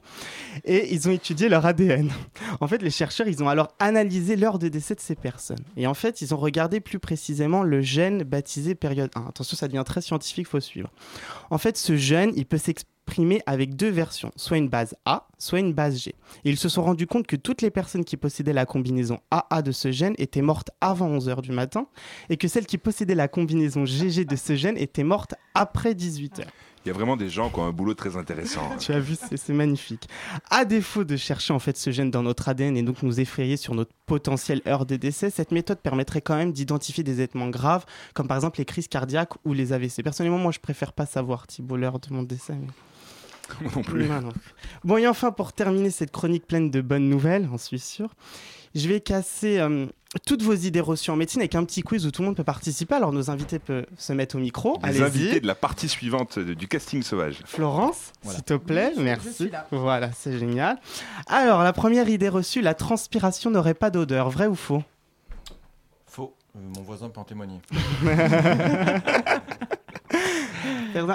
et 0.66 0.94
ils 0.94 1.08
ont 1.08 1.12
étudié 1.12 1.48
leur 1.48 1.66
ADN. 1.66 2.12
En 2.60 2.68
fait, 2.68 2.82
les 2.82 2.92
chercheurs, 2.92 3.28
ils 3.28 3.42
ont 3.42 3.48
alors 3.48 3.70
analysé 3.80 4.36
l'heure 4.36 4.60
de 4.60 4.68
décès 4.68 4.96
de 4.96 5.00
ces 5.00 5.16
personnes. 5.16 5.64
Et 5.78 5.88
en 5.88 5.94
fait, 5.94 6.22
ils 6.22 6.34
ont 6.34 6.38
regardé 6.38 6.82
plus 6.82 7.00
précisément 7.00 7.64
le 7.64 7.82
gène 7.82 8.24
baptisé 8.24 8.76
période 8.76 9.12
1. 9.16 9.28
Attention, 9.30 9.56
ça 9.56 9.68
devient 9.68 9.84
très 9.86 10.02
scientifique, 10.02 10.48
faut 10.48 10.60
suivre. 10.60 10.92
En 11.52 11.58
fait, 11.58 11.78
ce 11.78 11.96
gène, 11.96 12.34
il 12.36 12.46
peut 12.46 12.58
s'exprimer 13.10 13.42
avec 13.48 13.76
deux 13.76 13.90
versions, 13.90 14.32
soit 14.36 14.58
une 14.58 14.70
base 14.70 14.96
A, 15.06 15.28
soit 15.40 15.60
une 15.60 15.74
base 15.74 15.98
G. 15.98 16.14
Et 16.46 16.50
ils 16.50 16.58
se 16.58 16.70
sont 16.70 16.84
rendus 16.84 17.08
compte 17.08 17.26
que 17.28 17.36
toutes 17.36 17.62
les 17.62 17.72
personnes 17.72 18.06
qui 18.06 18.18
possédaient 18.18 18.54
la 18.54 18.66
combinaison 18.66 19.20
AA 19.32 19.62
de 19.62 19.72
ce 19.72 19.92
gène 19.92 20.14
étaient 20.18 20.42
mortes 20.44 20.70
avant 20.80 21.10
11h 21.18 21.42
du 21.42 21.52
matin 21.52 21.88
et 22.30 22.38
que 22.38 22.48
celles 22.48 22.66
qui 22.68 22.78
possédaient 22.78 23.16
la 23.16 23.28
combinaison 23.28 23.84
GG 23.86 24.26
de 24.26 24.36
ce 24.36 24.56
gène 24.56 24.78
étaient 24.78 25.04
mortes 25.04 25.34
après 25.56 25.94
18h. 25.94 26.44
Il 26.86 26.88
y 26.88 26.92
a 26.92 26.94
vraiment 26.94 27.18
des 27.18 27.30
gens 27.30 27.50
qui 27.50 27.60
ont 27.60 27.66
un 27.66 27.72
boulot 27.74 27.94
très 27.94 28.16
intéressant. 28.16 28.62
Tu 28.80 28.94
as 28.94 29.00
vu, 29.00 29.16
c'est 29.16 29.36
c'est 29.36 29.54
magnifique. 29.54 30.08
À 30.50 30.64
défaut 30.64 31.04
de 31.04 31.18
chercher 31.18 31.52
en 31.54 31.60
fait 31.60 31.76
ce 31.78 31.90
gène 31.92 32.10
dans 32.12 32.24
notre 32.24 32.48
ADN 32.48 32.78
et 32.78 32.84
donc 32.84 33.04
nous 33.04 33.20
effrayer 33.20 33.58
sur 33.58 33.74
notre 33.76 33.92
potentielle 34.06 34.62
heure 34.66 34.86
de 34.86 34.96
décès, 34.96 35.30
cette 35.30 35.52
méthode 35.52 35.80
permettrait 35.80 36.22
quand 36.22 36.38
même 36.38 36.54
d'identifier 36.54 37.04
des 37.04 37.20
événements 37.22 37.50
graves, 37.50 37.86
comme 38.14 38.28
par 38.28 38.38
exemple 38.38 38.60
les 38.60 38.66
crises 38.66 38.88
cardiaques 38.88 39.34
ou 39.46 39.54
les 39.54 39.74
AVC. 39.74 40.04
Personnellement, 40.04 40.38
moi, 40.38 40.52
je 40.54 40.60
préfère 40.60 40.94
pas 40.94 41.06
savoir 41.06 41.48
Thibault 41.48 41.76
l'heure 41.76 42.00
de 42.00 42.14
mon 42.14 42.24
décès. 42.24 42.54
mais- 42.54 42.68
Moi 43.62 43.72
non 43.76 43.82
plus. 43.82 44.08
non, 44.08 44.22
non. 44.22 44.30
Bon, 44.84 44.98
et 44.98 45.08
enfin, 45.08 45.32
pour 45.32 45.54
terminer 45.54 45.90
cette 45.92 46.12
chronique 46.12 46.48
pleine 46.48 46.70
de 46.72 46.82
bonnes 46.82 47.10
nouvelles, 47.10 47.48
j'en 47.50 47.58
suis 47.58 47.80
sûr, 47.80 48.10
je 48.76 48.88
vais 48.88 49.02
casser 49.02 49.60
euh, 49.60 49.88
toutes 50.26 50.42
vos 50.44 50.54
idées 50.54 50.80
reçues 50.80 51.10
en 51.12 51.16
médecine 51.16 51.42
avec 51.42 51.56
un 51.56 51.64
petit 51.66 51.82
quiz 51.82 52.06
où 52.06 52.12
tout 52.12 52.22
le 52.22 52.28
monde 52.28 52.36
peut 52.38 52.44
participer. 52.44 52.96
Alors, 52.96 53.12
nos 53.12 53.30
invités 53.32 53.58
peuvent 53.60 53.86
se 53.98 54.14
mettre 54.14 54.36
au 54.36 54.40
micro. 54.40 54.78
Les 54.86 55.02
invités 55.02 55.40
de 55.40 55.48
la 55.48 55.56
partie 55.56 55.90
suivante 55.90 56.38
de- 56.40 56.54
du 56.54 56.68
casting 56.68 57.02
sauvage. 57.02 57.40
Florence, 57.46 58.12
Voilà. 58.24 58.36
s'il 58.38 58.46
te 58.46 58.54
plaît, 58.56 58.88
Oui, 58.90 58.94
je- 58.96 59.00
je 59.00 59.04
merci. 59.06 59.52
Voilà, 59.72 60.12
c'est 60.12 60.38
génial. 60.38 60.78
Alors, 61.28 61.64
la 61.64 61.74
première 61.74 62.08
idée 62.10 62.30
reçue, 62.30 62.62
la 62.62 62.74
transpiration 62.76 63.50
n'aurait 63.50 63.74
pas 63.74 63.90
d'odeur, 63.90 64.30
vrai 64.30 64.46
ou 64.48 64.56
faux? 64.56 64.84
Faux. 66.08 66.36
Euh, 66.56 66.60
mon 66.76 66.82
voisin 66.84 67.10
peut 67.10 67.20
en 67.20 67.24
témoigner. 67.24 67.60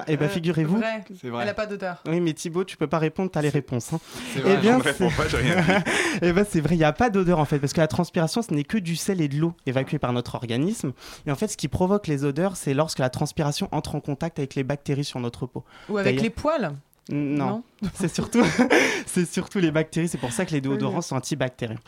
Eh 0.09 0.17
bien, 0.17 0.27
Euh, 0.27 0.29
figurez-vous. 0.29 0.77
vrai. 0.79 1.05
Elle 1.23 1.49
a 1.49 1.55
pas 1.55 1.67
d'odeur. 1.67 2.03
Oui, 2.09 2.21
mais 2.21 2.33
Thibaut, 2.33 2.65
tu 2.65 2.77
peux 2.77 2.87
pas 2.87 2.99
répondre, 2.99 3.31
t'as 3.31 3.43
les 3.43 3.49
réponses. 3.49 3.93
hein. 3.93 4.01
C'est 4.33 4.41
Eh 4.41 4.43
vrai. 4.43 4.57
bien, 4.59 4.73
Je 4.75 4.79
ne 4.79 4.83
réponds 4.83 5.11
pas, 5.17 5.29
j'ai 5.29 5.37
rien 5.39 5.61
dit. 5.61 5.91
Eh 6.23 6.33
ben 6.33 6.47
c'est 6.49 6.61
vrai, 6.61 6.75
il 6.77 6.79
n'y 6.79 6.85
a 6.85 6.93
pas 6.93 7.11
d'odeur 7.11 7.39
en 7.39 7.45
fait, 7.45 7.59
parce 7.59 7.73
que 7.73 7.81
la 7.81 7.89
transpiration, 7.89 8.43
ce 8.43 8.53
n'est 8.55 8.65
que 8.65 8.79
du 8.79 8.97
sel 8.97 9.21
et 9.21 9.29
de 9.29 9.37
l'eau 9.37 9.55
évacués 9.67 9.99
par 9.99 10.13
notre 10.13 10.35
organisme. 10.37 10.93
Et 11.27 11.31
en 11.31 11.35
fait, 11.37 11.49
ce 11.49 11.57
qui 11.57 11.69
provoque 11.69 12.07
les 12.07 12.25
odeurs, 12.25 12.57
c'est 12.57 12.75
lorsque 12.75 12.99
la 13.01 13.11
transpiration 13.11 13.69
entre 13.73 13.95
en 13.95 14.01
contact 14.01 14.39
avec 14.39 14.55
les 14.55 14.65
bactéries 14.65 15.05
sur 15.05 15.21
notre 15.21 15.47
peau. 15.47 15.65
Ou 15.89 15.99
avec 15.99 16.21
les 16.21 16.31
poils. 16.31 16.73
Non, 17.11 17.63
c'est 17.95 18.13
surtout, 18.15 18.43
c'est 19.07 19.31
surtout 19.31 19.59
les 19.59 19.71
bactéries. 19.71 20.09
C'est 20.09 20.17
pour 20.19 20.33
ça 20.33 20.47
que 20.47 20.53
les 20.53 20.63
déodorants 20.63 21.03
sont 21.03 21.17
antibactériens. 21.17 21.79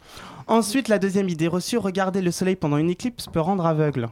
Ensuite, 0.47 0.89
la 0.89 0.99
deuxième 0.99 1.29
idée 1.31 1.49
reçue 1.49 1.79
regarder 1.79 2.21
le 2.21 2.31
soleil 2.31 2.57
pendant 2.57 2.77
une 2.77 2.91
éclipse 2.91 3.27
peut 3.27 3.41
rendre 3.41 3.65
aveugle. 3.65 4.09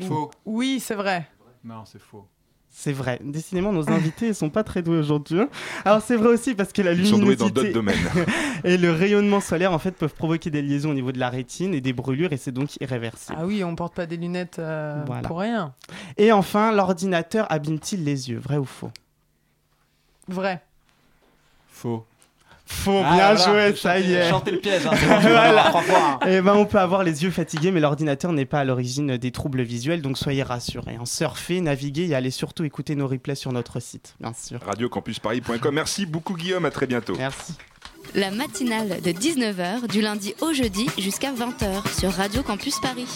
Faux. 0.00 0.30
Oui, 0.44 0.80
c'est 0.80 0.94
vrai. 0.96 1.28
Non, 1.64 1.84
c'est 1.84 2.00
faux. 2.00 2.26
C'est 2.74 2.92
vrai. 2.92 3.20
Décidément, 3.22 3.70
nos 3.70 3.90
invités 3.90 4.28
ne 4.28 4.32
sont 4.32 4.48
pas 4.48 4.64
très 4.64 4.80
doués 4.82 4.96
aujourd'hui. 4.96 5.38
hein. 5.38 5.48
Alors, 5.84 6.00
c'est 6.00 6.16
vrai 6.16 6.28
aussi 6.28 6.54
parce 6.54 6.72
que 6.72 6.80
la 6.80 6.92
Ils 6.94 7.06
sont 7.06 7.18
doués 7.18 7.36
dans 7.36 7.44
luminosité 7.46 7.72
d'autres 7.72 7.72
domaines. 7.74 8.26
et 8.64 8.78
le 8.78 8.90
rayonnement 8.90 9.40
solaire 9.40 9.72
en 9.72 9.78
fait 9.78 9.92
peuvent 9.92 10.14
provoquer 10.14 10.48
des 10.50 10.62
liaisons 10.62 10.90
au 10.90 10.94
niveau 10.94 11.12
de 11.12 11.18
la 11.18 11.28
rétine 11.28 11.74
et 11.74 11.82
des 11.82 11.92
brûlures 11.92 12.32
et 12.32 12.38
c'est 12.38 12.50
donc 12.50 12.76
irréversible. 12.80 13.36
Ah 13.38 13.44
oui, 13.44 13.62
on 13.62 13.76
porte 13.76 13.94
pas 13.94 14.06
des 14.06 14.16
lunettes 14.16 14.58
euh, 14.58 15.02
Voilà. 15.06 15.28
pour 15.28 15.40
rien. 15.40 15.74
Et 16.16 16.32
enfin, 16.32 16.72
l'ordinateur 16.72 17.46
abîme-t-il 17.52 18.04
les 18.04 18.30
yeux, 18.30 18.38
vrai 18.38 18.56
ou 18.56 18.64
faux? 18.64 18.90
Vrai. 20.28 20.62
Faux. 21.70 22.06
Faux, 22.72 23.02
Ah, 23.04 23.14
bien 23.14 23.34
voilà, 23.34 23.68
joué, 23.70 23.76
ça 23.76 23.98
y 24.00 24.12
est. 24.14 24.28
chanté 24.30 24.50
le 24.50 24.58
piège, 24.58 24.86
hein, 24.86 24.90
bon, 25.72 25.80
hein. 25.94 26.18
Eh 26.26 26.40
ben, 26.40 26.54
on 26.54 26.64
peut 26.64 26.78
avoir 26.78 27.04
les 27.04 27.22
yeux 27.22 27.30
fatigués, 27.30 27.70
mais 27.70 27.80
l'ordinateur 27.80 28.32
n'est 28.32 28.44
pas 28.46 28.60
à 28.60 28.64
l'origine 28.64 29.16
des 29.18 29.30
troubles 29.30 29.62
visuels, 29.62 30.02
donc 30.02 30.16
soyez 30.18 30.42
rassurés. 30.42 30.96
hein. 31.00 31.04
Surfez, 31.04 31.60
naviguez 31.60 32.08
et 32.08 32.14
allez 32.14 32.30
surtout 32.30 32.64
écouter 32.64 32.94
nos 32.96 33.06
replays 33.06 33.34
sur 33.34 33.52
notre 33.52 33.78
site, 33.80 34.14
bien 34.20 34.32
sûr. 34.32 34.58
Radiocampusparis.com. 34.66 35.74
Merci 35.74 36.06
beaucoup 36.06 36.34
Guillaume, 36.34 36.64
à 36.64 36.70
très 36.70 36.86
bientôt. 36.86 37.14
Merci. 37.16 37.52
La 38.14 38.30
matinale 38.30 39.00
de 39.00 39.10
19h 39.10 39.86
du 39.88 40.00
lundi 40.00 40.34
au 40.40 40.52
jeudi 40.52 40.86
jusqu'à 40.98 41.30
20h 41.32 41.98
sur 42.00 42.10
Radio 42.12 42.42
Campus 42.42 42.80
Paris. 42.80 43.06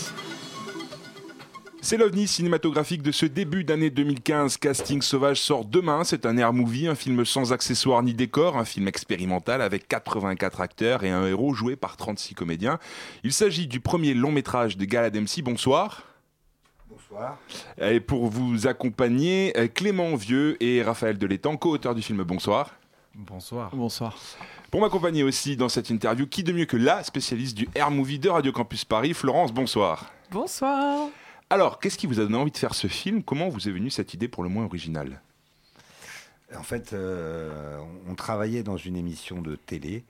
C'est 1.87 1.99
l'ovni 1.99 2.27
cinématographique 2.27 3.01
de 3.01 3.13
ce 3.13 3.27
début 3.27 3.63
d'année 3.63 3.91
2015. 3.91 4.57
Casting 4.57 5.01
Sauvage 5.03 5.41
sort 5.41 5.65
demain. 5.65 6.03
C'est 6.03 6.27
un 6.27 6.37
air 6.37 6.53
movie, 6.53 6.89
un 6.89 6.97
film 6.97 7.25
sans 7.25 7.53
accessoires 7.53 8.03
ni 8.03 8.13
décors, 8.13 8.59
un 8.59 8.65
film 8.65 8.89
expérimental 8.89 9.63
avec 9.63 9.87
84 9.87 10.61
acteurs 10.61 11.05
et 11.05 11.11
un 11.11 11.25
héros 11.29 11.55
joué 11.55 11.77
par 11.77 11.97
36 11.97 12.35
comédiens. 12.35 12.81
Il 13.23 13.33
s'agit 13.33 13.69
du 13.69 13.79
premier 13.79 14.15
long 14.15 14.33
métrage 14.33 14.77
de 14.77 14.85
Gala 14.85 15.11
Dempsey. 15.11 15.43
Bonsoir. 15.43 16.03
Bonsoir. 16.91 17.39
Et 17.81 18.01
pour 18.01 18.27
vous 18.27 18.67
accompagner, 18.67 19.53
Clément 19.73 20.17
Vieux 20.17 20.61
et 20.61 20.83
Raphaël 20.83 21.17
Delétang, 21.19 21.57
co-auteurs 21.57 21.95
du 21.95 22.03
film. 22.03 22.21
Bonsoir. 22.25 22.75
Bonsoir. 23.15 23.71
Bonsoir. 23.73 24.19
Pour 24.73 24.81
m'accompagner 24.81 25.23
aussi 25.23 25.57
dans 25.57 25.69
cette 25.69 25.91
interview, 25.91 26.27
qui 26.27 26.43
de 26.43 26.51
mieux 26.51 26.67
que 26.67 26.77
la 26.77 27.05
spécialiste 27.05 27.57
du 27.57 27.69
air 27.77 27.93
movie 27.93 28.19
de 28.19 28.29
Radio 28.29 28.51
Campus 28.51 28.85
Paris, 28.85 29.15
Florence, 29.15 29.53
bonsoir. 29.53 30.11
Bonsoir. 30.33 31.11
Alors, 31.49 31.79
qu'est-ce 31.79 31.97
qui 31.97 32.09
vous 32.09 32.19
a 32.19 32.25
donné 32.25 32.37
envie 32.37 32.51
de 32.51 32.57
faire 32.57 32.75
ce 32.75 32.89
film? 32.89 33.23
Comment 33.23 33.49
vous 33.49 33.69
est 33.69 33.73
venue 33.73 33.91
cette 33.91 34.15
idée 34.15 34.27
pour 34.27 34.43
le 34.43 34.49
moins 34.49 34.65
originale? 34.65 35.21
En 36.57 36.65
fait, 36.65 36.93
euh, 36.93 37.79
on 38.09 38.17
travaillait 38.17 38.65
dans 38.65 38.77
une 38.77 38.97
émission 38.97 39.43
de 39.43 39.55
télé 39.55 40.05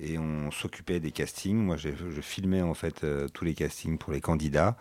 et 0.00 0.18
on 0.18 0.50
s'occupait 0.50 0.98
des 0.98 1.10
castings. 1.10 1.56
Moi, 1.56 1.76
je 1.76 1.90
filmais 2.22 2.62
en 2.62 2.72
fait 2.72 3.04
euh, 3.04 3.28
tous 3.28 3.44
les 3.44 3.52
castings 3.52 3.98
pour 3.98 4.14
les 4.14 4.22
candidats 4.22 4.76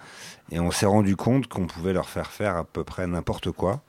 et 0.51 0.61
on 0.61 0.71
s'est 0.71 0.85
rendu 0.85 1.17
compte 1.17 1.47
qu'on 1.47 1.67
pouvait 1.67 1.93
leur 1.93 2.09
faire 2.09 2.31
faire 2.31 2.55
à 2.55 2.63
peu 2.63 2.85
près 2.85 3.05
n'importe 3.05 3.51
quoi. 3.51 3.83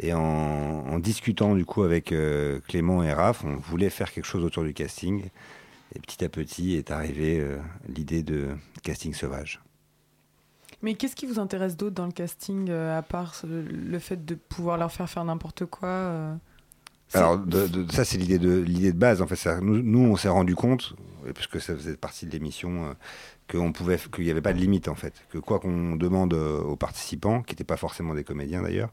Et 0.00 0.12
en, 0.12 0.98
discutant 0.98 1.54
du 1.54 1.64
coup 1.64 1.84
avec 1.84 2.10
euh, 2.10 2.58
Clément 2.66 3.04
et 3.04 3.12
Raph, 3.12 3.44
on 3.44 3.56
voulait 3.56 3.90
faire 3.90 4.12
quelque 4.12 4.26
chose 4.26 4.44
autour 4.44 4.64
du 4.64 4.74
casting. 4.74 5.24
Et 5.94 6.00
petit 6.00 6.24
à 6.24 6.28
petit 6.28 6.74
est 6.74 6.90
arrivée 6.90 7.44
l'idée 7.88 8.24
de 8.24 8.56
casting 8.82 9.14
sauvage. 9.14 9.63
Mais 10.84 10.94
qu'est-ce 10.94 11.16
qui 11.16 11.26
vous 11.26 11.38
intéresse 11.40 11.76
d'autre 11.76 11.94
dans 11.94 12.06
le 12.06 12.12
casting, 12.12 12.68
euh, 12.68 12.96
à 12.98 13.02
part 13.02 13.34
le 13.44 13.98
fait 13.98 14.24
de 14.24 14.34
pouvoir 14.34 14.76
leur 14.76 14.92
faire 14.92 15.08
faire 15.08 15.24
n'importe 15.24 15.64
quoi 15.64 15.88
euh, 15.88 16.34
Alors, 17.14 17.38
de- 17.38 17.66
de- 17.66 17.90
ça, 17.90 18.04
c'est 18.04 18.18
l'idée 18.18 18.38
de, 18.38 18.62
de 18.92 18.98
base. 18.98 19.22
En 19.22 19.26
fait, 19.26 19.60
nous, 19.62 19.80
nous, 19.82 20.00
on 20.00 20.16
s'est 20.16 20.28
rendu 20.28 20.54
compte, 20.54 20.94
puisque 21.34 21.60
ça 21.60 21.74
faisait 21.74 21.96
partie 21.96 22.26
de 22.26 22.32
l'émission, 22.32 22.84
euh, 22.84 22.92
qu'on 23.50 23.72
pouvait, 23.72 23.98
qu'il 23.98 24.24
n'y 24.24 24.30
avait 24.30 24.40
pas 24.40 24.52
de 24.54 24.58
limite, 24.58 24.88
en 24.88 24.94
fait. 24.94 25.12
Que 25.30 25.38
quoi 25.38 25.58
qu'on 25.60 25.96
demande 25.96 26.32
euh, 26.34 26.62
aux 26.62 26.76
participants, 26.76 27.42
qui 27.42 27.52
n'étaient 27.52 27.64
pas 27.64 27.76
forcément 27.76 28.14
des 28.14 28.24
comédiens 28.24 28.62
d'ailleurs, 28.62 28.92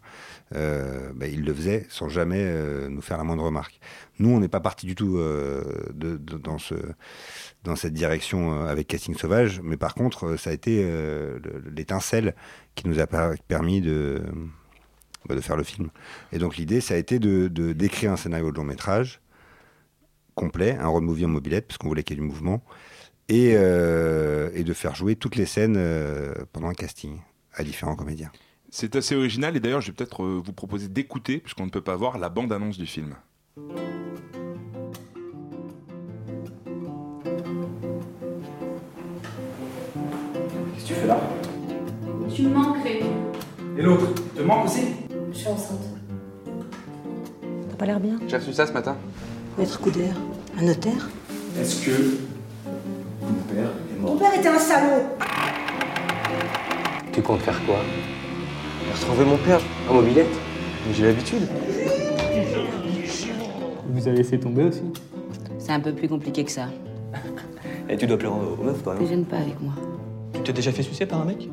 euh, 0.56 1.12
bah, 1.16 1.28
ils 1.28 1.44
le 1.44 1.54
faisaient 1.54 1.86
sans 1.90 2.10
jamais 2.10 2.42
euh, 2.42 2.90
nous 2.90 3.02
faire 3.02 3.18
la 3.18 3.24
moindre 3.24 3.44
remarque. 3.44 3.80
Nous, 4.20 4.30
on 4.30 4.40
n'est 4.40 4.50
pas 4.50 4.60
parti 4.60 4.86
du 4.86 4.96
tout 4.96 5.18
dans, 5.94 6.58
ce, 6.58 6.76
dans 7.64 7.76
cette 7.76 7.94
direction 7.94 8.62
avec 8.66 8.88
Casting 8.88 9.16
Sauvage, 9.16 9.62
mais 9.64 9.78
par 9.78 9.96
contre, 9.96 10.36
ça 10.38 10.50
a 10.50 10.54
été 10.54 10.84
le- 10.84 11.42
l'étincelle 11.76 12.36
qui 12.76 12.88
nous 12.88 13.00
a 13.00 13.08
per- 13.08 13.36
permis 13.48 13.82
de 13.82 14.22
bah, 15.28 15.36
de 15.36 15.42
faire 15.42 15.56
le 15.58 15.64
film. 15.64 15.90
Et 16.34 16.40
donc 16.40 16.58
l'idée, 16.58 16.82
ça 16.82 16.96
a 16.96 16.98
été 16.98 17.20
de- 17.20 17.48
d'écrire 17.74 18.12
un 18.12 18.18
scénario 18.18 18.52
de 18.52 18.58
long 18.58 18.64
métrage 18.64 19.22
complet, 20.36 20.78
un 20.80 20.88
road 20.88 21.04
movie 21.04 21.26
en 21.26 21.30
mobilette, 21.30 21.68
parce 21.68 21.78
qu'on 21.78 21.88
voulait 21.88 22.04
qu'il 22.04 22.18
y 22.18 22.20
ait 22.20 22.24
du 22.24 22.28
mouvement, 22.28 22.64
et, 23.30 23.54
euh, 23.56 24.50
et 24.54 24.64
de 24.64 24.74
faire 24.74 24.96
jouer 24.96 25.16
toutes 25.16 25.36
les 25.36 25.46
scènes 25.46 25.76
euh, 25.78 26.34
pendant 26.52 26.68
un 26.68 26.74
casting 26.74 27.20
à 27.54 27.64
différents 27.64 27.96
comédiens. 27.96 28.32
C'est 28.70 28.96
assez 28.96 29.16
original 29.16 29.56
et 29.58 29.60
d'ailleurs, 29.60 29.82
je 29.82 29.88
vais 29.88 29.94
peut-être 29.94 30.24
euh, 30.24 30.42
vous 30.44 30.54
proposer 30.54 30.88
d'écouter, 30.88 31.40
puisqu'on 31.40 31.66
ne 31.66 31.72
peut 31.72 31.82
pas 31.82 31.96
voir, 31.96 32.18
la 32.18 32.30
bande-annonce 32.30 32.78
du 32.78 32.86
film. 32.86 33.16
Qu'est-ce 40.74 40.84
que 40.84 40.88
tu 40.88 40.94
fais 40.94 41.08
là? 41.08 41.20
Tu 42.34 42.44
me 42.44 42.50
manques, 42.50 42.82
Rémi. 42.84 43.10
Et 43.78 43.82
l'autre 43.82 44.14
Te 44.36 44.42
manque 44.42 44.68
aussi? 44.68 44.84
Je 45.34 45.38
suis 45.38 45.48
enceinte. 45.48 45.82
T'as 47.70 47.76
pas 47.76 47.86
l'air 47.86 48.00
bien? 48.00 48.20
J'ai 48.28 48.38
reçu 48.38 48.54
ça 48.54 48.66
ce 48.66 48.72
matin? 48.72 48.96
Maître 49.58 49.80
Coudert, 49.82 50.16
un 50.58 50.64
notaire? 50.64 51.10
Est-ce 51.60 51.86
que 51.86 51.92
mon 53.32 53.42
père 53.54 53.70
est 53.90 54.02
mort. 54.02 54.12
Ton 54.12 54.18
père 54.18 54.34
était 54.36 54.48
un 54.48 54.60
salaud. 54.60 55.04
Tu 57.12 57.22
comptes 57.22 57.42
faire 57.42 57.60
quoi? 57.66 57.78
Retrouver 58.94 59.26
mon 59.26 59.38
père 59.38 59.60
en 59.90 59.94
mobilette? 59.94 60.28
Mais 60.88 60.94
J'ai 60.94 61.06
l'habitude. 61.06 61.48
Vous 63.90 64.08
avez 64.08 64.18
laissé 64.18 64.40
tomber 64.40 64.64
aussi. 64.64 64.84
C'est 65.60 65.72
un 65.72 65.80
peu 65.80 65.94
plus 65.94 66.08
compliqué 66.08 66.44
que 66.44 66.52
ça. 66.52 66.68
Et 67.90 67.98
tu 67.98 68.08
dois 68.08 68.18
plaire 68.18 68.32
aux 68.32 68.58
aux 68.60 68.64
meufs, 68.64 68.82
toi, 68.84 68.96
Ne 68.96 69.02
non 69.02 69.08
gêne 69.08 69.26
pas 69.26 69.38
avec 69.38 69.60
moi. 69.62 69.74
Tu 70.34 70.42
t'es 70.42 70.54
déjà 70.54 70.72
fait 70.72 70.84
sucer 70.84 71.06
par 71.06 71.22
un 71.22 71.26
mec? 71.26 71.50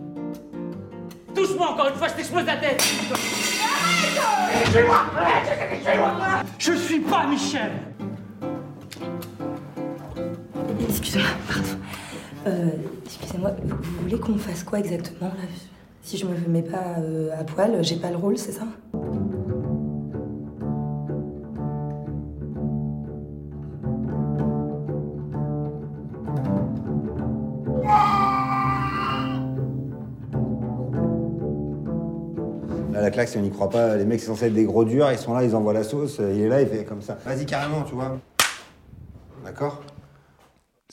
Touche-moi 1.35 1.71
encore 1.73 1.89
une 1.89 1.95
fois, 1.95 2.09
je 2.09 2.15
t'explose 2.15 2.47
la 2.47 2.57
tête. 2.57 2.83
Je 6.59 6.73
suis 6.73 7.01
pas 7.01 7.27
Michel 7.27 7.73
Excusez-moi, 10.81 11.29
pardon. 11.49 11.69
Euh, 12.47 12.71
excusez-moi, 13.05 13.51
vous 13.65 14.03
voulez 14.03 14.19
qu'on 14.19 14.37
fasse 14.37 14.63
quoi 14.63 14.79
exactement 14.79 15.29
là? 15.29 15.43
Si 16.03 16.17
je 16.17 16.25
me 16.25 16.35
mets 16.49 16.63
pas 16.63 16.97
euh, 16.99 17.39
à 17.39 17.45
poil, 17.45 17.83
j'ai 17.83 17.97
pas 17.97 18.11
le 18.11 18.17
rôle, 18.17 18.39
c'est 18.39 18.53
ça? 18.53 18.65
Là, 32.93 33.03
la 33.03 33.11
claque, 33.11 33.29
si 33.29 33.37
on 33.37 33.43
n'y 33.43 33.51
croit 33.51 33.69
pas, 33.69 33.97
les 33.97 34.05
mecs, 34.05 34.21
c'est 34.21 34.27
censé 34.27 34.47
être 34.47 34.55
des 34.55 34.65
gros 34.65 34.85
durs, 34.85 35.11
ils 35.13 35.19
sont 35.19 35.35
là, 35.35 35.45
ils 35.45 35.55
envoient 35.55 35.75
la 35.75 35.85
sauce, 35.85 36.19
il 36.19 36.41
est 36.41 36.49
là, 36.49 36.63
il 36.63 36.69
fait 36.69 36.85
comme 36.85 37.03
ça. 37.03 37.19
Vas-y, 37.27 37.45
carrément, 37.45 37.83
tu 37.83 37.95
vois. 37.95 38.19
D'accord? 39.45 39.83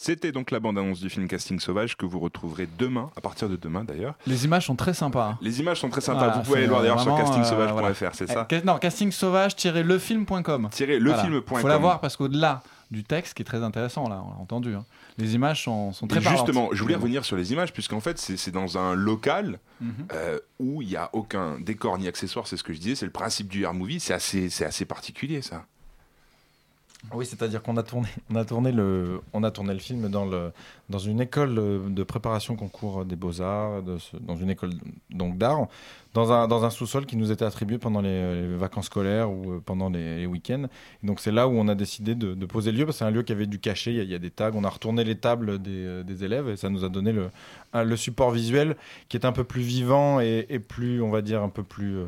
C'était 0.05 0.31
donc 0.31 0.51
la 0.51 0.59
bande-annonce 0.59 0.99
du 0.99 1.09
film 1.09 1.27
Casting 1.27 1.59
Sauvage 1.59 1.97
que 1.97 2.05
vous 2.05 2.19
retrouverez 2.19 2.67
demain, 2.77 3.09
à 3.17 3.21
partir 3.21 3.49
de 3.49 3.55
demain 3.55 3.83
d'ailleurs. 3.83 4.13
Les 4.27 4.45
images 4.45 4.67
sont 4.67 4.75
très 4.75 4.93
sympas. 4.93 5.29
hein. 5.31 5.37
Les 5.41 5.59
images 5.61 5.79
sont 5.79 5.89
très 5.89 5.99
sympas, 6.01 6.19
Voilà, 6.27 6.33
vous 6.35 6.41
pouvez 6.43 6.59
aller 6.59 6.67
voir 6.67 6.81
d'ailleurs 6.83 7.01
sur 7.01 7.11
vraiment, 7.15 7.27
castingsauvage.fr, 7.27 7.69
euh, 7.79 7.81
voilà. 7.81 8.13
c'est 8.13 8.27
ça 8.27 8.45
ca- 8.47 8.61
Non, 8.63 8.77
casting 8.77 9.11
sauvage-lefilm.com. 9.11 10.69
lefilm.com. 10.79 11.59
Faut 11.59 11.67
la 11.67 11.77
voir 11.79 12.01
parce 12.01 12.17
qu'au-delà 12.17 12.61
du 12.91 13.03
texte 13.03 13.33
qui 13.33 13.41
est 13.41 13.45
très 13.45 13.63
intéressant, 13.63 14.07
là, 14.07 14.21
on 14.23 14.29
l'a 14.29 14.37
entendu, 14.39 14.75
hein, 14.75 14.85
les 15.17 15.33
images 15.33 15.63
sont, 15.63 15.91
sont 15.91 16.05
très 16.05 16.21
parlantes. 16.21 16.45
justement, 16.45 16.69
je 16.71 16.83
voulais 16.83 16.93
revenir 16.93 17.25
sur 17.25 17.35
les 17.35 17.51
images, 17.51 17.73
puisqu'en 17.73 17.99
fait, 17.99 18.19
c'est 18.19 18.51
dans 18.51 18.77
un 18.77 18.93
local 18.93 19.57
Mhm. 19.81 19.91
euh, 20.13 20.37
où 20.59 20.83
il 20.83 20.87
n'y 20.89 20.95
a 20.97 21.09
aucun 21.13 21.59
décor 21.59 21.97
ni 21.97 22.07
accessoire, 22.07 22.45
c'est 22.47 22.57
ce 22.57 22.63
que 22.63 22.73
je 22.73 22.79
disais, 22.79 22.93
c'est 22.93 23.07
le 23.07 23.11
principe 23.11 23.47
du 23.47 23.63
air 23.63 23.73
movie, 23.73 23.99
c'est 23.99 24.13
assez, 24.13 24.51
c'est 24.51 24.65
assez 24.65 24.85
particulier 24.85 25.41
ça. 25.41 25.65
Oui, 27.13 27.25
c'est-à-dire 27.25 27.61
qu'on 27.61 27.77
a 27.77 27.83
tourné, 27.83 28.09
on 28.29 28.35
a 28.35 28.45
tourné 28.45 28.71
le, 28.71 29.21
on 29.33 29.43
a 29.43 29.51
tourné 29.51 29.73
le 29.73 29.79
film 29.79 30.09
dans 30.09 30.25
le, 30.25 30.51
dans 30.89 30.99
une 30.99 31.21
école 31.21 31.55
de 31.93 32.03
préparation 32.03 32.55
concours 32.55 33.05
des 33.05 33.15
beaux 33.15 33.41
arts, 33.41 33.81
dans 33.81 34.35
une 34.35 34.49
école 34.49 34.71
donc 35.09 35.37
d'art, 35.37 35.67
dans 36.13 36.31
un, 36.31 36.47
dans 36.47 36.63
un 36.63 36.69
sous-sol 36.69 37.05
qui 37.05 37.17
nous 37.17 37.31
était 37.31 37.45
attribué 37.45 37.77
pendant 37.77 38.01
les, 38.01 38.55
vacances 38.55 38.85
scolaires 38.85 39.29
ou 39.29 39.53
euh, 39.53 39.61
pendant 39.63 39.89
les, 39.89 40.25
week-ends. 40.25 40.65
Donc 41.03 41.19
c'est 41.19 41.31
là 41.31 41.47
où 41.47 41.51
on 41.51 41.67
a 41.67 41.75
décidé 41.75 42.15
de, 42.15 42.45
poser 42.45 42.71
le 42.71 42.79
lieu 42.79 42.85
parce 42.85 42.97
que 42.97 42.99
c'est 42.99 43.05
un 43.05 43.11
lieu 43.11 43.23
qui 43.23 43.33
avait 43.33 43.47
du 43.47 43.59
cachet. 43.59 43.91
Il 43.91 43.97
y, 43.97 43.99
a, 43.99 44.03
il 44.03 44.09
y 44.09 44.15
a 44.15 44.19
des 44.19 44.31
tags. 44.31 44.51
On 44.55 44.63
a 44.63 44.69
retourné 44.69 45.03
les 45.03 45.15
tables 45.15 45.59
des, 45.61 45.85
euh, 45.85 46.03
des 46.03 46.23
élèves 46.23 46.49
et 46.49 46.57
ça 46.57 46.69
nous 46.69 46.85
a 46.85 46.89
donné 46.89 47.11
le, 47.11 47.29
le 47.73 47.97
support 47.97 48.31
visuel 48.31 48.77
qui 49.09 49.17
est 49.17 49.25
un 49.25 49.33
peu 49.33 49.43
plus 49.43 49.61
vivant 49.61 50.21
et, 50.21 50.45
et 50.49 50.59
plus, 50.59 51.01
on 51.01 51.09
va 51.09 51.21
dire, 51.21 51.43
un 51.43 51.49
peu 51.49 51.63
plus 51.63 51.97
euh, 51.97 52.05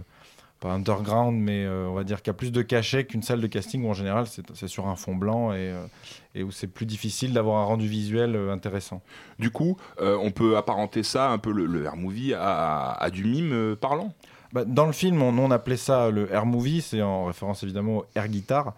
pas 0.60 0.74
underground, 0.74 1.40
mais 1.40 1.66
euh, 1.66 1.88
on 1.88 1.94
va 1.94 2.04
dire 2.04 2.22
qu'il 2.22 2.28
y 2.28 2.32
a 2.32 2.34
plus 2.34 2.52
de 2.52 2.62
cachet 2.62 3.06
qu'une 3.06 3.22
salle 3.22 3.42
de 3.42 3.48
casting 3.48 3.84
où 3.86 3.90
en 3.90 3.94
général 3.94 4.26
c'est 4.28 4.68
sur 4.68 4.88
un 4.88 4.96
fond 4.96 5.16
blanc 5.16 5.52
et, 5.52 5.72
euh, 5.72 5.86
et 6.34 6.44
où 6.44 6.52
c'est 6.52 6.68
plus 6.68 6.86
difficile 6.86 7.34
d'avoir 7.34 7.58
un 7.58 7.66
rendu 7.66 7.88
visuel 7.88 8.36
euh, 8.36 8.52
intéressant. 8.52 9.02
Du 9.40 9.52
coup, 9.52 9.78
on 10.00 10.32
peut 10.32 10.58
apparenter 10.58 11.04
ça 11.04 11.30
un 11.30 11.38
peu 11.38 11.52
le, 11.52 11.66
le 11.66 11.86
air 11.86 11.96
movie 11.96 12.34
à, 12.34 12.92
à 12.94 13.10
du 13.10 13.24
mime 13.24 13.76
parlant? 13.80 14.14
Bah, 14.54 14.64
dans 14.66 14.86
le 14.86 14.94
film, 14.94 15.22
on, 15.22 15.38
on 15.38 15.52
appelait 15.52 15.78
ça 15.78 16.10
le 16.10 16.32
air 16.32 16.46
movie, 16.46 16.82
c'est 16.82 17.02
en 17.02 17.26
référence 17.26 17.64
évidemment 17.64 17.98
au 17.98 18.06
air 18.16 18.28
guitar. 18.28 18.74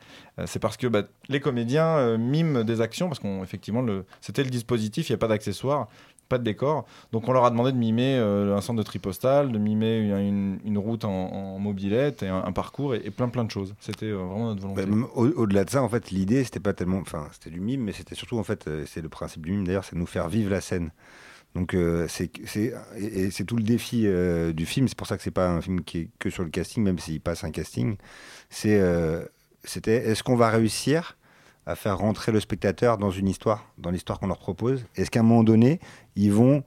C'est 0.45 0.59
parce 0.59 0.77
que 0.77 0.88
bah, 0.88 1.03
les 1.27 1.39
comédiens 1.39 2.17
miment 2.17 2.63
des 2.63 2.82
actions, 2.82 3.07
parce 3.07 3.19
qu'effectivement, 3.19 3.86
c'était 4.19 4.43
le 4.43 4.49
dispositif, 4.49 5.09
il 5.09 5.13
n'y 5.13 5.15
a 5.15 5.19
pas 5.19 5.27
d'accessoires. 5.27 5.88
Pas 6.30 6.38
de 6.38 6.43
décor. 6.43 6.86
Donc 7.11 7.27
on 7.27 7.34
leur 7.34 7.43
a 7.43 7.49
demandé 7.51 7.71
de 7.71 7.77
mimer 7.77 8.15
euh, 8.17 8.55
un 8.55 8.61
centre 8.61 8.77
de 8.77 8.84
tri 8.84 8.99
postal, 8.99 9.51
de 9.51 9.57
mimer 9.57 9.97
une, 9.97 10.59
une- 10.63 10.77
route 10.77 11.03
en, 11.03 11.59
mobilette 11.59 12.23
et 12.23 12.27
un, 12.30 12.51
parcours 12.53 12.95
et, 12.95 13.09
plein 13.11 13.27
plein 13.27 13.43
de 13.43 13.51
choses. 13.51 13.75
C'était 13.82 14.05
euh, 14.05 14.15
vraiment 14.17 14.55
notre 14.55 14.61
volonté. 14.61 14.86
Bah, 14.86 15.07
Au-delà 15.15 15.65
de 15.65 15.69
ça, 15.69 15.84
en 15.84 15.89
fait, 15.89 16.11
l'idée, 16.11 16.43
c'était 16.45 16.59
pas 16.61 16.73
tellement. 16.73 16.99
Enfin, 16.99 17.27
c'était 17.34 17.49
du 17.49 17.59
mime, 17.59 17.82
mais 17.84 17.91
c'était 17.91 18.15
surtout, 18.15 18.38
en 18.38 18.43
fait, 18.43 18.67
euh, 18.67 18.86
c'est 18.88 19.01
le 19.01 19.09
principe 19.09 19.45
du 19.45 19.51
mime 19.51 19.65
d'ailleurs, 19.65 19.84
c'est 19.84 19.95
de 19.95 19.99
nous 19.99 20.05
faire 20.05 20.30
vivre 20.30 20.49
la 20.51 20.61
scène. 20.61 20.91
Donc, 21.55 21.75
c'est 22.07 22.32
c'est- 22.45 23.43
tout 23.45 23.55
le 23.57 23.63
défi 23.63 24.07
du 24.53 24.65
film. 24.67 24.88
C'est 24.88 24.97
pour 24.97 25.07
ça 25.07 25.17
que 25.17 25.23
c'est 25.23 25.32
pas 25.32 25.49
un 25.49 25.61
film 25.61 25.82
qui 25.84 25.97
est 25.97 26.09
que 26.19 26.30
sur 26.30 26.43
le 26.43 26.49
casting, 26.49 26.84
même 26.84 26.99
s'il 26.99 27.19
passe 27.21 27.43
un 27.43 27.49
casting. 27.51 27.97
C'est 28.51 28.80
c'était 29.63 29.95
est-ce 30.09 30.21
qu'on 30.23 30.36
va 30.36 30.49
réussir 30.49 31.17
à 31.70 31.76
faire 31.76 31.97
rentrer 31.97 32.32
le 32.32 32.39
spectateur 32.39 32.97
dans 32.97 33.11
une 33.11 33.28
histoire, 33.28 33.65
dans 33.78 33.91
l'histoire 33.91 34.20
qu'on 34.20 34.28
leur 34.28 34.39
propose 34.39 34.84
Est-ce 34.95 35.11
qu'à 35.11 35.20
un 35.20 35.24
moment 35.24 35.43
donné, 35.43 35.80
ils 36.15 36.32
vont 36.34 36.63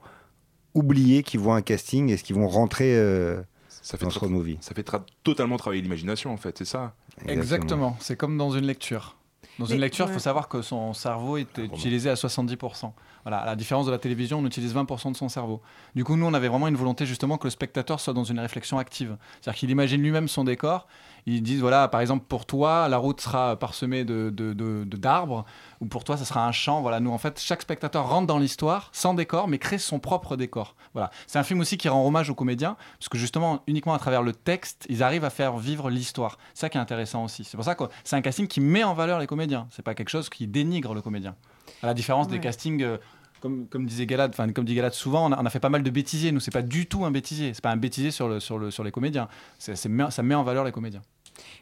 oublier 0.73 1.23
qu'ils 1.23 1.39
voient 1.39 1.55
un 1.55 1.61
casting 1.61 2.09
Est-ce 2.09 2.23
qu'ils 2.23 2.35
vont 2.35 2.47
rentrer 2.47 2.95
euh, 2.95 3.41
Ça 3.69 3.97
fait 3.97 4.05
dans 4.05 4.11
ce 4.11 4.25
movie? 4.25 4.57
Ça 4.61 4.73
fait 4.73 4.87
tra- 4.87 5.03
totalement 5.23 5.57
travailler 5.57 5.81
l'imagination, 5.81 6.31
en 6.33 6.37
fait, 6.37 6.57
c'est 6.57 6.65
ça 6.65 6.93
Exactement, 7.27 7.95
c'est 7.99 8.15
comme 8.15 8.37
dans 8.37 8.51
une 8.51 8.65
lecture. 8.65 9.15
Dans 9.59 9.67
Mais- 9.67 9.75
une 9.75 9.81
lecture, 9.81 10.05
il 10.05 10.07
ouais. 10.07 10.13
faut 10.15 10.19
savoir 10.19 10.47
que 10.47 10.63
son 10.63 10.93
cerveau 10.93 11.37
est 11.37 11.57
utilisé 11.59 12.09
à 12.09 12.15
70%. 12.15 12.91
Voilà, 13.23 13.37
à 13.37 13.45
la 13.45 13.55
différence 13.55 13.85
de 13.85 13.91
la 13.91 13.99
télévision, 13.99 14.39
on 14.39 14.45
utilise 14.45 14.73
20% 14.73 15.11
de 15.11 15.15
son 15.15 15.29
cerveau. 15.29 15.61
Du 15.95 16.03
coup, 16.03 16.15
nous, 16.15 16.25
on 16.25 16.33
avait 16.33 16.47
vraiment 16.47 16.67
une 16.67 16.75
volonté 16.75 17.05
justement 17.05 17.37
que 17.37 17.45
le 17.45 17.51
spectateur 17.51 17.99
soit 17.99 18.13
dans 18.13 18.23
une 18.23 18.39
réflexion 18.39 18.79
active. 18.79 19.15
C'est-à-dire 19.41 19.59
qu'il 19.59 19.69
imagine 19.69 20.01
lui-même 20.01 20.27
son 20.27 20.43
décor. 20.43 20.87
Ils 21.25 21.41
disent, 21.41 21.61
voilà, 21.61 21.87
par 21.87 22.01
exemple, 22.01 22.25
pour 22.27 22.45
toi, 22.45 22.89
la 22.89 22.97
route 22.97 23.21
sera 23.21 23.55
parsemée 23.57 24.03
de, 24.03 24.29
de- 24.29 24.51
de- 24.53 24.83
de- 24.83 24.97
d'arbres, 24.97 25.45
ou 25.79 25.85
pour 25.85 26.03
toi, 26.03 26.17
ça 26.17 26.25
sera 26.25 26.45
un 26.45 26.51
champ. 26.51 26.81
Voilà, 26.81 26.99
nous, 26.99 27.11
en 27.11 27.17
fait, 27.17 27.39
chaque 27.39 27.61
spectateur 27.61 28.09
rentre 28.09 28.27
dans 28.27 28.39
l'histoire 28.39 28.89
sans 28.91 29.13
décor, 29.13 29.47
mais 29.47 29.57
crée 29.57 29.77
son 29.77 29.99
propre 29.99 30.35
décor. 30.35 30.75
Voilà. 30.93 31.11
C'est 31.27 31.39
un 31.39 31.43
film 31.43 31.61
aussi 31.61 31.77
qui 31.77 31.87
rend 31.87 32.05
hommage 32.05 32.29
aux 32.29 32.35
comédiens, 32.35 32.75
parce 32.99 33.07
que 33.09 33.17
justement, 33.17 33.63
uniquement 33.67 33.93
à 33.93 33.99
travers 33.99 34.21
le 34.21 34.33
texte, 34.33 34.85
ils 34.89 35.01
arrivent 35.01 35.23
à 35.25 35.29
faire 35.29 35.57
vivre 35.57 35.89
l'histoire. 35.89 36.37
C'est 36.53 36.61
ça 36.61 36.69
qui 36.69 36.77
est 36.77 36.81
intéressant 36.81 37.23
aussi. 37.23 37.43
C'est 37.45 37.55
pour 37.57 37.65
ça 37.65 37.75
que 37.75 37.85
c'est 38.03 38.15
un 38.17 38.21
casting 38.21 38.47
qui 38.47 38.59
met 38.59 38.83
en 38.83 38.93
valeur 38.93 39.19
les 39.19 39.27
comédiens. 39.27 39.67
C'est 39.71 39.81
pas 39.83 39.95
quelque 39.95 40.09
chose 40.09 40.29
qui 40.29 40.47
dénigre 40.47 40.93
le 40.93 41.01
comédien. 41.01 41.35
À 41.81 41.87
la 41.87 41.93
différence 41.93 42.27
des 42.27 42.39
castings. 42.41 42.81
euh, 42.83 42.97
comme, 43.39 43.67
comme 43.67 43.85
disait 43.85 44.05
Galad, 44.05 44.31
enfin 44.33 44.49
comme 44.53 44.63
dit 44.63 44.73
Galad 44.73 44.93
souvent, 44.93 45.27
on 45.29 45.33
a, 45.33 45.41
on 45.41 45.45
a 45.45 45.49
fait 45.49 45.59
pas 45.59 45.67
mal 45.67 45.83
de 45.83 45.89
bêtisiers. 45.89 46.31
Nous, 46.31 46.39
c'est 46.39 46.49
pas 46.49 46.61
du 46.61 46.85
tout 46.85 47.03
un 47.03 47.11
bêtisier. 47.11 47.53
C'est 47.53 47.61
pas 47.61 47.71
un 47.71 47.75
bêtisier 47.77 48.09
sur, 48.09 48.29
le, 48.29 48.39
sur, 48.39 48.57
le, 48.57 48.71
sur 48.71 48.85
les 48.85 48.91
comédiens. 48.91 49.27
C'est, 49.59 49.75
c'est 49.75 49.89
met- 49.89 50.09
ça 50.11 50.23
met 50.23 50.33
en 50.33 50.43
valeur 50.43 50.63
les 50.63 50.71
comédiens. 50.71 51.01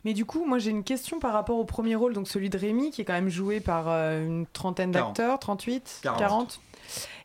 Mais 0.05 0.13
du 0.13 0.25
coup, 0.25 0.45
moi 0.45 0.57
j'ai 0.59 0.71
une 0.71 0.83
question 0.83 1.19
par 1.19 1.33
rapport 1.33 1.57
au 1.57 1.65
premier 1.65 1.95
rôle, 1.95 2.13
donc 2.13 2.27
celui 2.27 2.49
de 2.49 2.57
Rémi, 2.57 2.91
qui 2.91 3.01
est 3.01 3.05
quand 3.05 3.13
même 3.13 3.29
joué 3.29 3.59
par 3.59 3.85
euh, 3.87 4.25
une 4.25 4.45
trentaine 4.47 4.91
40. 4.91 5.15
d'acteurs, 5.15 5.39
38, 5.39 5.99
40. 6.03 6.19
40. 6.19 6.59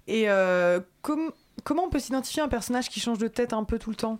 Et 0.08 0.30
euh, 0.30 0.80
com- 1.02 1.32
comment 1.64 1.84
on 1.84 1.90
peut 1.90 1.98
s'identifier 1.98 2.42
à 2.42 2.44
un 2.44 2.48
personnage 2.48 2.88
qui 2.88 3.00
change 3.00 3.18
de 3.18 3.28
tête 3.28 3.52
un 3.52 3.64
peu 3.64 3.78
tout 3.78 3.90
le 3.90 3.96
temps? 3.96 4.18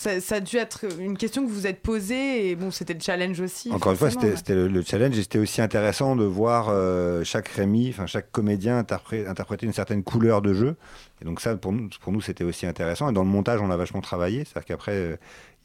Ça, 0.00 0.18
ça 0.20 0.36
a 0.36 0.40
dû 0.40 0.56
être 0.56 0.86
une 0.98 1.18
question 1.18 1.42
que 1.44 1.48
vous 1.48 1.54
vous 1.54 1.66
êtes 1.66 1.82
posée, 1.82 2.48
et 2.48 2.56
bon, 2.56 2.70
c'était 2.70 2.94
le 2.94 3.00
challenge 3.00 3.38
aussi. 3.40 3.70
Encore 3.70 3.92
une 3.92 3.98
fois, 3.98 4.08
c'était 4.10 4.54
le, 4.54 4.66
le 4.68 4.82
challenge 4.82 5.18
et 5.18 5.22
c'était 5.22 5.38
aussi 5.38 5.60
intéressant 5.60 6.16
de 6.16 6.24
voir 6.24 6.68
euh, 6.70 7.22
chaque 7.22 7.48
Rémi, 7.48 7.90
enfin 7.90 8.06
chaque 8.06 8.30
comédien 8.32 8.80
interpré- 8.82 9.26
interpréter 9.28 9.66
une 9.66 9.72
certaine 9.74 10.02
couleur 10.02 10.40
de 10.40 10.54
jeu. 10.54 10.76
Et 11.20 11.24
donc 11.26 11.40
ça, 11.40 11.54
pour 11.56 11.72
nous, 11.72 11.90
pour 12.00 12.12
nous 12.12 12.20
c'était 12.22 12.44
aussi 12.44 12.64
intéressant. 12.66 13.10
Et 13.10 13.12
dans 13.12 13.22
le 13.24 13.28
montage, 13.28 13.60
on 13.60 13.70
a 13.70 13.76
vachement 13.76 14.00
travaillé. 14.00 14.44
C'est-à-dire 14.44 14.64
qu'après, 14.66 14.92
euh, 14.94 15.16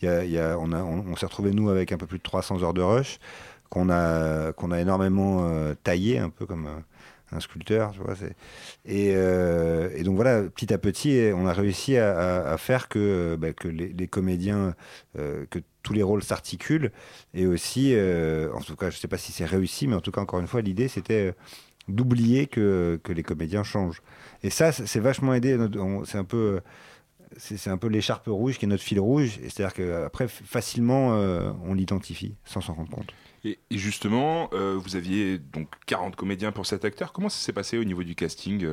y 0.02 0.08
a- 0.08 0.26
y 0.26 0.38
a- 0.38 0.58
on, 0.60 0.74
a- 0.74 0.84
on, 0.84 1.06
on 1.12 1.16
s'est 1.16 1.26
retrouvé 1.28 1.52
nous 1.52 1.70
avec 1.70 1.92
un 1.94 1.98
peu 1.98 2.06
plus 2.06 2.18
de 2.18 2.24
300 2.24 2.62
heures 2.62 2.74
de 2.74 2.82
rush 2.82 3.20
qu'on 3.70 3.90
a, 3.90 4.52
qu'on 4.52 4.72
a 4.72 4.80
énormément 4.82 5.40
euh, 5.50 5.74
taillé, 5.84 6.20
un 6.20 6.30
peu 6.30 6.46
comme 6.46 6.68
un 7.36 7.40
sculpteur. 7.40 7.92
Tu 7.92 8.00
vois, 8.00 8.16
euh, 8.88 9.90
et 9.96 10.04
donc 10.04 10.16
voilà, 10.16 10.44
petit 10.44 10.74
à 10.74 10.78
petit, 10.78 11.32
on 11.34 11.46
a 11.46 11.54
réussi 11.54 11.98
à, 11.98 12.56
faire 12.58 12.88
que, 12.88 13.00
euh, 13.00 13.38
bah, 13.38 13.50
les, 13.66 14.08
comédiens, 14.08 14.76
euh, 15.18 15.46
que 15.50 15.60
tous 15.84 15.94
les 15.94 16.04
rôles 16.04 16.24
s'articulent. 16.24 16.92
Et 17.34 17.46
aussi, 17.46 17.96
en 17.96 18.62
tout 18.62 18.76
cas, 18.76 18.90
je 18.90 18.98
ne 18.98 19.00
sais 19.00 19.08
pas 19.08 19.18
si 19.18 19.32
c'est 19.32 19.46
réussi, 19.46 19.88
mais 19.88 19.96
en 19.96 20.02
tout 20.02 20.12
cas, 20.12 20.22
encore 20.22 20.40
une 20.40 20.48
fois, 20.48 20.62
l'idée, 20.62 20.88
c'était 20.88 21.34
d'oublier 21.88 22.48
que, 22.48 23.00
les 23.08 23.24
comédiens 23.24 23.64
changent. 23.64 24.02
Et 24.44 24.50
ça, 24.50 24.72
c'est 24.72 25.00
vachement 25.00 25.34
aidé. 25.34 25.58
C'est 26.06 26.18
un 26.18 26.24
peu... 27.78 27.88
l'écharpe 27.88 28.28
rouge 28.28 28.58
qui 28.58 28.66
est 28.66 28.68
notre 28.68 28.84
fil 28.84 29.00
rouge. 29.00 29.40
C'est-à-dire 29.44 29.74
qu'après, 29.74 30.28
facilement, 30.28 31.10
on 31.64 31.74
l'identifie 31.74 32.36
sans 32.46 32.62
s'en 32.62 32.74
rendre 32.74 32.90
compte. 32.90 33.14
Et, 33.46 33.60
justement, 33.72 34.50
euh, 34.54 34.76
vous 34.78 34.96
aviez 34.96 35.38
donc 35.38 35.70
40 35.86 36.16
comédiens 36.16 36.52
pour 36.52 36.66
cet 36.66 36.84
acteur. 36.84 37.14
Comment 37.14 37.30
ça 37.30 37.38
s'est 37.38 37.54
passé 37.54 37.78
au 37.78 37.84
niveau 37.84 38.04
du 38.04 38.16
casting 38.16 38.66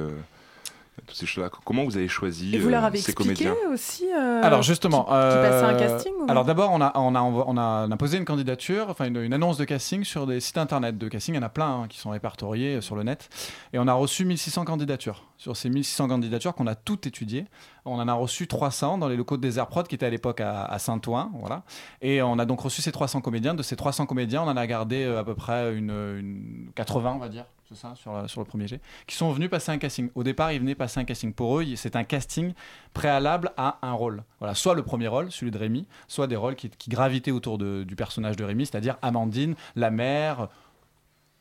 toutes 1.06 1.16
ces 1.16 1.26
choses-là 1.26 1.50
Comment 1.64 1.84
vous 1.84 1.96
avez 1.96 2.08
choisi 2.08 2.54
Et 2.54 2.58
vous 2.58 2.68
leur 2.68 2.84
euh, 2.84 2.88
avez 2.88 2.98
ces 2.98 3.12
comédiens 3.12 3.54
aussi 3.72 4.04
euh, 4.12 4.42
Alors 4.42 4.62
justement, 4.62 5.04
qui, 5.04 5.10
qui 5.10 5.14
passait 5.14 5.64
un 5.64 5.74
euh, 5.74 5.78
casting 5.78 6.12
ou 6.20 6.30
alors 6.30 6.44
d'abord 6.44 6.70
on 6.72 6.80
a 6.80 6.92
on 6.96 7.14
a 7.14 7.20
on 7.22 7.56
a, 7.56 7.86
on 7.86 7.90
a 7.90 7.96
posé 7.96 8.18
une 8.18 8.24
candidature, 8.24 8.86
enfin 8.88 9.06
une, 9.06 9.16
une 9.16 9.32
annonce 9.32 9.56
de 9.56 9.64
casting 9.64 10.04
sur 10.04 10.26
des 10.26 10.40
sites 10.40 10.58
internet 10.58 10.98
de 10.98 11.08
casting. 11.08 11.34
Il 11.34 11.38
y 11.38 11.40
en 11.40 11.46
a 11.46 11.48
plein 11.48 11.82
hein, 11.82 11.86
qui 11.88 11.98
sont 11.98 12.10
répertoriés 12.10 12.80
sur 12.80 12.94
le 12.94 13.02
net, 13.02 13.28
et 13.72 13.78
on 13.78 13.88
a 13.88 13.94
reçu 13.94 14.24
1600 14.24 14.64
candidatures. 14.64 15.24
Sur 15.38 15.56
ces 15.56 15.70
1600 15.70 16.08
candidatures 16.08 16.54
qu'on 16.54 16.68
a 16.68 16.76
toutes 16.76 17.06
étudiées, 17.06 17.46
on 17.84 17.98
en 17.98 18.06
a 18.06 18.12
reçu 18.12 18.46
300 18.46 18.98
dans 18.98 19.08
les 19.08 19.16
locaux 19.16 19.36
de 19.36 19.42
Desert 19.42 19.66
Prod 19.66 19.88
qui 19.88 19.94
étaient 19.94 20.06
à 20.06 20.10
l'époque 20.10 20.40
à, 20.40 20.64
à 20.64 20.78
Saint-Ouen, 20.78 21.32
voilà. 21.40 21.62
Et 22.00 22.22
on 22.22 22.38
a 22.38 22.44
donc 22.44 22.60
reçu 22.60 22.80
ces 22.80 22.92
300 22.92 23.22
comédiens. 23.22 23.54
De 23.54 23.62
ces 23.62 23.74
300 23.74 24.06
comédiens, 24.06 24.42
on 24.42 24.48
en 24.48 24.56
a 24.56 24.66
gardé 24.66 25.04
à 25.04 25.24
peu 25.24 25.34
près 25.34 25.74
une, 25.74 25.90
une 25.90 26.70
80, 26.76 27.14
on 27.16 27.18
va 27.18 27.28
dire, 27.28 27.46
ça, 27.74 27.94
sur, 27.94 28.12
le 28.12 28.44
premier 28.44 28.66
jet, 28.66 28.80
qui 29.06 29.16
sont 29.16 29.32
venus 29.32 29.50
passer 29.50 29.72
un 29.72 29.78
casting. 29.78 30.10
Au 30.14 30.22
départ, 30.22 30.52
ils 30.52 30.60
venaient 30.60 30.74
passer 30.74 31.00
un 31.00 31.04
casting. 31.04 31.32
Pour 31.32 31.60
eux, 31.60 31.64
c'est 31.76 31.96
un 31.96 32.04
casting 32.04 32.52
préalable 32.92 33.52
à 33.56 33.78
un 33.82 33.92
rôle. 33.92 34.24
Voilà, 34.38 34.54
soit 34.54 34.74
le 34.74 34.82
premier 34.82 35.08
rôle, 35.08 35.30
celui 35.30 35.50
de 35.50 35.58
Rémi, 35.58 35.86
soit 36.08 36.26
des 36.26 36.36
rôles 36.36 36.56
qui, 36.56 36.70
gravitaient 36.88 37.30
autour 37.30 37.58
du 37.58 37.96
personnage 37.96 38.36
de 38.36 38.44
Rémi, 38.44 38.66
c'est-à-dire 38.66 38.96
Amandine, 39.02 39.54
la 39.76 39.90
mère. 39.90 40.48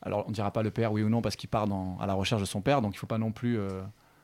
Alors, 0.02 0.24
on 0.26 0.32
dira 0.32 0.50
pas 0.50 0.62
le 0.62 0.70
père, 0.70 0.92
oui 0.92 1.02
ou 1.02 1.08
non, 1.08 1.22
parce 1.22 1.36
qu'il 1.36 1.48
part 1.48 1.66
à 2.00 2.06
la 2.06 2.14
recherche 2.14 2.40
de 2.40 2.46
son 2.46 2.60
père, 2.60 2.82
donc 2.82 2.94
il 2.94 2.98
faut 2.98 3.06
pas 3.06 3.18
non 3.18 3.32
plus. 3.32 3.58
euh, 3.58 3.82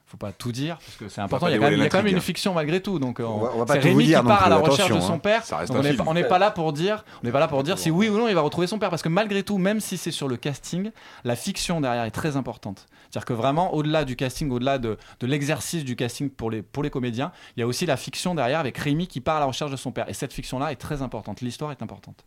faut 0.09 0.17
pas 0.17 0.33
tout 0.33 0.53
dire 0.53 0.79
parce 0.79 0.97
que 0.97 1.09
c'est 1.09 1.21
important. 1.21 1.49
Il 1.49 1.53
y, 1.53 1.55
a 1.57 1.89
quand 1.89 2.03
même, 2.03 2.07
une 2.07 2.21
fiction 2.21 2.55
malgré 2.55 2.81
tout. 2.81 2.99
Donc 2.99 3.21
euh, 3.21 3.25
On 3.25 3.39
va- 3.41 3.51
on 3.55 3.59
va 3.59 3.67
pas 3.67 3.75
c'est 3.75 3.81
Rémi 3.81 4.07
dire 4.07 4.21
qui 4.21 4.27
part 4.27 4.45
à 4.45 4.49
la 4.49 4.57
recherche 4.57 4.91
de 4.91 5.01
son 5.01 5.15
hein. 5.15 5.19
père. 5.19 5.43
Donc 5.69 5.85
on 6.07 6.15
n'est 6.15 6.25
pas 6.25 6.39
là 6.39 6.51
pour 6.51 6.73
dire, 6.73 7.05
on 7.23 7.27
n'est 7.27 7.33
pas 7.33 7.41
là 7.41 7.49
pour 7.49 7.63
dire 7.63 7.79
si 7.79 7.91
oui 7.91 8.09
ou 8.09 8.17
non 8.17 8.29
il 8.29 8.35
va 8.35 8.41
retrouver 8.41 8.67
son 8.67 8.79
père 8.79 8.91
parce 8.91 9.03
que 9.03 9.09
malgré 9.09 9.43
tout, 9.43 9.59
même 9.59 9.81
si 9.81 9.99
c'est 9.99 10.11
sur 10.11 10.29
le 10.29 10.37
casting, 10.37 10.91
la 11.25 11.37
fiction 11.37 11.81
derrière 11.81 12.05
est 12.05 12.11
très 12.11 12.37
importante. 12.37 12.87
C'est-à-dire 13.11 13.27
que 13.27 13.33
vraiment, 13.33 13.75
au-delà 13.75 14.05
du 14.05 14.17
casting, 14.17 14.51
au-delà 14.51 14.79
de, 14.79 14.99
de 15.21 15.27
l'exercice 15.27 15.85
du 15.85 15.97
casting 15.97 16.31
pour 16.31 16.51
les, 16.51 16.63
pour 16.63 16.83
les 16.83 16.91
comédiens, 16.91 17.33
il 17.57 17.61
y 17.61 17.63
a 17.63 17.67
aussi 17.67 17.87
la 17.87 17.97
fiction 17.97 18.35
derrière 18.35 18.61
avec 18.61 18.77
Rémi 18.79 19.07
qui 19.07 19.21
part 19.21 19.37
à 19.37 19.41
la 19.41 19.47
recherche 19.47 19.71
de 19.71 19.77
son 19.77 19.93
père. 19.93 20.09
Et 20.09 20.15
cette 20.15 20.33
fiction-là 20.33 20.73
est 20.73 20.77
très 20.77 21.03
importante. 21.03 21.41
L'histoire 21.41 21.71
est 21.71 21.83
importante. 21.83 22.25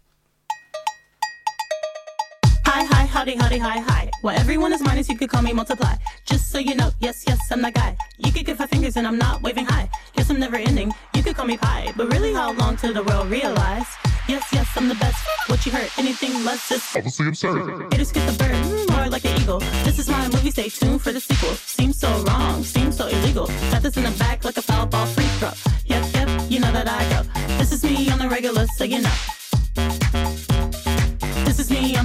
Hi, 2.73 2.85
hi, 2.85 3.05
howdy, 3.05 3.35
howdy, 3.35 3.57
hi, 3.57 3.79
hi. 3.79 4.09
Well, 4.23 4.39
everyone 4.39 4.71
is 4.71 4.81
minus, 4.81 5.09
you 5.09 5.17
could 5.17 5.29
call 5.29 5.41
me 5.41 5.51
multiply. 5.51 5.95
Just 6.23 6.51
so 6.51 6.57
you 6.57 6.73
know, 6.73 6.89
yes, 7.01 7.25
yes, 7.27 7.37
I'm 7.51 7.61
that 7.63 7.73
guy. 7.73 7.97
You 8.17 8.31
could 8.31 8.45
give 8.45 8.59
five 8.59 8.69
fingers 8.69 8.95
and 8.95 9.05
I'm 9.05 9.17
not 9.17 9.41
waving 9.41 9.65
high. 9.65 9.89
Guess 10.15 10.29
I'm 10.29 10.39
never 10.39 10.55
ending, 10.55 10.93
you 11.13 11.21
could 11.21 11.35
call 11.35 11.45
me 11.45 11.57
pie. 11.57 11.91
But 11.97 12.07
really, 12.13 12.33
how 12.33 12.53
long 12.53 12.77
till 12.77 12.93
the 12.93 13.03
world 13.03 13.29
realize? 13.29 13.87
Yes, 14.29 14.47
yes, 14.53 14.69
I'm 14.77 14.87
the 14.87 14.95
best. 14.95 15.17
What 15.47 15.65
you 15.65 15.73
heard, 15.73 15.89
anything 15.97 16.45
less 16.45 16.69
just 16.69 16.95
obviously 16.95 17.27
absurd. 17.27 17.91
Haters 17.91 18.13
get 18.13 18.25
the 18.25 18.37
bird, 18.41 18.89
more 18.89 19.09
like 19.09 19.25
an 19.25 19.41
eagle. 19.41 19.59
This 19.83 19.99
is 19.99 20.07
my 20.07 20.29
movie, 20.29 20.51
stay 20.51 20.69
tuned 20.69 21.01
for 21.01 21.11
the 21.11 21.19
sequel. 21.19 21.53
Seems 21.55 21.99
so 21.99 22.23
wrong, 22.23 22.63
seems 22.63 22.95
so 22.95 23.07
illegal. 23.07 23.47
Got 23.71 23.81
this 23.81 23.97
in 23.97 24.03
the 24.03 24.11
back 24.11 24.45
like 24.45 24.55
a 24.55 24.61
foul 24.61 24.85
ball 24.85 25.07
free 25.07 25.25
throw. 25.39 25.51
Yep, 25.87 26.13
yep, 26.13 26.49
you 26.49 26.61
know 26.61 26.71
that 26.71 26.87
I 26.87 27.03
go. 27.09 27.57
This 27.57 27.73
is 27.73 27.83
me 27.83 28.09
on 28.09 28.19
the 28.19 28.29
regular, 28.29 28.65
so 28.67 28.85
you 28.85 29.01
know. 29.01 29.13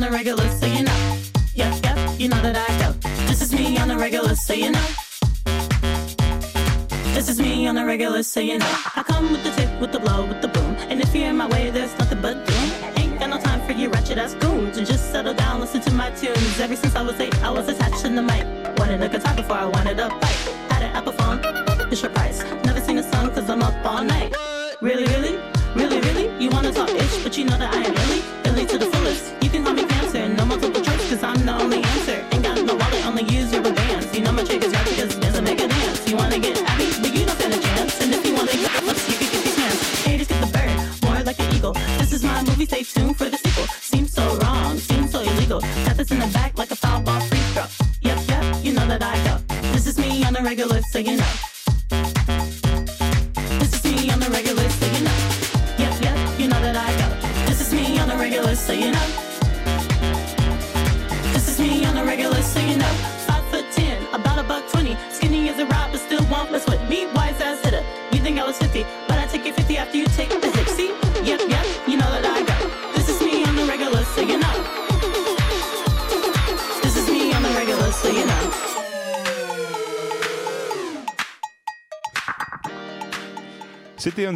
The 0.07 0.13
regular, 0.13 0.49
so 0.51 0.67
you 0.67 0.85
know. 0.85 1.19
Yep, 1.55 1.83
yep, 1.83 2.21
you 2.21 2.29
know 2.29 2.41
that 2.41 2.57
I 2.57 2.71
go. 2.79 2.93
This 3.27 3.43
is 3.43 3.53
me 3.53 3.77
on 3.79 3.89
the 3.89 3.97
regular, 3.97 4.35
so 4.37 4.53
you 4.53 4.71
know. 4.71 4.87
This 7.15 7.29
is 7.29 7.41
me 7.41 7.67
on 7.67 7.75
the 7.75 7.85
regular, 7.85 8.23
so 8.23 8.41
you 8.41 8.59
know. 8.59 8.73
I 8.95 9.03
come 9.03 9.33
with 9.33 9.43
the 9.43 9.51
tip, 9.51 9.81
with 9.81 9.91
the 9.91 9.99
blow, 9.99 10.27
with 10.27 10.43
the 10.43 10.49
boom. 10.49 10.77
And 10.91 11.01
if 11.01 11.13
you're 11.15 11.29
in 11.31 11.37
my 11.37 11.49
way, 11.49 11.71
there's 11.71 11.97
nothing 11.99 12.21
but 12.23 12.47
doom. 12.47 12.71
Ain't 12.97 13.19
got 13.19 13.31
no 13.31 13.39
time 13.39 13.61
for 13.67 13.73
you 13.73 13.89
ratchet 13.91 14.19
ass 14.19 14.35
goons. 14.35 14.77
And 14.79 14.87
just 14.87 15.11
settle 15.11 15.35
down, 15.35 15.61
listen 15.61 15.81
to 15.81 15.91
my 15.93 16.11
tunes. 16.11 16.61
Ever 16.61 16.77
since 16.77 16.95
I 16.95 17.03
was 17.03 17.19
eight, 17.19 17.35
I 17.43 17.51
was 17.51 17.69
attached 17.69 18.03
to 18.03 18.09
the 18.09 18.23
mic. 18.23 18.45
Wanted 18.79 19.03
a 19.03 19.09
guitar 19.09 19.35
before 19.35 19.57
I 19.57 19.65
wanted 19.65 19.99
a 19.99 20.09
bike. 20.09 20.43
Had 20.71 20.83
an 20.83 20.93
Apple 20.95 21.15
phone, 21.15 21.41
it's 21.91 22.03
your 22.03 22.13
price. 22.13 22.45
Never 22.65 22.81
seen 22.81 22.99
a 22.99 23.03
sun, 23.03 23.35
cause 23.35 23.51
I'm 23.51 23.63
up 23.63 23.75
all 23.85 24.05
night. 24.05 24.33
Really, 24.81 25.05
really? 25.05 25.37
Really, 25.75 26.01
really? 26.01 26.27
You 26.43 26.51
wanna 26.51 26.73
talk 26.73 26.91
ish, 26.91 27.25
but 27.25 27.37
you 27.37 27.45
know 27.45 27.59
that 27.59 27.75
I 27.75 27.83
am 27.83 27.95
really, 27.95 28.23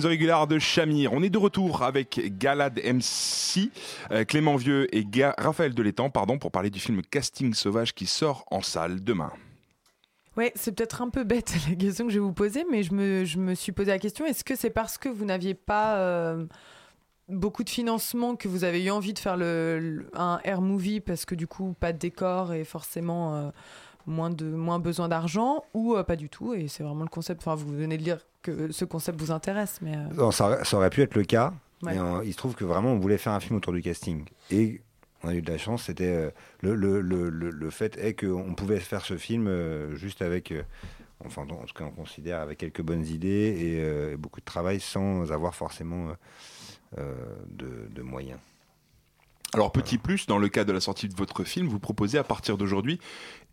the 0.01 0.47
de 0.49 0.59
Chamir. 0.59 1.13
On 1.13 1.23
est 1.23 1.31
de 1.31 1.39
retour 1.39 1.83
avec 1.83 2.39
Galad 2.39 2.79
MC, 2.79 3.71
euh, 4.11 4.25
Clément 4.25 4.57
Vieux 4.57 4.95
et 4.95 5.07
Raphaël 5.39 5.75
Delétang 5.75 6.11
pardon, 6.11 6.39
pour 6.39 6.51
parler 6.51 6.71
du 6.71 6.81
film 6.81 7.03
Casting 7.03 7.55
Sauvage 7.55 7.95
qui 7.95 8.07
sort 8.07 8.45
en 8.51 8.63
salle 8.63 9.03
demain. 9.03 9.33
Ouais, 10.37 10.53
c'est 10.55 10.73
peut-être 10.73 11.03
un 11.03 11.11
peu 11.11 11.25
bête 11.25 11.55
la 11.69 11.75
question 11.75 12.07
que 12.07 12.13
je 12.13 12.19
vais 12.19 12.25
vous 12.25 12.33
poser, 12.33 12.65
mais 12.71 12.83
je 12.83 12.95
me, 12.95 13.55
suis 13.55 13.73
posé 13.73 13.91
la 13.91 13.99
question 13.99 14.25
est-ce 14.27 14.45
que 14.45 14.57
c'est 14.57 14.71
parce 14.71 14.97
que 14.97 15.09
vous 15.09 15.25
n'aviez 15.25 15.55
pas 15.55 15.99
euh, 15.99 16.47
beaucoup 17.29 17.65
de 17.65 17.71
financement 17.71 18.37
que 18.37 18.49
vous 18.49 18.65
avez 18.65 18.85
eu 18.85 18.91
envie 18.91 19.13
de 19.13 19.19
faire 19.19 19.39
un 20.15 20.41
air 20.45 20.61
movie 20.61 21.01
parce 21.01 21.25
que 21.25 21.35
du 21.35 21.47
coup, 21.47 21.75
pas 21.79 21.93
de 21.93 21.99
décor 21.99 22.53
et 22.53 22.65
forcément 22.65 23.35
euh, 23.35 23.51
moins, 24.07 24.31
de, 24.31 24.47
moins 24.47 24.79
besoin 24.79 25.09
d'argent 25.09 25.65
ou 25.75 25.95
euh, 25.97 26.03
pas 26.05 26.17
du 26.17 26.29
tout 26.29 26.55
Et 26.55 26.69
c'est 26.69 26.83
vraiment 26.83 27.03
le 27.05 27.09
concept. 27.11 27.41
Enfin, 27.43 27.55
vous 27.55 27.69
venez 27.75 27.97
de 27.99 28.03
dire 28.03 28.19
que 28.43 28.73
ce 28.73 28.85
concept 28.85 29.21
vous 29.21 29.31
intéresse, 29.31 29.79
mais. 29.83 29.97
euh, 29.97 30.15
Non, 30.15 30.31
ça, 30.31 30.47
aurait- 30.47 30.65
ça 30.65 30.77
aurait 30.77 30.91
pu 30.91 31.03
être 31.03 31.15
le 31.15 31.25
cas, 31.25 31.53
Ouais. 31.83 31.95
mais 31.95 31.99
euh, 32.01 32.25
il 32.25 32.33
se 32.33 32.39
trouve 32.39 32.55
que 32.55 32.65
vraiment 32.65 32.91
on 32.93 32.99
voulait 32.99 33.19
faire 33.19 33.33
un 33.33 33.41
film 33.41 33.57
autour 33.57 33.73
du 33.73 33.83
casting. 33.83 34.25
Et 34.51 34.81
on 35.23 35.29
a 35.29 35.35
eu 35.35 35.43
de 35.43 35.51
la 35.51 35.59
chance, 35.59 35.85
c'était 35.85 36.05
euh, 36.09 36.31
le, 36.63 36.75
le, 36.75 37.01
le, 37.01 37.29
le, 37.29 37.51
le 37.51 37.71
fait 37.71 37.97
est 37.99 38.15
qu'on 38.15 38.55
pouvait 38.55 38.81
faire 38.81 39.05
ce 39.05 39.17
film 39.19 39.47
euh, 39.49 39.95
juste 39.97 40.23
avec, 40.23 40.53
euh, 40.53 40.63
enfin 41.27 41.43
en 41.43 41.47
tout 41.67 41.75
cas 41.75 41.85
on 41.85 41.91
considère 41.91 42.41
avec 42.41 42.57
quelques 42.59 42.81
bonnes 42.83 43.05
idées 43.07 43.55
et 43.59 43.81
euh, 43.85 44.17
beaucoup 44.17 44.41
de 44.41 44.45
travail 44.47 44.81
sans 44.81 45.31
avoir 45.33 45.55
forcément 45.55 46.09
euh, 46.09 46.13
euh, 46.99 47.15
de, 47.51 47.89
de 47.95 48.03
moyens. 48.03 48.39
Alors 49.53 49.73
petit 49.73 49.99
plus, 49.99 50.27
dans 50.27 50.39
le 50.39 50.49
cas 50.49 50.65
de 50.65 50.73
la 50.73 50.79
sortie 50.81 51.09
de 51.09 51.15
votre 51.17 51.43
film, 51.43 51.67
vous 51.67 51.81
proposez 51.81 52.19
à 52.19 52.25
partir 52.25 52.57
d'aujourd'hui 52.57 53.01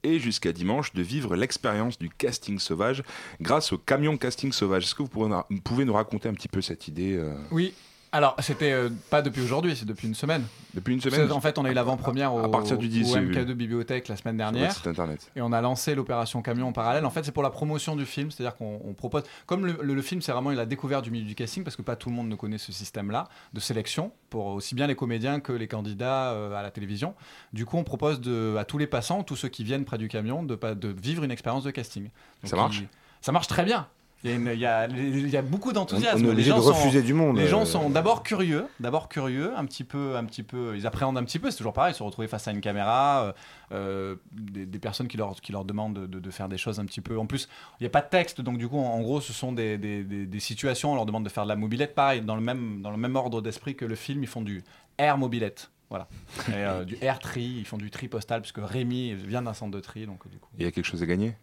et 0.03 0.19
jusqu'à 0.19 0.51
dimanche 0.51 0.93
de 0.93 1.01
vivre 1.01 1.35
l'expérience 1.35 1.97
du 1.97 2.09
casting 2.09 2.59
sauvage 2.59 3.03
grâce 3.41 3.71
au 3.73 3.77
camion 3.77 4.17
casting 4.17 4.51
sauvage. 4.51 4.83
Est-ce 4.83 4.95
que 4.95 5.03
vous 5.03 5.61
pouvez, 5.63 5.85
nous 5.85 5.93
raconter 5.93 6.29
un 6.29 6.33
petit 6.33 6.47
peu 6.47 6.61
cette 6.61 6.87
idée 6.87 7.15
euh, 7.15 7.35
Oui. 7.51 7.73
Alors, 8.13 8.35
c'était 8.39 8.71
euh, 8.71 8.89
pas 9.09 9.21
depuis 9.21 9.41
aujourd'hui, 9.41 9.75
c'est 9.75 9.85
depuis 9.85 10.07
une 10.07 10.15
semaine. 10.15 10.43
Depuis 10.73 10.93
une 10.93 11.01
semaine 11.01 11.31
En 11.31 11.41
fait, 11.41 11.57
on 11.57 11.65
a 11.65 11.71
eu 11.71 11.73
l'avant-première 11.73 12.33
au, 12.33 12.39
À 12.39 12.49
partir 12.49 12.77
du 12.77 12.87
10, 12.87 13.11
au 13.11 13.13
j'ai 13.15 13.19
vu. 13.21 13.33
MK2 13.33 13.53
Bibliothèque 13.53 14.07
la 14.07 14.15
semaine 14.15 14.37
dernière. 14.37 14.73
internet 14.85 15.29
Et 15.35 15.41
on 15.41 15.51
a 15.51 15.59
lancé 15.61 15.93
l'opération 15.93 16.41
camion 16.41 16.67
en 16.67 16.71
parallèle. 16.71 17.05
En 17.05 17.09
fait, 17.09 17.23
c'est 17.25 17.31
pour 17.33 17.43
la 17.43 17.49
promotion 17.49 17.95
du 17.95 18.05
film, 18.05 18.31
c'est-à-dire 18.31 18.55
qu'on 18.55 18.79
on 18.85 18.93
propose. 18.93 19.23
Comme 19.45 19.65
le, 19.65 19.77
le- 19.81 19.93
le 19.93 20.01
film, 20.01 20.21
c'est 20.21 20.31
vraiment 20.31 20.51
la 20.51 20.65
découverte 20.65 21.03
du 21.03 21.11
milieu 21.11 21.25
du 21.25 21.35
casting, 21.35 21.63
parce 21.63 21.75
que 21.75 21.81
pas 21.81 21.95
tout 21.97 22.09
le 22.09 22.15
monde 22.15 22.29
ne 22.29 22.35
connaît 22.35 22.57
ce 22.57 22.71
système-là 22.71 23.27
de 23.53 23.59
sélection 23.59 24.11
pour 24.29 24.45
aussi 24.47 24.73
bien 24.73 24.87
les 24.87 24.95
comédiens 24.95 25.39
que 25.39 25.51
les 25.51 25.67
candidats 25.67 26.31
euh, 26.31 26.53
à 26.55 26.61
la 26.61 26.71
télévision. 26.71 27.13
Du 27.51 27.65
coup, 27.65 27.77
on 27.77 27.83
propose 27.83 28.21
de, 28.21 28.55
à 28.57 28.63
tous 28.63 28.77
les 28.77 28.87
passants, 28.87 29.23
tous 29.23 29.35
ceux 29.35 29.49
qui 29.49 29.63
viennent 29.65 29.85
près 29.85 29.97
du 29.97 30.07
camion, 30.07 30.43
de, 30.43 30.57
vivre 30.87 31.23
une 31.23 31.31
expérience 31.31 31.63
de 31.65 31.71
casting. 31.71 32.03
Donc, 32.05 32.11
Ça 32.49 32.55
marche 32.55 32.83
Ça 33.21 33.31
marche 33.31 33.47
très 33.47 33.65
bien. 33.65 33.87
Il 34.23 34.31
y 34.31 34.33
a, 34.33 34.35
une- 34.35 34.47
il 34.51 34.59
y 34.59 34.65
a- 34.65 34.87
il 34.87 35.29
y 35.29 35.37
a 35.37 35.41
beaucoup 35.43 35.71
d'enthousiasme. 35.73 36.25
On- 36.25 36.29
on 36.29 36.31
est 36.31 36.35
Les 36.35 36.43
gens 36.43 36.57
de 36.57 36.63
sont- 36.63 36.69
refuser 36.73 37.03
du 37.03 37.13
monde, 37.13 37.37
Les 37.37 37.47
gens 37.47 37.61
euh. 37.61 37.65
sont 37.65 37.89
d'abord 37.89 38.23
curieux, 38.23 38.65
d'abord 38.79 39.09
curieux, 39.09 39.51
un 39.55 39.63
petit 39.65 39.83
peu, 39.83 40.15
un 40.17 40.25
petit 40.25 40.41
peu, 40.43 40.75
ils 40.75 40.87
appréhendent 40.87 41.17
un 41.19 41.23
petit 41.23 41.37
peu. 41.37 41.51
C'est 41.51 41.57
toujours 41.57 41.73
pareil, 41.73 41.93
se 41.93 42.01
retrouver 42.01 42.27
face 42.27 42.47
à 42.47 42.51
une 42.51 42.59
caméra, 42.61 43.23
euh, 43.25 43.33
euh, 43.73 44.15
des, 44.31 44.65
des 44.65 44.79
personnes 44.79 45.07
qui 45.07 45.17
leur, 45.17 45.35
qui 45.39 45.51
leur 45.51 45.65
demandent 45.65 46.07
de, 46.07 46.31
faire 46.31 46.49
des 46.49 46.57
choses 46.57 46.79
un 46.79 46.85
petit 46.85 46.99
peu. 47.01 47.17
En 47.19 47.25
plus, 47.27 47.47
il 47.79 47.83
n'y 47.83 47.87
a 47.87 47.91
pas 47.91 48.01
de 48.01 48.09
texte, 48.09 48.41
donc 48.41 48.57
du 48.57 48.67
coup, 48.67 48.79
en, 48.79 48.85
en 48.93 49.01
gros, 49.01 49.21
ce 49.21 49.33
sont 49.33 49.51
des, 49.51 49.77
des- 49.77 50.39
situations. 50.39 50.91
On 50.91 50.95
leur 50.95 51.05
demande 51.05 51.23
de 51.23 51.29
faire 51.29 51.43
de 51.43 51.49
la 51.49 51.55
mobilette, 51.55 51.93
pareil, 51.95 52.21
dans 52.21 52.35
le 52.35 52.41
même, 52.41 52.81
dans 52.81 52.91
le 52.91 52.97
même 52.97 53.15
ordre 53.15 53.41
d'esprit 53.41 53.75
que 53.75 53.85
le 53.85 53.95
film. 53.95 54.23
Ils 54.23 54.27
font 54.27 54.41
du 54.41 54.63
air 54.97 55.17
mobilette. 55.17 55.69
Voilà. 55.89 56.07
Et, 56.49 56.53
euh, 56.55 56.83
du 56.85 56.97
air 57.01 57.19
tri, 57.19 57.43
ils 57.59 57.65
font 57.65 57.77
du 57.77 57.89
tri 57.91 58.07
postal, 58.07 58.41
puisque 58.41 58.59
Rémi 58.59 59.13
vient 59.13 59.41
d'un 59.43 59.53
centre 59.53 59.71
de 59.71 59.79
tri. 59.79 60.05
Donc, 60.05 60.27
du 60.27 60.37
coup. 60.37 60.49
Il 60.57 60.63
y 60.63 60.67
a 60.67 60.71
quelque 60.71 60.85
chose 60.85 61.01
à 61.01 61.05
gagner? 61.05 61.35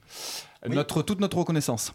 Notre, 0.68 1.02
toute 1.02 1.20
notre 1.20 1.38
reconnaissance. 1.38 1.94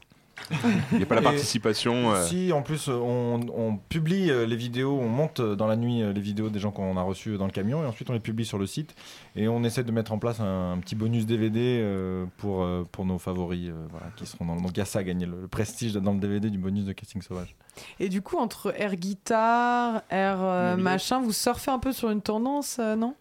Il 0.91 0.97
n'y 0.97 1.03
a 1.03 1.05
pas 1.05 1.15
la 1.15 1.21
participation 1.21 2.11
euh, 2.11 2.25
Si, 2.25 2.51
en 2.51 2.61
plus, 2.61 2.87
on, 2.87 3.39
on 3.55 3.77
publie 3.77 4.31
euh, 4.31 4.45
les 4.45 4.55
vidéos, 4.55 4.97
on 4.99 5.07
monte 5.07 5.41
dans 5.41 5.67
la 5.67 5.75
nuit 5.75 6.01
euh, 6.01 6.13
les 6.13 6.21
vidéos 6.21 6.49
des 6.49 6.59
gens 6.59 6.71
qu'on 6.71 6.97
a 6.97 7.01
reçus 7.01 7.37
dans 7.37 7.45
le 7.45 7.51
camion, 7.51 7.83
et 7.83 7.85
ensuite 7.85 8.09
on 8.09 8.13
les 8.13 8.19
publie 8.19 8.45
sur 8.45 8.57
le 8.57 8.65
site. 8.65 8.95
Et 9.35 9.47
on 9.47 9.63
essaie 9.63 9.83
de 9.83 9.91
mettre 9.91 10.11
en 10.11 10.19
place 10.19 10.39
un, 10.39 10.73
un 10.73 10.77
petit 10.79 10.95
bonus 10.95 11.25
DVD 11.25 11.79
euh, 11.81 12.25
pour, 12.37 12.63
euh, 12.63 12.87
pour 12.91 13.05
nos 13.05 13.19
favoris, 13.19 13.69
euh, 13.69 13.85
voilà, 13.91 14.07
qui 14.15 14.25
seront 14.25 14.45
dans 14.45 14.55
le. 14.55 14.61
Donc 14.61 14.71
il 14.73 14.77
y 14.77 14.81
a 14.81 14.85
ça 14.85 14.99
à 14.99 15.03
gagner, 15.03 15.25
le, 15.25 15.41
le 15.41 15.47
prestige 15.47 15.93
dans 15.93 16.13
le 16.13 16.19
DVD 16.19 16.49
du 16.49 16.57
bonus 16.57 16.85
de 16.85 16.93
Casting 16.93 17.21
Sauvage. 17.21 17.55
Et 17.99 18.09
du 18.09 18.21
coup, 18.21 18.37
entre 18.37 18.73
air 18.79 18.95
guitare, 18.95 20.01
air 20.09 20.37
euh, 20.41 20.75
machin, 20.77 21.21
vous 21.21 21.31
surfez 21.31 21.71
un 21.71 21.79
peu 21.79 21.91
sur 21.91 22.09
une 22.09 22.21
tendance, 22.21 22.77
euh, 22.79 22.95
non? 22.95 23.15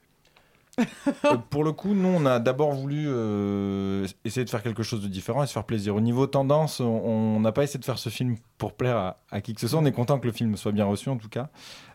Euh, 1.25 1.37
pour 1.51 1.65
le 1.65 1.73
coup, 1.73 1.95
nous, 1.95 2.09
on 2.09 2.25
a 2.27 2.39
d'abord 2.39 2.73
voulu 2.73 3.07
euh, 3.09 4.07
essayer 4.25 4.45
de 4.45 4.51
faire 4.51 4.63
quelque 4.63 4.83
chose 4.83 5.03
de 5.03 5.09
différent 5.09 5.43
et 5.43 5.47
se 5.47 5.53
faire 5.53 5.65
plaisir. 5.65 5.95
Au 5.97 6.01
niveau 6.01 6.27
tendance, 6.27 6.81
on- 6.81 7.41
n'a 7.41 7.53
pas 7.53 7.63
essayé 7.63 7.79
de 7.79 7.85
faire 7.85 7.99
ce 7.99 8.09
film 8.09 8.37
pour 8.57 8.73
plaire 8.73 9.15
à, 9.31 9.41
qui 9.41 9.55
que 9.55 9.61
ce 9.61 9.69
soit. 9.69 9.79
On 9.79 9.85
est 9.85 9.93
content 9.93 10.19
que 10.19 10.27
le 10.27 10.33
film 10.33 10.57
soit 10.57 10.73
bien 10.73 10.85
reçu, 10.85 11.09
en 11.09 11.17
tout 11.17 11.29
cas, 11.29 11.49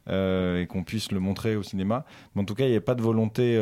euh, 0.09 0.61
et 0.61 0.67
qu'on 0.67 0.83
puisse 0.83 1.11
le 1.11 1.19
montrer 1.19 1.55
au 1.55 1.63
cinéma. 1.63 2.05
Mais 2.35 2.41
en 2.41 2.45
tout 2.45 2.55
cas, 2.55 2.65
il 2.65 2.71
n'y 2.71 2.77
a 2.77 2.81
pas 2.81 2.95
de 2.95 3.01
volonté 3.01 3.59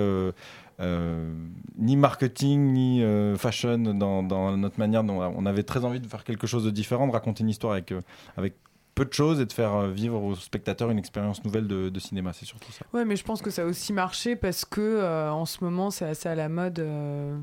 ni 1.78 1.96
marketing, 1.96 2.74
ni 2.74 3.04
fashion 3.38 3.78
dans, 3.78 4.58
notre 4.58 4.80
manière. 4.80 5.04
dont 5.04 5.22
on 5.22 5.46
avait 5.46 5.64
très 5.64 5.86
envie 5.86 6.00
de 6.00 6.08
faire 6.08 6.24
quelque 6.24 6.48
chose 6.48 6.64
de 6.64 6.72
différent, 6.72 7.08
de 7.08 7.12
raconter 7.14 7.44
une 7.44 7.50
histoire 7.50 7.74
avec 7.74 8.56
peu 8.96 9.06
de 9.06 9.14
choses 9.14 9.40
et 9.40 9.46
de 9.46 9.54
faire 9.54 9.74
euh, 9.74 9.90
vivre 9.92 10.22
aux 10.22 10.36
spectateurs 10.36 10.90
une 10.90 11.00
expérience 11.00 11.44
nouvelle 11.44 11.68
de, 11.68 11.90
de 11.90 12.00
cinéma. 12.00 12.34
C'est 12.34 12.46
surtout 12.46 12.72
ça. 12.72 12.86
Ouais, 12.94 13.06
mais 13.06 13.16
je 13.16 13.24
pense 13.24 13.42
que 13.42 13.50
ça 13.50 13.62
a 13.64 13.66
aussi 13.66 13.94
marché 13.94 14.36
parce 14.36 14.66
que 14.66 14.82
euh, 14.82 15.32
en 15.32 15.46
ce 15.46 15.64
moment, 15.64 15.92
c'est 15.92 16.06
assez 16.06 16.28
à 16.30 16.36
la 16.36 16.50
mode. 16.50 16.80
euh, 16.80 17.38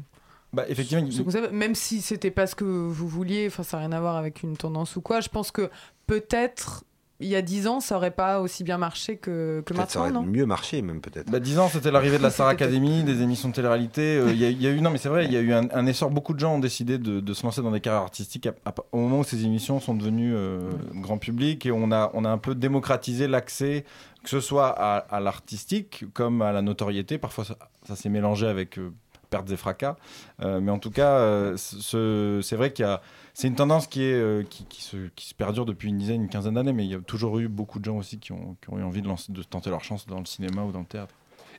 Bah, 0.53 0.65
effectivement, 0.69 1.11
ce 1.11 1.51
même 1.51 1.75
si 1.75 2.01
c'était 2.03 2.31
pas 2.31 2.47
ce 2.47 2.55
que 2.55 2.65
vous 2.65 3.09
vouliez, 3.09 3.47
enfin, 3.47 3.63
ça 3.63 3.77
n'a 3.79 3.87
rien 3.87 3.93
à 3.93 4.01
voir 4.01 4.17
avec 4.17 4.43
une 4.43 4.57
tendance 4.57 4.97
ou 4.97 5.01
quoi. 5.01 5.21
Je 5.21 5.29
pense 5.29 5.51
que 5.51 5.71
peut-être 6.07 6.85
il 7.21 7.27
y 7.29 7.35
a 7.37 7.43
10 7.43 7.67
ans, 7.67 7.81
ça 7.81 7.97
aurait 7.97 8.13
pas 8.13 8.41
aussi 8.41 8.63
bien 8.65 8.79
marché 8.79 9.17
que, 9.17 9.63
que 9.67 9.75
Peut-être 9.75 9.91
ça 9.91 10.01
maintenant, 10.01 10.21
aurait 10.21 10.27
non 10.27 10.33
mieux 10.33 10.47
marché, 10.47 10.83
même 10.83 11.01
peut-être. 11.01 11.31
Bah, 11.31 11.41
10 11.41 11.59
ans, 11.59 11.69
c'était 11.69 11.91
l'arrivée 11.91 12.19
de 12.19 12.23
la 12.23 12.31
Star 12.39 12.47
Academy, 12.49 13.03
des 13.03 13.23
émissions 13.23 13.49
de 13.49 13.55
télé-réalité. 13.55 14.19
Euh, 14.19 14.31
Il 14.31 14.39
y, 14.39 14.45
a- 14.45 14.51
il 14.51 14.63
y 14.63 14.67
a 14.67 14.71
eu, 14.71 14.81
non, 14.81 14.91
mais 14.91 14.99
c'est 14.99 15.09
vrai, 15.09 15.25
il 15.25 15.33
y 15.33 15.37
a 15.37 15.41
eu 15.41 15.53
un, 15.53 15.69
un 15.73 15.87
essor. 15.87 16.11
Beaucoup 16.11 16.33
de 16.35 16.39
gens 16.39 16.55
ont 16.55 16.59
décidé 16.61 16.99
de, 16.99 17.21
de 17.21 17.35
se 17.35 17.43
lancer 17.43 17.61
dans 17.63 17.71
des 17.73 17.81
carrières 17.81 18.03
artistiques 18.03 18.47
à- 18.47 18.55
à- 18.67 18.75
au 18.93 18.99
moment 18.99 19.19
où 19.21 19.25
ces 19.25 19.45
émissions 19.45 19.81
sont 19.81 19.95
devenues 19.95 20.33
euh, 20.35 20.71
grand 20.95 21.19
public 21.19 21.67
et 21.67 21.73
on 21.73 21.91
a, 21.91 22.11
on 22.15 22.25
a 22.25 22.29
un 22.31 22.39
peu 22.39 22.55
démocratisé 22.55 23.27
l'accès, 23.27 23.85
que 24.23 24.31
ce 24.31 24.41
soit 24.41 24.69
à, 24.69 24.99
à 24.99 25.21
l'artistique 25.21 26.05
comme 26.15 26.41
à 26.43 26.53
la 26.53 26.63
notoriété. 26.63 27.19
Parfois, 27.19 27.45
ça, 27.45 27.57
ça 27.87 27.97
s'est 27.97 28.09
mélangé 28.11 28.47
avec 28.47 28.79
euh, 28.79 28.93
pertes 29.31 29.51
et 29.51 29.57
fracas. 29.57 29.97
Euh, 30.43 30.61
mais 30.61 30.71
en 30.71 30.79
tout 30.79 30.91
cas, 30.91 31.19
euh, 31.19 31.55
ce- 31.57 32.41
c'est 32.43 32.57
vrai 32.57 32.73
qu'il 32.73 32.85
y 32.85 32.89
a. 32.89 33.01
C'est 33.41 33.47
une 33.47 33.55
tendance 33.55 33.89
euh, 33.99 34.43
qui, 34.43 34.83
se, 34.83 34.97
perdure 35.35 35.65
depuis 35.65 35.91
une 35.91 35.99
dizaine, 35.99 36.23
une 36.23 36.29
quinzaine 36.29 36.55
d'années, 36.55 36.73
mais 36.73 36.85
il 36.85 36.91
y 36.91 36.95
a 36.97 36.99
toujours 36.99 37.39
eu 37.39 37.47
beaucoup 37.47 37.79
de 37.79 37.85
gens 37.85 37.97
aussi 37.97 38.19
qui 38.19 38.33
ont, 38.33 38.57
qui 38.61 38.69
ont 38.69 38.81
eu 38.81 38.83
envie 38.83 39.01
de, 39.01 39.07
lancer- 39.07 39.31
de 39.31 39.45
tenter 39.45 39.71
leur 39.71 39.85
chance 39.85 40.09
dans 40.09 40.19
le 40.19 40.25
cinéma 40.25 40.65
ou 40.65 40.73
dans 40.73 40.81
le 40.81 40.87
théâtre. 40.87 41.15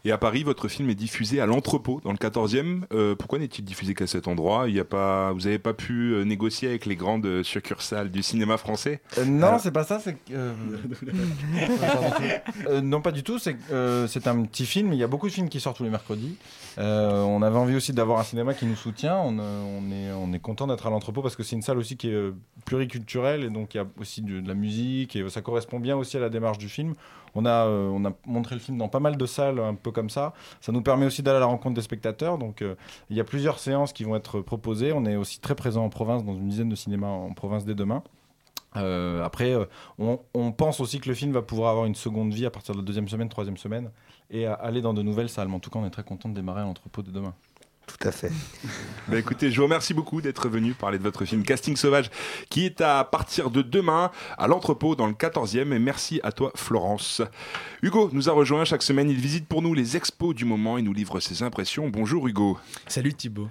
Et 0.06 0.12
à 0.12 0.18
Paris, 0.18 0.44
votre 0.44 0.68
film 0.70 0.90
est 0.90 0.96
diffusé 0.96 1.42
à 1.42 1.46
l'entrepôt, 1.46 2.00
dans 2.04 2.12
le 2.12 2.18
14e. 2.18 2.84
Euh, 2.94 3.16
pourquoi 3.16 3.38
n'est-il 3.40 3.66
diffusé 3.66 3.94
qu'à 3.94 4.08
cet 4.08 4.28
endroit? 4.30 4.66
Il 4.70 4.76
y 4.76 4.80
a 4.80 4.86
pas, 4.86 5.34
Vous 5.34 5.42
n'avez 5.42 5.60
pas 5.60 5.74
pu 5.74 6.14
euh, 6.14 6.24
négocier 6.24 6.70
avec 6.70 6.86
les 6.86 6.96
grandes 6.96 7.26
euh, 7.26 7.44
succursales 7.44 8.10
du 8.10 8.24
cinéma 8.24 8.58
français? 8.58 9.02
Euh, 9.18 9.26
non, 9.26 9.48
Alors- 9.48 9.60
c'est 9.60 9.72
pas 9.72 9.84
ça. 9.84 10.00
C'est 10.00 10.16
euh, 10.32 10.54
euh, 12.68 12.82
non, 12.82 13.02
pas 13.02 13.12
du 13.12 13.24
tout. 13.24 13.40
C'est 13.40 13.56
euh, 13.72 14.08
c'est 14.08 14.28
un 14.28 14.44
petit 14.44 14.66
film. 14.66 14.94
Il 14.94 15.00
y 15.00 15.04
a 15.04 15.08
beaucoup 15.08 15.28
de 15.28 15.34
films 15.34 15.50
qui 15.50 15.60
sortent 15.60 15.78
tous 15.78 15.84
les 15.84 15.90
mercredis. 15.90 16.36
Euh, 16.78 17.22
on 17.24 17.42
avait 17.42 17.58
envie 17.58 17.76
aussi 17.76 17.94
d'avoir 17.94 18.20
un 18.20 18.24
cinéma 18.24 18.54
qui 18.54 18.66
nous 18.66 18.76
soutient. 18.76 19.18
On, 19.18 19.38
euh, 19.40 19.80
on 19.80 19.92
est 19.92 20.12
on 20.14 20.34
est 20.34 20.40
content 20.40 20.68
d'être 20.68 20.88
à 20.88 20.90
l'entrepôt 20.90 21.22
parce 21.22 21.36
que 21.36 21.44
c'est 21.44 21.56
une 21.56 21.62
salle 21.62 21.78
aussi 21.78 21.98
qui 21.98 22.10
est 22.10 22.14
euh, 22.14 22.32
pluriculturelle 22.66 23.44
et 23.44 23.50
donc 23.50 23.74
il 23.74 23.78
y 23.78 23.82
a 23.82 23.86
aussi 24.00 24.22
de, 24.22 24.40
de 24.40 24.48
la 24.48 24.54
musique 24.54 25.16
et 25.16 25.30
ça 25.30 25.42
correspond 25.42 25.80
bien 25.80 25.96
aussi 25.98 26.18
à 26.18 26.20
la 26.20 26.30
démarche 26.30 26.58
du 26.58 26.70
film. 26.70 26.94
On 27.36 27.46
a 27.46 27.66
euh, 27.66 27.90
on 27.90 28.06
a 28.06 28.12
montré 28.26 28.56
le 28.56 28.62
film 28.62 28.78
dans 28.78 28.88
pas 28.88 29.00
mal 29.00 29.18
de 29.18 29.26
salles 29.26 29.60
un 29.60 29.76
peu 29.76 29.92
comme 29.92 30.10
ça. 30.10 30.34
Ça 30.62 30.72
nous 30.72 30.82
permet 30.82 31.06
aussi 31.06 31.24
d'aller 31.24 31.38
à 31.38 31.42
la 31.42 31.46
rencontre 31.46 31.76
des 31.76 31.82
spectateurs. 31.82 32.38
Donc 32.38 32.62
euh, 32.62 32.76
il 33.10 33.18
y 33.18 33.20
a 33.20 33.24
plusieurs 33.24 33.60
séances 33.60 33.94
qui 33.94 34.04
vont 34.04 34.16
être 34.16 34.42
proposées. 34.42 34.94
On 34.94 35.06
est 35.06 35.16
aussi 35.16 35.40
très 35.40 35.56
présent 35.56 35.84
en 35.84 35.90
province 35.90 36.24
dans 36.24 36.36
une 36.36 36.50
dizaine 36.50 36.70
de 36.70 36.76
cinémas 36.76 37.08
en 37.08 37.34
province 37.34 37.66
dès 37.66 37.76
demain. 37.76 38.04
Euh, 38.76 39.24
après, 39.24 39.56
on, 39.98 40.52
pense 40.52 40.80
aussi 40.80 41.00
que 41.00 41.10
le 41.10 41.16
film 41.16 41.32
va 41.32 41.42
pouvoir 41.42 41.72
avoir 41.72 41.86
une 41.86 41.96
seconde 41.96 42.34
vie 42.34 42.46
à 42.46 42.52
partir 42.52 42.76
de 42.76 42.80
la 42.80 42.86
deuxième 42.86 43.08
semaine, 43.08 43.28
troisième 43.28 43.58
semaine, 43.58 43.90
et 44.30 44.46
à 44.46 44.54
aller 44.54 44.82
dans 44.82 44.94
de 44.94 45.02
nouvelles 45.02 45.30
salles. 45.30 45.48
Mais 45.48 45.56
en 45.56 45.60
tout 45.60 45.72
cas, 45.72 45.80
on 45.80 45.86
est 45.86 45.90
très 45.90 46.04
content 46.04 46.30
de 46.30 46.36
démarrer 46.36 46.62
à 46.62 46.66
l'entrepôt 46.66 47.02
de 47.02 47.10
demain. 47.10 47.34
Tout 47.98 48.08
à 48.08 48.12
fait. 48.12 48.32
Bah 49.08 49.18
écoutez, 49.18 49.50
je 49.50 49.58
vous 49.58 49.64
remercie 49.64 49.96
beaucoup 49.96 50.22
d'être 50.22 50.48
venu 50.50 50.74
parler 50.74 51.00
de 51.00 51.04
votre 51.04 51.26
film 51.26 51.44
Casting 51.44 51.76
Sauvage 51.76 52.12
qui 52.50 52.66
est 52.66 52.82
à 52.82 53.04
partir 53.04 53.50
de 53.50 53.64
demain 53.64 54.12
à 54.38 54.48
l'entrepôt 54.48 54.96
dans 54.96 55.08
le 55.08 55.14
14e. 55.14 55.74
Et 55.74 55.80
merci 55.80 56.20
à 56.24 56.32
toi, 56.32 56.52
Florence. 56.56 57.22
Hugo 57.82 58.10
nous 58.14 58.30
a 58.30 58.34
rejoint 58.34 58.66
chaque 58.66 58.84
semaine. 58.84 59.10
Il 59.10 59.18
visite 59.18 59.48
pour 59.48 59.62
nous 59.62 59.74
les 59.74 59.98
expos 59.98 60.36
du 60.36 60.46
moment 60.46 60.78
et 60.78 60.84
nous 60.84 60.94
livre 60.94 61.20
ses 61.20 61.42
impressions. 61.42 61.90
Bonjour, 61.90 62.28
Hugo. 62.28 62.60
Salut, 62.88 63.14
Thibaut. 63.14 63.50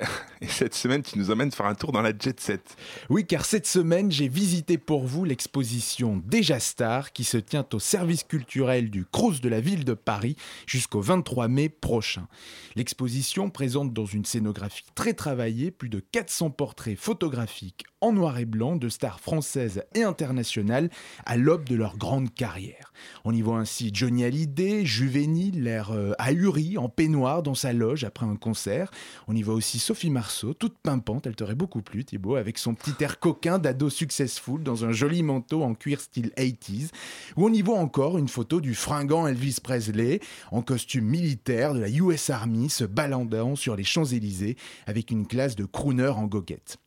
Et 0.40 0.46
cette 0.46 0.74
semaine, 0.74 1.02
tu 1.02 1.18
nous 1.18 1.30
emmènes 1.30 1.50
faire 1.50 1.66
un 1.66 1.74
tour 1.74 1.92
dans 1.92 2.02
la 2.02 2.12
Jet 2.16 2.38
Set. 2.40 2.76
Oui, 3.08 3.26
car 3.26 3.44
cette 3.44 3.66
semaine, 3.66 4.10
j'ai 4.10 4.28
visité 4.28 4.78
pour 4.78 5.06
vous 5.06 5.24
l'exposition 5.24 6.22
Déjà 6.26 6.60
Star 6.60 7.12
qui 7.12 7.24
se 7.24 7.38
tient 7.38 7.66
au 7.72 7.78
service 7.78 8.22
culturel 8.22 8.90
du 8.90 9.04
Crous 9.04 9.40
de 9.40 9.48
la 9.48 9.60
ville 9.60 9.84
de 9.84 9.94
Paris 9.94 10.36
jusqu'au 10.66 11.00
23 11.00 11.48
mai 11.48 11.68
prochain. 11.68 12.28
L'exposition 12.74 13.48
présente 13.48 13.92
dans 13.94 14.04
une 14.04 14.24
scénographie 14.24 14.84
très 14.94 15.14
travaillée 15.14 15.70
plus 15.70 15.88
de 15.88 16.00
400 16.00 16.50
portraits 16.50 16.98
photographiques 16.98 17.84
en 18.02 18.12
noir 18.12 18.38
et 18.38 18.44
blanc 18.44 18.76
de 18.76 18.88
stars 18.88 19.20
françaises 19.20 19.82
et 19.94 20.02
internationales 20.02 20.90
à 21.24 21.36
l'aube 21.36 21.64
de 21.64 21.74
leur 21.74 21.96
grande 21.96 22.32
carrière. 22.32 22.92
On 23.24 23.32
y 23.32 23.40
voit 23.40 23.58
ainsi 23.58 23.90
Johnny 23.92 24.24
Hallyday, 24.24 24.84
juvénile, 24.84 25.62
l'air 25.62 25.90
euh, 25.92 26.12
ahuri, 26.18 26.76
en 26.78 26.88
peignoir 26.88 27.42
dans 27.42 27.54
sa 27.54 27.72
loge 27.72 28.04
après 28.04 28.26
un 28.26 28.36
concert. 28.36 28.90
On 29.28 29.34
y 29.34 29.42
voit 29.42 29.54
aussi 29.54 29.78
Sophie 29.86 30.10
Marceau, 30.10 30.52
toute 30.52 30.78
pimpante, 30.78 31.28
elle 31.28 31.36
t'aurait 31.36 31.54
beaucoup 31.54 31.80
plu 31.80 32.04
Thibaut, 32.04 32.34
avec 32.34 32.58
son 32.58 32.74
petit 32.74 33.04
air 33.04 33.20
coquin 33.20 33.60
d'ado 33.60 33.88
successful 33.88 34.60
dans 34.60 34.84
un 34.84 34.90
joli 34.90 35.22
manteau 35.22 35.62
en 35.62 35.76
cuir 35.76 36.00
style 36.00 36.32
80s. 36.36 36.90
Ou 37.36 37.46
on 37.46 37.52
y 37.52 37.62
voit 37.62 37.78
encore 37.78 38.18
une 38.18 38.26
photo 38.26 38.60
du 38.60 38.74
fringant 38.74 39.28
Elvis 39.28 39.58
Presley 39.62 40.18
en 40.50 40.60
costume 40.60 41.04
militaire 41.04 41.72
de 41.72 41.78
la 41.78 41.88
US 41.88 42.30
Army 42.30 42.68
se 42.68 42.82
baladant 42.82 43.54
sur 43.54 43.76
les 43.76 43.84
Champs-Élysées 43.84 44.56
avec 44.88 45.12
une 45.12 45.24
classe 45.24 45.54
de 45.54 45.64
crooner 45.64 46.08
en 46.08 46.26
goguette. 46.26 46.78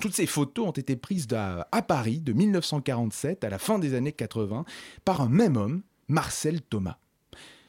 Toutes 0.00 0.16
ces 0.16 0.26
photos 0.26 0.66
ont 0.66 0.72
été 0.72 0.96
prises 0.96 1.28
à 1.32 1.82
Paris 1.82 2.18
de 2.18 2.32
1947 2.32 3.44
à 3.44 3.48
la 3.48 3.60
fin 3.60 3.78
des 3.78 3.94
années 3.94 4.10
80 4.10 4.64
par 5.04 5.20
un 5.20 5.28
même 5.28 5.56
homme, 5.56 5.82
Marcel 6.08 6.62
Thomas. 6.62 6.96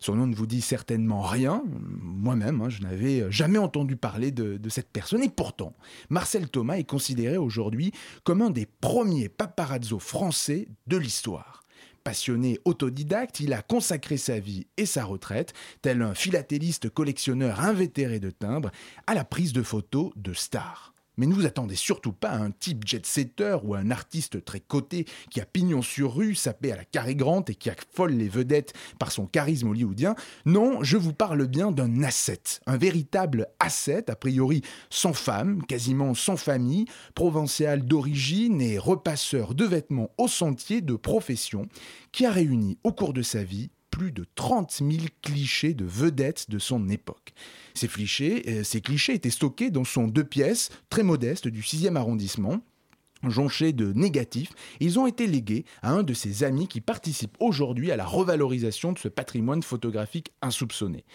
Son 0.06 0.18
nom 0.18 0.28
ne 0.28 0.36
vous 0.36 0.46
dit 0.46 0.62
certainement 0.62 1.24
rien. 1.24 1.64
Moi-même, 1.66 2.62
hein, 2.62 2.70
je 2.70 2.84
n'avais 2.84 3.26
jamais 3.32 3.58
entendu 3.58 3.96
parler 3.96 4.30
de, 4.30 4.70
cette 4.70 4.92
personne. 4.92 5.24
Et 5.24 5.30
pourtant, 5.30 5.74
Marcel 6.12 6.48
Thomas 6.48 6.78
est 6.78 6.84
considéré 6.84 7.38
aujourd'hui 7.38 7.92
comme 8.24 8.44
un 8.44 8.52
des 8.52 8.68
premiers 8.68 9.30
paparazzo 9.30 9.98
français 9.98 10.68
de 10.86 10.98
l'histoire. 10.98 11.64
Passionné 12.04 12.60
autodidacte, 12.66 13.40
il 13.40 13.52
a 13.52 13.64
consacré 13.64 14.18
sa 14.18 14.38
vie 14.38 14.68
et 14.78 14.86
sa 14.86 15.06
retraite, 15.06 15.54
tel 15.82 16.04
un 16.04 16.14
philatéliste 16.14 16.88
collectionneur 16.92 17.62
invétéré 17.62 18.20
de 18.20 18.30
timbres, 18.30 18.70
à 19.08 19.16
la 19.16 19.26
prise 19.26 19.54
de 19.54 19.64
photos 19.64 20.12
de 20.16 20.34
stars. 20.34 20.95
Mais 21.18 21.28
ne 21.28 21.34
vous 21.34 21.46
attendez 21.46 21.76
surtout 21.76 22.12
pas 22.12 22.30
à 22.30 22.38
un 22.38 22.52
type 22.52 22.86
jet-setter 22.86 23.58
ou 23.64 23.76
à 23.76 23.80
un 23.80 23.92
artiste 23.92 24.44
très 24.44 24.60
coté 24.60 25.06
qui 25.30 25.42
a 25.42 25.46
pignon 25.46 25.82
sur 25.82 26.16
rue, 26.16 26.36
sapé 26.36 26.72
à 26.72 26.76
la 26.76 26.86
Cary 26.86 27.16
Grant 27.16 27.46
et 27.48 27.56
qui 27.56 27.70
affole 27.70 28.14
les 28.14 28.30
vedettes 28.30 28.74
par 29.00 29.12
son 29.12 29.26
charisme 29.26 29.70
hollywoodien. 29.70 30.16
Non, 30.46 30.84
je 30.84 30.98
vous 30.98 31.14
parle 31.14 31.48
bien 31.48 31.72
d'un 31.72 32.04
asset, 32.04 32.42
un 32.66 32.78
véritable 32.78 33.48
asset, 33.60 34.10
a 34.10 34.16
priori 34.16 34.62
sans 34.90 35.14
femme, 35.14 35.64
quasiment 35.66 36.14
sans 36.14 36.38
famille, 36.38 36.86
provincial 37.14 37.86
d'origine 37.86 38.62
et 38.62 38.78
repasseur 38.78 39.56
de 39.56 39.66
vêtements 39.66 40.12
au 40.18 40.28
sentier 40.28 40.82
de 40.82 40.96
profession, 40.96 41.68
qui 42.12 42.26
a 42.26 42.32
réuni 42.32 42.78
au 42.84 42.92
cours 42.92 43.14
de 43.14 43.22
sa 43.22 43.44
vie 43.44 43.70
plus 43.96 44.12
de 44.12 44.26
30 44.36 44.82
000 44.82 44.92
clichés 45.22 45.74
de 45.74 45.86
vedettes 45.86 46.50
de 46.50 46.60
son 46.60 46.90
époque. 46.90 47.34
Ces 47.76 47.88
clichés, 47.88 48.44
euh, 48.50 48.64
ces 48.66 48.82
clichés 48.82 49.14
étaient 49.14 49.30
stockés 49.30 49.72
dans 49.72 49.86
son 49.86 50.10
deux 50.10 50.26
pièces 50.26 50.70
très 50.90 51.02
modeste 51.02 51.48
du 51.48 51.62
6e 51.62 51.96
arrondissement 51.96 52.60
jonchés 53.28 53.72
de 53.72 53.94
négatifs, 53.94 54.52
ils 54.82 55.00
ont 55.00 55.08
été 55.08 55.26
légués 55.26 55.66
à 55.82 55.92
un 55.92 56.04
de 56.04 56.14
ses 56.14 56.44
amis 56.44 56.68
qui 56.68 56.82
participe 56.82 57.36
aujourd'hui 57.40 57.90
à 57.90 57.96
la 57.96 58.06
revalorisation 58.06 58.92
de 58.92 59.00
ce 59.00 59.08
patrimoine 59.08 59.64
photographique 59.64 60.32
insoupçonné. 60.42 61.06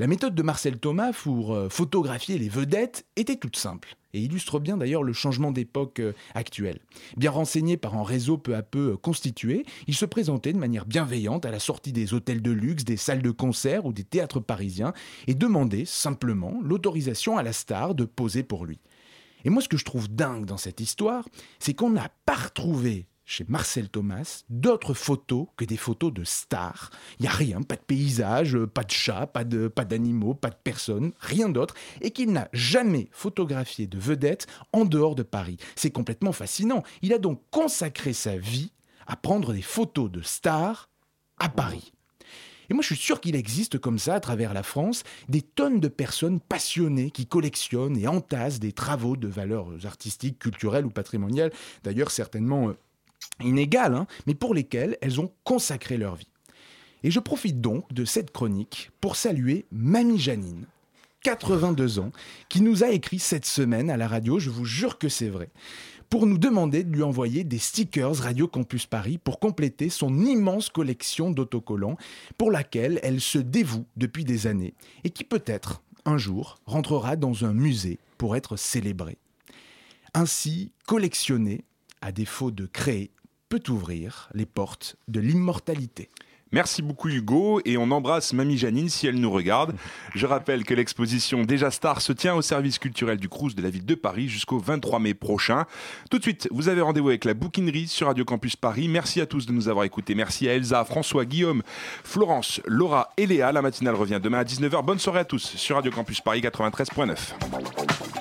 La 0.00 0.06
méthode 0.06 0.34
de 0.34 0.42
Marcel 0.42 0.78
Thomas 0.78 1.12
pour 1.12 1.52
euh, 1.52 1.68
photographier 1.68 2.38
les 2.38 2.48
vedettes 2.48 3.04
était 3.16 3.36
toute 3.36 3.56
simple 3.56 3.98
et 4.14 4.20
illustre 4.20 4.58
bien 4.58 4.78
d'ailleurs 4.78 5.02
le 5.02 5.12
changement 5.12 5.50
d'époque 5.50 6.00
euh, 6.00 6.14
actuelle. 6.34 6.80
Bien 7.18 7.30
renseigné 7.30 7.76
par 7.76 7.94
un 7.94 8.02
réseau 8.02 8.38
peu 8.38 8.56
à 8.56 8.62
peu 8.62 8.92
euh, 8.92 8.96
constitué, 8.96 9.66
il 9.88 9.94
se 9.94 10.06
présentait 10.06 10.54
de 10.54 10.58
manière 10.58 10.86
bienveillante 10.86 11.44
à 11.44 11.50
la 11.50 11.58
sortie 11.58 11.92
des 11.92 12.14
hôtels 12.14 12.40
de 12.40 12.50
luxe, 12.50 12.84
des 12.84 12.96
salles 12.96 13.20
de 13.20 13.30
concert 13.30 13.84
ou 13.84 13.92
des 13.92 14.04
théâtres 14.04 14.40
parisiens 14.40 14.94
et 15.26 15.34
demandait 15.34 15.84
simplement 15.84 16.58
l'autorisation 16.62 17.36
à 17.36 17.42
la 17.42 17.52
star 17.52 17.94
de 17.94 18.06
poser 18.06 18.42
pour 18.42 18.64
lui. 18.64 18.80
Et 19.44 19.50
moi 19.50 19.60
ce 19.60 19.68
que 19.68 19.76
je 19.76 19.84
trouve 19.84 20.08
dingue 20.08 20.46
dans 20.46 20.56
cette 20.56 20.80
histoire, 20.80 21.28
c'est 21.58 21.74
qu'on 21.74 21.90
n'a 21.90 22.08
pas 22.24 22.36
retrouvé 22.36 23.06
chez 23.30 23.44
Marcel 23.48 23.88
Thomas 23.88 24.42
d'autres 24.50 24.92
photos 24.92 25.46
que 25.56 25.64
des 25.64 25.76
photos 25.76 26.12
de 26.12 26.24
stars. 26.24 26.90
Il 27.18 27.22
n'y 27.22 27.28
a 27.28 27.32
rien, 27.32 27.62
pas 27.62 27.76
de 27.76 27.80
paysage, 27.80 28.58
pas 28.58 28.82
de 28.82 28.90
chat, 28.90 29.28
pas 29.28 29.44
de 29.44 29.68
pas 29.68 29.84
d'animaux, 29.84 30.34
pas 30.34 30.50
de 30.50 30.56
personnes, 30.56 31.12
rien 31.20 31.48
d'autre, 31.48 31.74
et 32.00 32.10
qu'il 32.10 32.32
n'a 32.32 32.48
jamais 32.52 33.08
photographié 33.12 33.86
de 33.86 33.98
vedette 33.98 34.48
en 34.72 34.84
dehors 34.84 35.14
de 35.14 35.22
Paris. 35.22 35.58
C'est 35.76 35.92
complètement 35.92 36.32
fascinant. 36.32 36.82
Il 37.02 37.12
a 37.12 37.18
donc 37.18 37.40
consacré 37.52 38.12
sa 38.12 38.36
vie 38.36 38.72
à 39.06 39.14
prendre 39.14 39.52
des 39.52 39.62
photos 39.62 40.10
de 40.10 40.22
stars 40.22 40.90
à 41.38 41.48
Paris. 41.48 41.92
Et 42.68 42.74
moi, 42.74 42.82
je 42.82 42.94
suis 42.94 43.04
sûr 43.04 43.20
qu'il 43.20 43.34
existe 43.34 43.78
comme 43.78 43.98
ça, 43.98 44.14
à 44.14 44.20
travers 44.20 44.54
la 44.54 44.62
France, 44.62 45.02
des 45.28 45.42
tonnes 45.42 45.80
de 45.80 45.88
personnes 45.88 46.38
passionnées 46.38 47.10
qui 47.10 47.26
collectionnent 47.26 47.96
et 47.96 48.06
entassent 48.06 48.60
des 48.60 48.72
travaux 48.72 49.16
de 49.16 49.26
valeurs 49.26 49.68
artistiques, 49.84 50.38
culturelles 50.38 50.86
ou 50.86 50.90
patrimoniales, 50.90 51.52
d'ailleurs 51.82 52.12
certainement 52.12 52.68
euh, 52.68 52.76
inégales, 53.42 53.94
hein, 53.94 54.06
mais 54.26 54.34
pour 54.34 54.54
lesquelles 54.54 54.98
elles 55.00 55.20
ont 55.20 55.32
consacré 55.44 55.96
leur 55.96 56.16
vie. 56.16 56.30
Et 57.02 57.10
je 57.10 57.20
profite 57.20 57.60
donc 57.60 57.92
de 57.92 58.04
cette 58.04 58.30
chronique 58.30 58.90
pour 59.00 59.16
saluer 59.16 59.66
Mamie 59.72 60.18
Janine, 60.18 60.66
82 61.22 61.98
ans, 61.98 62.12
qui 62.48 62.60
nous 62.60 62.84
a 62.84 62.90
écrit 62.90 63.18
cette 63.18 63.46
semaine 63.46 63.90
à 63.90 63.96
la 63.96 64.08
radio, 64.08 64.38
je 64.38 64.50
vous 64.50 64.64
jure 64.64 64.98
que 64.98 65.08
c'est 65.08 65.28
vrai, 65.28 65.50
pour 66.08 66.26
nous 66.26 66.38
demander 66.38 66.82
de 66.82 66.92
lui 66.92 67.02
envoyer 67.02 67.44
des 67.44 67.58
stickers 67.58 68.16
Radio 68.16 68.48
Campus 68.48 68.86
Paris 68.86 69.18
pour 69.18 69.38
compléter 69.38 69.90
son 69.90 70.18
immense 70.18 70.68
collection 70.68 71.30
d'autocollants 71.30 71.96
pour 72.36 72.50
laquelle 72.50 72.98
elle 73.02 73.20
se 73.20 73.38
dévoue 73.38 73.86
depuis 73.96 74.24
des 74.24 74.46
années 74.46 74.74
et 75.04 75.10
qui 75.10 75.24
peut-être, 75.24 75.82
un 76.04 76.18
jour, 76.18 76.56
rentrera 76.66 77.16
dans 77.16 77.44
un 77.44 77.52
musée 77.52 77.98
pour 78.18 78.34
être 78.34 78.56
célébrée. 78.56 79.18
Ainsi, 80.14 80.72
collectionner, 80.86 81.64
à 82.00 82.12
défaut 82.12 82.50
de 82.50 82.66
créer, 82.66 83.10
peut 83.48 83.62
ouvrir 83.68 84.28
les 84.34 84.46
portes 84.46 84.96
de 85.08 85.20
l'immortalité. 85.20 86.08
Merci 86.52 86.82
beaucoup 86.82 87.08
Hugo 87.08 87.60
et 87.64 87.76
on 87.76 87.92
embrasse 87.92 88.32
Mamie 88.32 88.58
Janine 88.58 88.88
si 88.88 89.06
elle 89.06 89.20
nous 89.20 89.30
regarde. 89.30 89.76
Je 90.16 90.26
rappelle 90.26 90.64
que 90.64 90.74
l'exposition 90.74 91.44
Déjà 91.44 91.70
Star 91.70 92.00
se 92.00 92.12
tient 92.12 92.34
au 92.34 92.42
service 92.42 92.80
culturel 92.80 93.18
du 93.18 93.28
Crous 93.28 93.54
de 93.54 93.62
la 93.62 93.70
ville 93.70 93.86
de 93.86 93.94
Paris 93.94 94.28
jusqu'au 94.28 94.58
23 94.58 94.98
mai 94.98 95.14
prochain. 95.14 95.66
Tout 96.10 96.18
de 96.18 96.22
suite, 96.24 96.48
vous 96.50 96.68
avez 96.68 96.80
rendez-vous 96.80 97.10
avec 97.10 97.24
la 97.24 97.34
bouquinerie 97.34 97.86
sur 97.86 98.08
Radio 98.08 98.24
Campus 98.24 98.56
Paris. 98.56 98.88
Merci 98.88 99.20
à 99.20 99.26
tous 99.26 99.46
de 99.46 99.52
nous 99.52 99.68
avoir 99.68 99.84
écoutés. 99.84 100.16
Merci 100.16 100.48
à 100.48 100.54
Elsa, 100.54 100.84
François, 100.84 101.24
Guillaume, 101.24 101.62
Florence, 102.02 102.60
Laura 102.66 103.12
et 103.16 103.26
Léa. 103.26 103.52
La 103.52 103.62
matinale 103.62 103.94
revient 103.94 104.18
demain 104.20 104.38
à 104.38 104.44
19h. 104.44 104.84
Bonne 104.84 104.98
soirée 104.98 105.20
à 105.20 105.24
tous 105.24 105.54
sur 105.56 105.76
Radio 105.76 105.92
Campus 105.92 106.20
Paris 106.20 106.40
93.9. 106.40 108.19